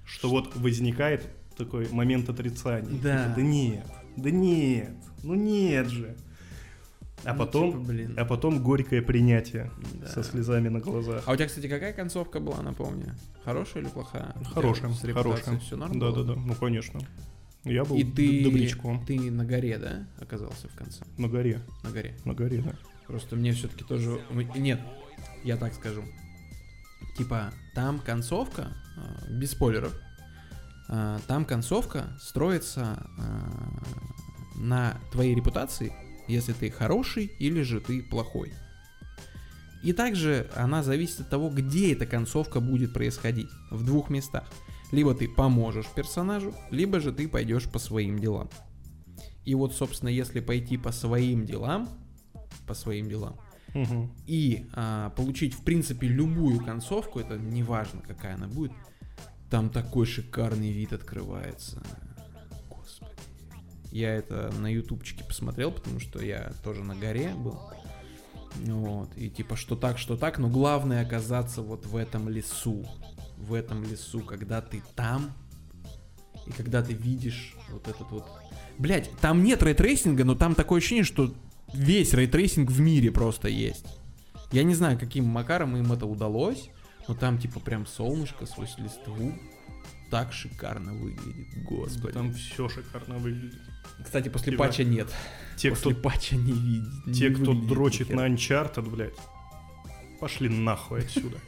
что 0.05 0.29
вот 0.29 0.57
возникает 0.57 1.27
такой 1.57 1.89
момент 1.91 2.29
отрицания. 2.29 2.91
Да. 3.01 3.25
Типа, 3.25 3.35
да 3.37 3.43
нет, 3.43 3.87
да 4.17 4.31
нет, 4.31 4.95
ну 5.23 5.35
нет 5.35 5.89
же. 5.89 6.17
А 7.25 7.35
Ну, 7.35 7.39
потом, 7.39 7.71
типа, 7.73 7.85
блин. 7.85 8.15
а 8.19 8.25
потом 8.25 8.63
горькое 8.63 9.01
принятие 9.01 9.71
Да. 10.01 10.09
со 10.09 10.25
слезами 10.25 10.69
на 10.69 10.81
глазах. 10.81 11.23
А 11.27 11.33
у 11.33 11.37
тебя, 11.37 11.47
кстати, 11.47 11.69
какая 11.69 11.93
концовка 11.93 12.41
была, 12.41 12.61
напомню? 12.63 13.15
Хорошая 13.45 13.85
или 13.85 13.91
плохая? 13.91 14.35
Хорошая, 14.53 14.91
хорошая. 15.13 15.59
Все 15.61 15.77
норм 15.77 15.99
Да, 16.01 16.11
было? 16.11 16.25
да, 16.25 16.35
да, 16.35 16.41
ну 16.41 16.55
конечно. 16.57 17.01
Я 17.65 17.85
был 17.85 17.97
И 17.97 18.03
ты, 18.03 18.43
добрячком. 18.43 19.07
ты 19.07 19.31
на 19.31 19.45
горе, 19.45 19.79
да, 19.79 20.05
оказался 20.19 20.67
в 20.69 20.75
конце? 20.75 21.05
На 21.17 21.29
горе, 21.29 21.61
На 21.85 21.91
горе. 21.91 22.17
на 22.25 22.35
горе, 22.35 22.61
да. 22.61 22.75
Просто 23.07 23.37
мне 23.37 23.53
все-таки 23.53 23.85
тоже... 23.85 24.21
Нет, 24.57 24.81
я 25.45 25.57
так 25.57 25.75
скажу. 25.75 26.03
Типа, 27.17 27.53
там 27.77 28.01
концовка, 28.01 28.73
э, 28.97 29.33
без 29.39 29.53
спойлеров, 29.53 29.95
там 30.89 31.45
концовка 31.45 32.17
строится 32.21 33.07
э, 33.19 34.59
на 34.59 35.01
твоей 35.11 35.35
репутации, 35.35 35.93
если 36.29 36.53
ты 36.53 36.71
хороший 36.71 37.27
или 37.39 37.63
же 37.63 37.81
ты 37.81 38.03
плохой. 38.03 38.53
И 39.83 39.93
также 39.93 40.49
она 40.55 40.83
зависит 40.83 41.21
от 41.21 41.31
того, 41.31 41.51
где 41.51 41.93
эта 41.93 42.07
концовка 42.07 42.61
будет 42.61 42.93
происходить. 42.93 43.49
В 43.71 43.85
двух 43.85 44.11
местах. 44.11 44.49
Либо 44.93 45.15
ты 45.15 45.29
поможешь 45.29 45.87
персонажу, 45.87 46.55
либо 46.71 47.01
же 47.01 47.13
ты 47.13 47.27
пойдешь 47.27 47.69
по 47.69 47.79
своим 47.79 48.19
делам. 48.19 48.49
И 49.45 49.55
вот, 49.55 49.75
собственно, 49.75 50.11
если 50.11 50.41
пойти 50.41 50.77
по 50.77 50.93
своим 50.93 51.47
делам, 51.47 51.89
по 52.67 52.75
своим 52.75 53.09
делам, 53.09 53.37
Мгм. 53.75 54.13
и 54.27 54.67
а, 54.75 55.11
получить, 55.11 55.55
в 55.55 55.65
принципе, 55.65 56.07
любую 56.07 56.63
концовку, 56.63 57.19
это 57.19 57.39
неважно, 57.39 58.03
какая 58.07 58.35
она 58.35 58.47
будет, 58.47 58.73
там 59.53 59.69
такой 59.69 60.07
шикарный 60.07 60.73
вид 60.73 60.95
открывается. 60.95 61.83
Господи. 62.71 63.13
Я 63.91 64.15
это 64.15 64.51
на 64.59 64.67
ютубчике 64.73 65.25
посмотрел, 65.25 65.71
потому 65.71 66.01
что 66.01 66.25
я 66.25 66.55
тоже 66.65 66.83
на 66.83 66.95
горе 66.95 67.35
был. 67.35 67.61
Вот, 68.65 69.11
и 69.15 69.29
типа 69.29 69.57
что 69.57 69.77
так, 69.77 69.99
что 69.99 70.17
так, 70.17 70.39
но 70.39 70.49
главное 70.49 71.03
оказаться 71.03 71.61
вот 71.61 71.85
в 71.85 71.97
этом 71.97 72.31
лесу. 72.31 72.87
В 73.37 73.53
этом 73.53 73.85
лесу, 73.85 74.21
когда 74.21 74.63
ты 74.63 74.83
там, 74.97 75.31
и 76.47 76.51
когда 76.53 76.83
ты 76.83 76.95
видишь 76.95 77.55
вот 77.71 77.89
этот 77.89 78.11
вот... 78.11 78.27
Блять, 78.79 79.11
там 79.21 79.45
нет 79.45 79.63
ray 79.63 79.78
tracing 79.78 80.14
а, 80.14 80.25
но 80.25 80.35
там 80.35 80.55
такое 80.55 80.79
ощущение, 80.79 81.05
что 81.05 81.35
весь 81.75 82.15
ray 82.15 82.32
tracing 82.32 82.71
в 82.71 82.81
мире 82.81 83.11
просто 83.11 83.49
есть. 83.49 83.85
Я 84.51 84.63
не 84.63 84.75
знаю, 84.75 84.99
каким 84.99 85.27
макаром 85.27 85.77
им 85.77 85.93
это 85.93 86.07
удалось, 86.07 86.71
но 87.09 87.15
там 87.15 87.39
типа 87.39 87.61
прям 87.61 87.87
солнышко 87.87 88.47
сквозь 88.47 88.77
листву 88.79 89.33
так 90.11 90.33
шикарно 90.33 90.93
выглядит, 90.93 91.65
господи. 91.65 92.13
Там 92.13 92.35
все 92.35 92.69
шикарно 92.69 93.17
выглядит. 93.17 93.63
Кстати, 94.05 94.29
после 94.29 94.53
Типа, 94.53 94.65
патча 94.65 94.85
нет. 94.85 95.09
Те, 95.57 95.71
после 95.71 95.93
кто 95.93 96.03
патча 96.03 96.37
не 96.37 96.53
видит. 96.53 97.15
Те, 97.15 97.31
не 97.31 97.35
кто 97.35 97.55
дрочит 97.55 98.11
на 98.11 98.29
Uncharted, 98.29 98.91
блядь, 98.91 99.17
пошли 100.21 100.51
нахуй 100.51 101.01
отсюда. 101.01 101.39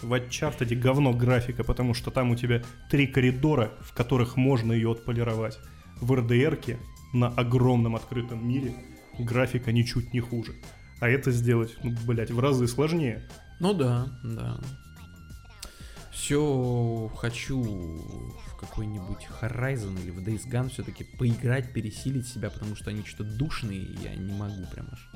В 0.00 0.12
Uncharted 0.14 0.74
говно 0.74 1.12
графика, 1.12 1.64
потому 1.64 1.92
что 1.92 2.10
там 2.10 2.30
у 2.30 2.36
тебя 2.36 2.62
три 2.90 3.06
коридора, 3.06 3.74
в 3.80 3.92
которых 3.92 4.36
можно 4.36 4.72
ее 4.72 4.92
отполировать. 4.92 5.58
В 6.00 6.10
RDR 6.12 6.78
на 7.12 7.28
огромном 7.28 7.94
открытом 7.94 8.48
мире 8.48 8.74
графика 9.18 9.70
ничуть 9.70 10.14
не 10.14 10.20
хуже. 10.20 10.54
А 11.00 11.10
это 11.10 11.30
сделать, 11.30 11.76
ну, 11.82 11.94
блядь, 12.06 12.30
в 12.30 12.40
разы 12.40 12.66
сложнее. 12.68 13.28
Ну 13.60 13.74
да, 13.74 14.06
да. 14.22 14.60
Все 16.24 17.10
хочу 17.16 17.62
в 17.62 18.56
какой-нибудь 18.58 19.28
Horizon 19.42 20.00
или 20.02 20.10
в 20.10 20.20
Days 20.26 20.50
Gone 20.50 20.70
все-таки 20.70 21.04
поиграть, 21.04 21.74
пересилить 21.74 22.26
себя, 22.26 22.48
потому 22.48 22.76
что 22.76 22.88
они 22.88 23.04
что-то 23.04 23.24
душные, 23.36 23.80
и 23.80 23.98
я 24.02 24.14
не 24.14 24.32
могу 24.32 24.64
прям 24.72 24.86
аж. 24.90 25.10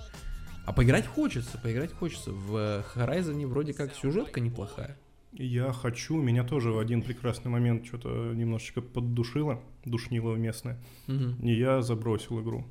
А 0.66 0.72
поиграть 0.74 1.06
хочется, 1.06 1.56
поиграть 1.56 1.94
хочется. 1.94 2.30
В 2.32 2.84
Horizon 2.94 3.46
вроде 3.46 3.72
как 3.72 3.94
сюжетка 3.94 4.40
неплохая. 4.40 4.98
Я 5.32 5.72
хочу, 5.72 6.20
меня 6.20 6.44
тоже 6.44 6.72
в 6.72 6.78
один 6.78 7.00
прекрасный 7.00 7.50
момент 7.50 7.86
что-то 7.86 8.34
немножечко 8.34 8.82
поддушило, 8.82 9.62
душнило 9.86 10.34
местное, 10.36 10.78
Мгм. 11.06 11.36
и 11.40 11.54
я 11.54 11.80
забросил 11.80 12.42
игру. 12.42 12.66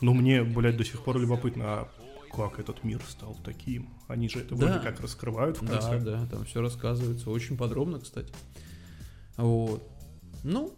Но 0.00 0.14
мне, 0.14 0.44
блядь, 0.44 0.76
до 0.76 0.84
сих 0.84 1.02
пор 1.02 1.18
любопытно, 1.18 1.64
а 1.66 1.88
как 2.34 2.58
этот 2.58 2.84
мир 2.84 3.00
стал 3.08 3.36
таким? 3.44 3.90
Они 4.08 4.28
же 4.28 4.40
это 4.40 4.54
Да. 4.54 4.66
вроде 4.66 4.80
как 4.80 5.00
раскрывают 5.00 5.60
в 5.60 5.64
Да, 5.66 5.78
конце. 5.78 5.98
да, 6.00 6.26
там 6.26 6.44
все 6.44 6.60
рассказывается 6.60 7.30
очень 7.30 7.56
подробно, 7.56 8.00
кстати. 8.00 8.32
Вот. 9.36 9.86
Ну, 10.44 10.72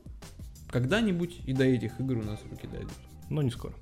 когда-нибудь 0.70 1.40
и 1.46 1.52
до 1.52 1.64
этих 1.64 1.98
игр 2.00 2.18
у 2.18 2.22
нас 2.22 2.40
руки 2.50 2.66
дойдут. 2.66 2.92
Но 3.30 3.42
не 3.42 3.50
скоро. 3.50 3.74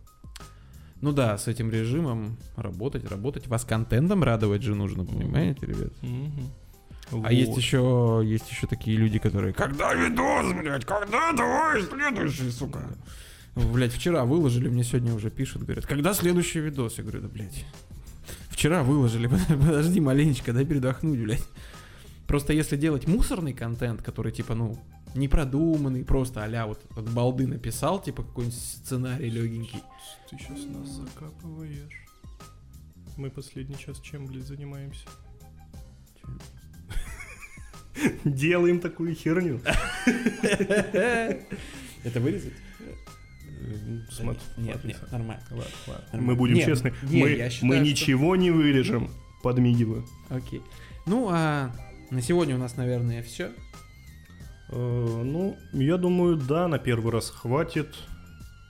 Ну 1.01 1.13
да, 1.13 1.39
с 1.39 1.49
этим 1.49 1.71
режимом 1.71 2.37
работать, 2.57 3.05
работать. 3.09 3.47
Вас 3.47 3.65
контентом 3.65 4.23
радовать 4.23 4.63
же 4.63 4.75
нужно, 4.75 5.05
понимаете, 5.07 5.67
ребят? 5.67 5.93
А 7.25 7.33
есть 7.33 7.57
еще, 7.57 8.21
есть 8.25 8.49
еще 8.51 8.67
такие 8.69 8.97
люди, 8.97 9.19
которые 9.19 9.53
Когда 9.53 9.95
видос, 9.95 10.53
блядь, 10.53 10.85
когда 10.85 11.33
давай 11.33 11.83
следующий, 11.83 12.51
сука? 12.51 12.85
Блять, 13.67 13.93
вчера 13.93 14.25
выложили, 14.25 14.69
мне 14.69 14.85
сегодня 14.85 15.15
уже 15.15 15.31
пишут, 15.31 15.63
говорят, 15.63 15.87
когда 15.87 16.15
следующий 16.15 16.61
видос? 16.61 16.99
Я 16.99 17.05
говорю, 17.05 17.23
да, 17.23 17.29
блядь, 17.29 17.65
вчера 18.49 18.83
выложили, 18.83 19.27
подожди 19.49 20.01
маленечко, 20.01 20.53
дай 20.53 20.65
передохнуть, 20.65 21.21
блядь. 21.21 21.45
Просто 22.27 22.53
если 22.53 22.77
делать 22.77 23.07
мусорный 23.07 23.53
контент, 23.53 24.03
который, 24.03 24.33
типа, 24.33 24.55
ну, 24.55 24.79
не 25.15 25.29
продуманный, 25.29 26.05
просто 26.05 26.45
а 26.45 26.67
вот 26.67 26.81
от 26.97 27.11
балды 27.13 27.47
написал, 27.47 28.01
типа, 28.01 28.23
какой-нибудь 28.23 28.59
сценарий 28.59 29.31
легенький. 29.31 29.83
Ты 30.31 30.39
сейчас 30.39 30.65
нас 30.67 30.89
закапываешь. 30.89 32.07
Мы 33.17 33.31
последний 33.31 33.77
час 33.77 34.01
чем, 34.01 34.27
блядь, 34.27 34.47
занимаемся? 34.47 35.07
Делаем 38.25 38.81
такую 38.81 39.15
херню. 39.15 39.61
Это 42.05 42.21
вырезать? 42.21 42.55
Нет, 43.61 44.03
смотри, 44.11 44.41
нет, 44.57 44.79
смотри. 44.81 44.95
нормально. 45.11 45.43
Ладно, 45.51 45.65
ладно. 45.87 46.05
Нормально. 46.13 46.27
Мы 46.33 46.37
будем 46.37 46.55
Нет, 46.55 46.67
честны. 46.67 46.95
не, 47.03 47.23
мы 47.23 47.29
считаю, 47.31 47.51
мы 47.63 47.75
что- 47.77 47.85
ничего 47.85 48.37
не 48.37 48.51
вырежем. 48.51 49.11
Подмигиваю. 49.43 50.05
Окей. 50.29 50.63
Ну, 51.07 51.29
а 51.31 51.71
на 52.11 52.21
сегодня 52.23 52.55
у 52.57 52.59
нас, 52.59 52.77
наверное, 52.77 53.23
все. 53.23 53.51
Э, 54.71 55.23
ну, 55.25 55.57
я 55.73 55.97
думаю, 55.97 56.37
да, 56.37 56.69
на 56.69 56.79
первый 56.79 57.13
раз 57.13 57.31
хватит. 57.31 57.95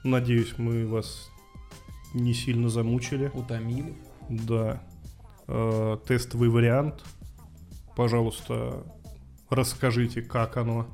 Надеюсь, 0.03 0.57
мы 0.57 0.87
вас 0.87 1.29
не 2.13 2.33
сильно 2.33 2.69
замучили. 2.69 3.29
Утомили. 3.33 3.93
Да. 4.29 4.81
Э, 5.47 5.97
тестовый 6.07 6.49
вариант. 6.49 7.03
Пожалуйста, 7.95 8.83
расскажите, 9.49 10.21
как 10.21 10.57
оно, 10.57 10.87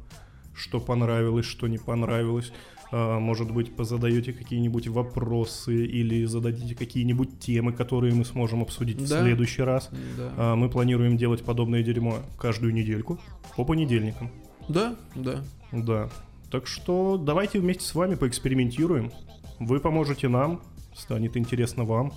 что 0.56 0.80
понравилось, 0.80 1.46
что 1.46 1.68
не 1.68 1.78
понравилось. 1.78 2.52
Э, 2.92 3.20
Может 3.20 3.52
быть, 3.52 3.76
позадаете 3.76 4.32
какие-нибудь 4.34 4.88
вопросы 4.88 5.86
или 5.86 6.26
зададите 6.26 6.74
какие-нибудь 6.76 7.40
темы, 7.40 7.74
которые 7.74 8.14
мы 8.14 8.24
сможем 8.26 8.62
обсудить 8.62 8.98
в 9.02 9.10
Да. 9.10 9.22
следующий 9.22 9.62
раз. 9.64 9.90
Да. 10.18 10.34
А, 10.38 10.56
Мы 10.56 10.70
планируем 10.70 11.18
делать 11.18 11.44
подобное 11.44 11.84
дерьмо 11.84 12.20
каждую 12.40 12.74
недельку 12.74 13.20
по 13.56 13.66
понедельникам. 13.66 14.32
Да, 14.70 14.96
да. 15.16 15.44
Да. 15.72 16.10
Так 16.50 16.66
что 16.68 17.18
давайте 17.18 17.60
вместе 17.60 17.84
с 17.84 17.94
вами 17.94 18.16
поэкспериментируем. 18.16 19.12
Вы 19.60 19.80
поможете 19.82 20.30
нам, 20.30 20.62
станет 20.96 21.36
интересно 21.36 21.84
вам. 21.84 22.14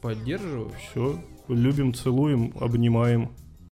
Поддерживаю. 0.00 0.70
Все. 0.90 1.20
Любим, 1.48 1.94
целуем, 1.94 2.52
обнимаем. 2.60 3.30